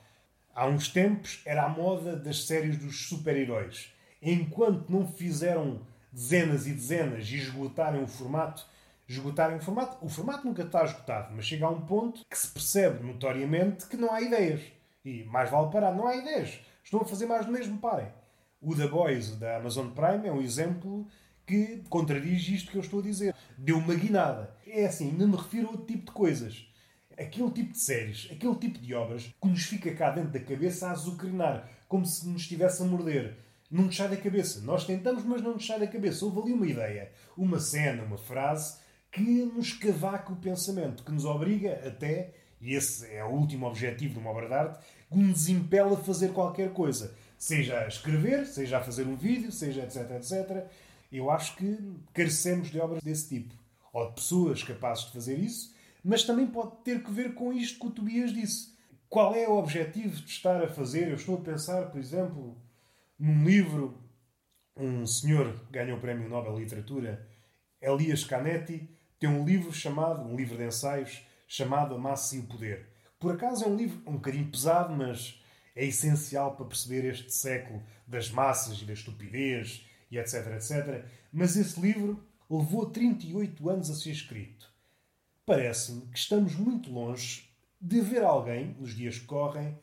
Há 0.53 0.67
uns 0.67 0.89
tempos 0.89 1.41
era 1.45 1.63
a 1.63 1.69
moda 1.69 2.15
das 2.15 2.45
séries 2.45 2.77
dos 2.77 3.07
super-heróis. 3.07 3.93
Enquanto 4.21 4.89
não 4.89 5.07
fizeram 5.07 5.81
dezenas 6.11 6.67
e 6.67 6.73
dezenas 6.73 7.29
e 7.29 7.35
esgotarem 7.35 8.03
o 8.03 8.07
formato, 8.07 8.65
esgotarem 9.09 9.57
o 9.57 9.61
formato, 9.61 10.05
o 10.05 10.09
formato 10.09 10.45
nunca 10.45 10.61
está 10.61 10.83
esgotado, 10.83 11.33
mas 11.35 11.45
chega 11.45 11.65
a 11.65 11.69
um 11.69 11.81
ponto 11.81 12.21
que 12.29 12.37
se 12.37 12.47
percebe 12.47 13.03
notoriamente 13.03 13.87
que 13.87 13.97
não 13.97 14.13
há 14.13 14.21
ideias. 14.21 14.61
E 15.03 15.23
mais 15.23 15.49
vale 15.49 15.71
parar, 15.71 15.93
não 15.93 16.07
há 16.07 16.15
ideias. 16.15 16.59
Estão 16.83 17.01
a 17.01 17.05
fazer 17.05 17.25
mais 17.25 17.45
do 17.45 17.51
mesmo, 17.51 17.79
parem. 17.79 18.07
O 18.61 18.75
The 18.75 18.87
Boys 18.87 19.35
da 19.37 19.57
Amazon 19.57 19.89
Prime 19.89 20.27
é 20.27 20.31
um 20.31 20.41
exemplo 20.41 21.07
que 21.45 21.81
contradiz 21.89 22.47
isto 22.47 22.71
que 22.71 22.77
eu 22.77 22.81
estou 22.81 22.99
a 22.99 23.03
dizer. 23.03 23.35
Deu 23.57 23.77
uma 23.77 23.95
guinada. 23.95 24.53
É 24.67 24.85
assim, 24.85 25.09
ainda 25.09 25.25
me 25.25 25.35
refiro 25.35 25.67
a 25.67 25.71
outro 25.71 25.87
tipo 25.87 26.05
de 26.05 26.11
coisas. 26.11 26.67
Aquele 27.17 27.49
tipo 27.51 27.71
de 27.71 27.79
séries, 27.79 28.29
aquele 28.31 28.55
tipo 28.55 28.79
de 28.79 28.93
obras 28.93 29.33
que 29.41 29.47
nos 29.47 29.63
fica 29.63 29.93
cá 29.93 30.11
dentro 30.11 30.31
da 30.31 30.39
cabeça 30.39 30.87
a 30.87 30.91
azucrinar, 30.91 31.67
como 31.87 32.05
se 32.05 32.27
nos 32.27 32.43
estivesse 32.43 32.83
a 32.83 32.85
morder. 32.85 33.37
Não 33.71 33.85
nos 33.85 33.95
sai 33.95 34.09
da 34.09 34.17
cabeça. 34.17 34.61
Nós 34.61 34.85
tentamos, 34.85 35.23
mas 35.23 35.41
não 35.41 35.53
nos 35.53 35.65
sai 35.65 35.79
da 35.79 35.87
cabeça. 35.87 36.25
Houve 36.25 36.41
ali 36.41 36.53
uma 36.53 36.67
ideia, 36.67 37.11
uma 37.35 37.59
cena, 37.59 38.03
uma 38.03 38.17
frase 38.17 38.77
que 39.11 39.21
nos 39.21 39.73
cavaca 39.73 40.31
o 40.31 40.35
pensamento, 40.35 41.03
que 41.03 41.11
nos 41.11 41.25
obriga 41.25 41.81
até, 41.87 42.33
e 42.61 42.73
esse 42.73 43.05
é 43.07 43.23
o 43.23 43.29
último 43.29 43.65
objetivo 43.65 44.13
de 44.13 44.19
uma 44.19 44.29
obra 44.29 44.47
de 44.47 44.53
arte, 44.53 44.85
que 45.11 45.17
nos 45.17 45.49
impele 45.49 45.93
a 45.93 45.97
fazer 45.97 46.31
qualquer 46.33 46.71
coisa. 46.71 47.15
Seja 47.37 47.79
a 47.79 47.87
escrever, 47.87 48.45
seja 48.45 48.77
a 48.77 48.83
fazer 48.83 49.07
um 49.07 49.15
vídeo, 49.15 49.51
seja 49.51 49.83
etc, 49.83 50.11
etc. 50.11 50.67
Eu 51.11 51.31
acho 51.31 51.55
que 51.55 51.77
carecemos 52.13 52.69
de 52.69 52.79
obras 52.79 53.01
desse 53.01 53.29
tipo. 53.29 53.55
Ou 53.91 54.07
de 54.07 54.15
pessoas 54.15 54.61
capazes 54.61 55.05
de 55.05 55.13
fazer 55.13 55.39
isso, 55.39 55.73
mas 56.03 56.23
também 56.23 56.45
pode 56.45 56.71
ter 56.83 57.03
que 57.03 57.11
ver 57.11 57.33
com 57.33 57.51
isto 57.51 57.79
que 57.79 57.87
o 57.87 57.91
Tobias 57.91 58.31
disse. 58.31 58.77
Qual 59.09 59.33
é 59.33 59.47
o 59.47 59.57
objetivo 59.57 60.15
de 60.15 60.29
estar 60.29 60.63
a 60.63 60.67
fazer? 60.67 61.07
Eu 61.07 61.15
estou 61.15 61.35
a 61.35 61.41
pensar, 61.41 61.89
por 61.89 61.99
exemplo, 61.99 62.55
num 63.17 63.43
livro. 63.43 63.97
Um 64.77 65.05
senhor 65.05 65.59
ganhou 65.71 65.97
o 65.97 66.01
Prémio 66.01 66.29
Nobel 66.29 66.53
de 66.53 66.61
Literatura, 66.61 67.27
Elias 67.81 68.23
Canetti, 68.23 68.87
tem 69.19 69.29
um 69.29 69.45
livro 69.45 69.73
chamado, 69.73 70.23
um 70.23 70.35
livro 70.35 70.57
de 70.57 70.63
ensaios, 70.63 71.21
chamado 71.47 71.93
A 71.93 71.97
Massa 71.97 72.35
e 72.35 72.39
o 72.39 72.43
Poder. 72.43 72.87
Por 73.19 73.33
acaso 73.33 73.65
é 73.65 73.67
um 73.67 73.75
livro 73.75 74.01
um 74.07 74.13
bocadinho 74.13 74.49
pesado, 74.49 74.95
mas 74.95 75.43
é 75.75 75.85
essencial 75.85 76.55
para 76.55 76.65
perceber 76.65 77.05
este 77.05 77.33
século 77.33 77.83
das 78.07 78.31
massas 78.31 78.81
e 78.81 78.85
da 78.85 78.93
estupidez 78.93 79.85
e 80.09 80.17
etc, 80.17 80.47
etc. 80.53 81.05
Mas 81.31 81.57
esse 81.57 81.79
livro 81.79 82.23
levou 82.49 82.89
38 82.89 83.69
anos 83.69 83.89
a 83.89 83.95
ser 83.95 84.11
escrito. 84.11 84.71
Parece-me 85.45 86.07
que 86.07 86.17
estamos 86.17 86.55
muito 86.55 86.91
longe 86.91 87.49
de 87.81 87.99
ver 88.01 88.23
alguém, 88.23 88.75
nos 88.79 88.95
dias 88.95 89.19
que 89.19 89.25
correm, 89.25 89.77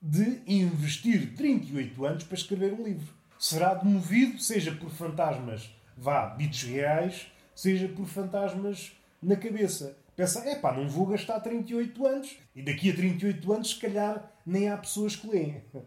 de 0.00 0.42
investir 0.46 1.34
38 1.34 2.04
anos 2.04 2.24
para 2.24 2.36
escrever 2.36 2.72
um 2.72 2.84
livro. 2.84 3.14
Será 3.38 3.74
demovido, 3.74 4.38
seja 4.38 4.72
por 4.72 4.90
fantasmas, 4.90 5.74
vá, 5.96 6.26
bitos 6.26 6.62
reais, 6.64 7.31
seja 7.54 7.88
por 7.88 8.06
fantasmas 8.06 8.92
na 9.22 9.36
cabeça. 9.36 9.96
Pensa, 10.16 10.40
é 10.48 10.56
pá, 10.56 10.72
não 10.72 10.88
vou 10.88 11.06
gastar 11.06 11.40
38 11.40 12.06
anos. 12.06 12.36
E 12.54 12.62
daqui 12.62 12.90
a 12.90 12.94
38 12.94 13.52
anos, 13.52 13.70
se 13.70 13.80
calhar, 13.80 14.30
nem 14.44 14.68
há 14.68 14.76
pessoas 14.76 15.16
que 15.16 15.26
leem. 15.26 15.62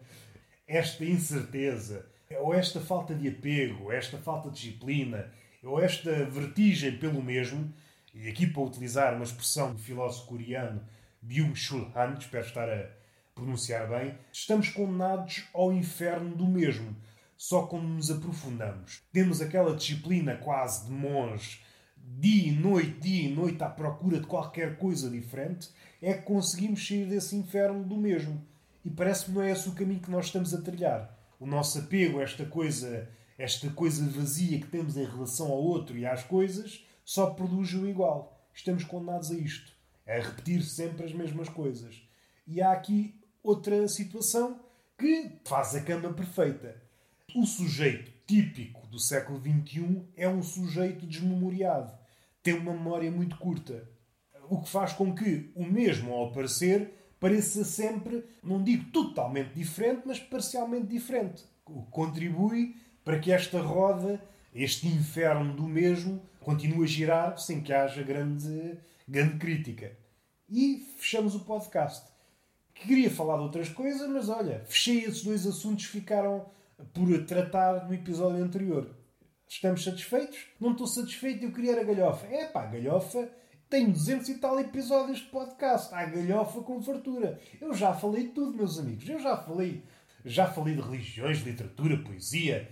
Esta 0.68 1.06
incerteza, 1.06 2.08
ou 2.40 2.52
esta 2.52 2.82
falta 2.82 3.14
de 3.14 3.28
apego, 3.28 3.92
esta 3.92 4.18
falta 4.18 4.50
de 4.50 4.56
disciplina, 4.56 5.32
ou 5.64 5.80
esta 5.80 6.26
vertigem 6.26 6.98
pelo 6.98 7.22
mesmo, 7.22 7.72
e 8.16 8.28
aqui 8.28 8.48
para 8.48 8.64
utilizar 8.64 9.14
uma 9.14 9.24
expressão 9.24 9.74
do 9.74 9.78
filósofo 9.78 10.26
coreano 10.26 10.82
Byung-Chul 11.22 11.92
Han, 11.96 12.18
espero 12.18 12.46
estar 12.48 12.68
a 12.68 12.90
pronunciar 13.36 13.88
bem, 13.88 14.18
estamos 14.32 14.70
condenados 14.70 15.44
ao 15.54 15.72
inferno 15.72 16.36
do 16.36 16.48
mesmo 16.48 16.96
só 17.38 17.64
quando 17.64 17.88
nos 17.88 18.10
aprofundamos. 18.10 19.02
Temos 19.12 19.42
aquela 19.42 19.76
disciplina 19.76 20.36
quase 20.36 20.86
de 20.86 20.92
monge, 20.92 21.62
dia 21.98 22.50
e 22.50 22.52
noite, 22.52 23.00
dia 23.00 23.30
e 23.30 23.34
noite 23.34 23.64
à 23.64 23.70
procura 23.70 24.20
de 24.20 24.28
qualquer 24.28 24.78
coisa 24.78 25.10
diferente, 25.10 25.70
é 26.02 26.14
que 26.14 26.24
conseguimos 26.24 26.88
sair 26.88 27.06
desse 27.06 27.36
inferno 27.36 27.84
do 27.84 27.98
mesmo. 27.98 28.42
E 28.84 28.90
parece-me 28.90 29.36
não 29.36 29.42
é 29.42 29.52
esse 29.52 29.68
o 29.68 29.74
caminho 29.74 30.00
que 30.00 30.12
nós 30.12 30.28
estamos 30.28 30.54
a 30.54 30.62
trilhar. 30.62 31.18
O 31.40 31.46
nosso 31.46 31.80
apego 31.80 32.20
a 32.20 32.24
esta 32.24 32.46
coisa, 32.46 33.10
esta 33.38 33.70
coisa 33.72 34.08
vazia 34.08 34.60
que 34.60 34.68
temos 34.68 34.96
em 34.96 35.06
relação 35.06 35.48
ao 35.48 35.58
outro 35.58 35.98
e 35.98 36.06
às 36.06 36.24
coisas, 36.24 36.86
só 37.04 37.32
produz 37.32 37.74
o 37.74 37.88
igual. 37.88 38.48
Estamos 38.54 38.84
condenados 38.84 39.32
a 39.32 39.36
isto, 39.36 39.74
a 40.08 40.14
repetir 40.14 40.64
sempre 40.64 41.06
as 41.06 41.12
mesmas 41.12 41.50
coisas. 41.50 42.02
E 42.48 42.62
há 42.62 42.72
aqui 42.72 43.20
outra 43.44 43.88
situação 43.88 44.60
que 44.98 45.32
faz 45.44 45.76
a 45.76 45.82
cama 45.82 46.14
perfeita. 46.14 46.85
O 47.34 47.46
sujeito 47.46 48.12
típico 48.26 48.88
do 48.88 49.00
século 49.00 49.42
XXI 49.42 50.04
é 50.16 50.28
um 50.30 50.42
sujeito 50.42 51.06
desmemoriado. 51.06 51.92
Tem 52.42 52.54
uma 52.54 52.74
memória 52.74 53.12
muito 53.12 53.38
curta. 53.38 53.90
O 54.50 54.62
que 54.62 54.70
faz 54.70 54.94
com 54.94 55.14
que 55.14 55.52
o 55.56 55.66
mesmo 55.66 56.14
ao 56.14 56.30
aparecer 56.30 56.94
pareça 57.20 57.64
sempre, 57.64 58.24
não 58.44 58.64
digo 58.64 58.90
totalmente 58.92 59.54
diferente, 59.54 60.04
mas 60.06 60.20
parcialmente 60.20 60.88
diferente. 60.88 61.44
O 61.66 61.82
que 61.84 61.92
contribui 61.92 62.76
para 63.04 63.20
que 63.20 63.32
esta 63.32 63.60
roda, 63.60 64.22
este 64.54 64.88
inferno 64.88 65.54
do 65.54 65.68
mesmo, 65.68 66.22
continue 66.40 66.84
a 66.84 66.88
girar 66.88 67.38
sem 67.38 67.62
que 67.62 67.74
haja 67.74 68.04
grande, 68.04 68.78
grande 69.08 69.38
crítica. 69.38 69.98
E 70.48 70.88
fechamos 70.98 71.36
o 71.36 71.42
podcast. 71.42 72.08
Queria 72.74 73.10
falar 73.10 73.38
de 73.38 73.44
outras 73.44 73.70
coisas, 73.70 74.08
mas 74.10 74.30
olha, 74.30 74.64
fechei 74.66 75.00
esses 75.00 75.24
dois 75.24 75.46
assuntos, 75.48 75.86
ficaram 75.86 76.46
por 76.94 77.26
tratar 77.26 77.88
no 77.88 77.94
episódio 77.94 78.44
anterior. 78.44 78.90
Estamos 79.48 79.84
satisfeitos? 79.84 80.48
Não 80.60 80.72
estou 80.72 80.88
satisfeito, 80.88 81.46
eu 81.46 81.52
queria 81.52 81.80
a 81.80 81.84
galhofa. 81.84 82.26
É 82.28 82.46
pá, 82.46 82.66
galhofa 82.66 83.30
tem 83.70 83.90
200 83.90 84.30
e 84.30 84.36
tal 84.36 84.60
episódios 84.60 85.20
de 85.20 85.26
podcast. 85.26 85.94
Há 85.94 86.06
galhofa 86.06 86.62
com 86.62 86.82
fartura. 86.82 87.40
Eu 87.60 87.74
já 87.74 87.94
falei 87.94 88.28
de 88.28 88.30
tudo, 88.30 88.56
meus 88.56 88.80
amigos. 88.80 89.08
Eu 89.08 89.20
já 89.20 89.38
falei, 89.38 89.84
já 90.24 90.48
falei 90.48 90.76
de 90.76 90.82
religiões, 90.82 91.40
literatura, 91.40 91.98
poesia, 91.98 92.70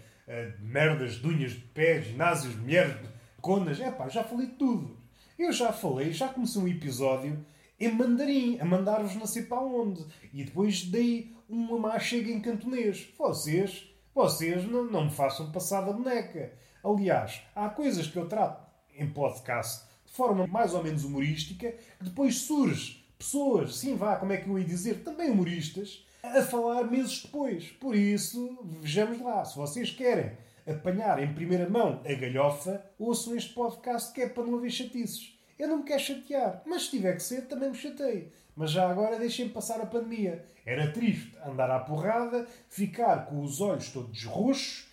merdas 0.60 1.14
de 1.14 1.28
unhas 1.28 1.51
de 1.51 1.62
pé, 1.62 2.01
ginásios, 2.01 2.56
mulheres, 2.56 2.95
conas. 3.41 3.80
É 3.80 3.91
pá, 3.91 4.08
já 4.08 4.24
falei 4.24 4.47
de 4.47 4.54
tudo. 4.54 4.97
Eu 5.38 5.51
já 5.51 5.74
falei, 5.74 6.14
já 6.14 6.28
comecei 6.28 6.62
um 6.62 6.68
episódio 6.68 7.43
em 7.80 7.91
mandarim, 7.91 8.60
a 8.60 8.66
mandar-vos 8.66 9.16
não 9.16 9.26
sei 9.26 9.43
para 9.43 9.60
onde. 9.60 10.06
E 10.32 10.43
depois 10.43 10.84
dei 10.84 11.36
uma 11.49 11.78
má 11.78 11.99
chega 11.99 12.32
em 12.32 12.39
cantonês. 12.39 13.10
Vocês 13.18 13.92
vocês 14.14 14.66
não, 14.70 14.86
não 14.86 15.05
me 15.05 15.11
façam 15.11 15.51
passar 15.51 15.82
da 15.82 15.93
boneca. 15.93 16.53
Aliás, 16.84 17.41
há 17.55 17.70
coisas 17.70 18.07
que 18.07 18.18
eu 18.18 18.28
trato 18.28 18.64
em 18.97 19.09
podcast 19.09 19.86
de 20.05 20.11
forma 20.11 20.45
mais 20.45 20.74
ou 20.74 20.84
menos 20.84 21.03
humorística, 21.03 21.72
que 21.72 22.03
depois 22.03 22.36
surge 22.36 23.03
pessoas, 23.18 23.78
sim 23.78 23.95
vá, 23.95 24.18
como 24.18 24.34
é 24.34 24.38
que 24.38 24.47
eu 24.49 24.59
ia 24.59 24.66
dizer, 24.66 25.03
também 25.03 25.32
humoristas, 25.32 26.05
a 26.22 26.41
falar 26.41 26.84
meses 26.84 27.24
depois. 27.24 27.66
Por 27.72 27.95
isso, 27.95 28.59
vejamos 28.82 29.20
lá, 29.22 29.43
se 29.43 29.55
vocês 29.57 29.89
querem 29.89 30.38
apanhar 30.68 31.22
em 31.22 31.34
primeira 31.34 31.70
mão 31.70 32.01
a 32.05 32.14
galhofa, 32.14 32.86
ouçam 32.99 33.36
este 33.36 33.53
podcast 33.53 34.14
que 34.14 34.22
é 34.22 34.30
para 34.30 34.43
não 34.43 34.57
haver 34.57 34.72
chatices. 34.72 35.38
Eu 35.57 35.68
não 35.68 35.78
me 35.78 35.84
quero 35.84 36.01
chatear, 36.01 36.61
mas 36.66 36.84
se 36.84 36.91
tiver 36.91 37.14
que 37.14 37.24
ser, 37.24 37.47
também 37.47 37.70
me 37.70 37.76
chatei. 37.76 38.32
Mas 38.56 38.72
já 38.72 38.89
agora 38.89 39.20
deixem 39.20 39.49
passar 39.49 39.82
a 39.82 39.86
pandemia. 39.86 40.45
Era 40.66 40.91
triste 40.91 41.38
andar 41.45 41.70
à 41.70 41.80
porrada, 41.80 42.47
ficar 42.70 43.26
com 43.26 43.41
os 43.41 43.60
olhos 43.60 43.89
todos 43.89 44.24
roxos, 44.24 44.88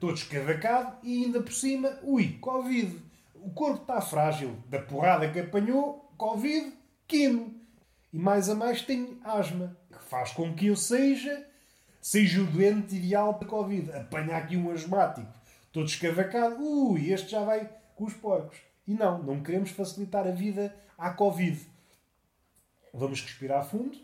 todos 0.00 0.22
cavacados 0.24 0.94
e 1.02 1.24
ainda 1.24 1.40
por 1.40 1.52
cima, 1.52 1.98
ui, 2.02 2.38
Covid. 2.40 3.00
O 3.34 3.50
corpo 3.50 3.82
está 3.82 4.00
frágil. 4.00 4.56
Da 4.68 4.78
porrada 4.78 5.30
que 5.30 5.40
apanhou, 5.40 6.10
Covid, 6.16 6.72
quino. 7.06 7.54
E 8.12 8.18
mais 8.18 8.48
a 8.48 8.54
mais 8.54 8.82
tenho 8.82 9.18
asma, 9.24 9.76
que 9.90 10.02
faz 10.04 10.30
com 10.32 10.54
que 10.54 10.66
eu 10.66 10.76
seja, 10.76 11.46
seja 12.00 12.42
o 12.42 12.46
doente 12.46 12.94
ideal 12.94 13.34
para 13.34 13.48
Covid. 13.48 13.92
Apanha 13.92 14.36
aqui 14.36 14.56
um 14.56 14.70
asmático, 14.70 15.32
todo 15.72 15.86
escavacado, 15.86 16.62
ui, 16.62 17.10
este 17.10 17.32
já 17.32 17.42
vai 17.42 17.68
com 17.96 18.04
os 18.04 18.14
porcos. 18.14 18.58
E 18.86 18.94
não, 18.94 19.22
não 19.22 19.42
queremos 19.42 19.70
facilitar 19.70 20.26
a 20.26 20.30
vida 20.30 20.74
à 20.96 21.10
Covid. 21.10 21.60
Vamos 22.94 23.20
respirar 23.20 23.64
fundo. 23.68 23.98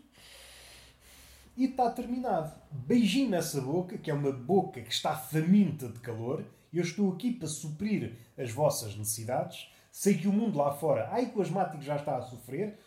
E 1.56 1.66
está 1.66 1.90
terminado. 1.90 2.52
Beijinho 2.70 3.30
nessa 3.30 3.60
boca, 3.60 3.96
que 3.96 4.10
é 4.10 4.14
uma 4.14 4.32
boca 4.32 4.80
que 4.80 4.92
está 4.92 5.14
faminta 5.14 5.88
de 5.88 6.00
calor. 6.00 6.44
Eu 6.72 6.82
estou 6.82 7.12
aqui 7.12 7.32
para 7.32 7.46
suprir 7.46 8.16
as 8.36 8.50
vossas 8.50 8.96
necessidades. 8.96 9.68
Sei 9.92 10.16
que 10.16 10.28
o 10.28 10.32
mundo 10.32 10.58
lá 10.58 10.72
fora, 10.72 11.08
ai 11.10 11.26
que 11.26 11.38
o 11.38 11.42
asmático 11.42 11.82
já 11.82 11.96
está 11.96 12.16
a 12.16 12.22
sofrer. 12.22 12.78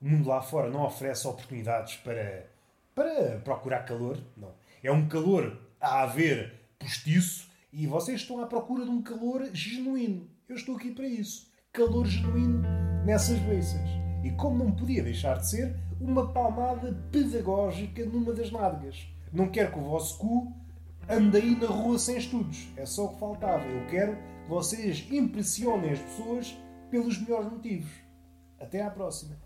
O 0.00 0.08
mundo 0.08 0.28
lá 0.28 0.42
fora 0.42 0.70
não 0.70 0.84
oferece 0.84 1.26
oportunidades 1.26 1.96
para, 1.96 2.46
para 2.94 3.40
procurar 3.40 3.84
calor. 3.84 4.18
Não. 4.36 4.52
É 4.82 4.92
um 4.92 5.08
calor 5.08 5.58
a 5.80 6.02
haver 6.02 6.52
postiço 6.78 7.48
e 7.72 7.86
vocês 7.86 8.20
estão 8.20 8.40
à 8.40 8.46
procura 8.46 8.84
de 8.84 8.90
um 8.90 9.02
calor 9.02 9.48
genuíno. 9.52 10.28
Eu 10.48 10.56
estou 10.56 10.76
aqui 10.76 10.90
para 10.90 11.06
isso. 11.06 11.50
Calor 11.72 12.06
genuíno 12.06 12.62
nessas 13.04 13.38
beiças. 13.38 14.03
E, 14.24 14.30
como 14.32 14.64
não 14.64 14.72
podia 14.72 15.02
deixar 15.02 15.38
de 15.38 15.48
ser, 15.48 15.76
uma 16.00 16.32
palmada 16.32 16.92
pedagógica 17.12 18.04
numa 18.06 18.32
das 18.32 18.50
nádegas. 18.50 19.06
Não 19.32 19.48
quero 19.48 19.72
que 19.72 19.78
o 19.78 19.82
vosso 19.82 20.18
cu 20.18 20.52
ande 21.08 21.36
aí 21.36 21.54
na 21.56 21.66
rua 21.66 21.98
sem 21.98 22.16
estudos. 22.16 22.68
É 22.76 22.86
só 22.86 23.04
o 23.04 23.08
que 23.10 23.20
faltava. 23.20 23.64
Eu 23.64 23.86
quero 23.86 24.16
que 24.16 24.48
vocês 24.48 25.06
impressionem 25.10 25.92
as 25.92 25.98
pessoas 25.98 26.56
pelos 26.90 27.20
melhores 27.20 27.50
motivos. 27.50 27.92
Até 28.58 28.82
à 28.82 28.90
próxima. 28.90 29.36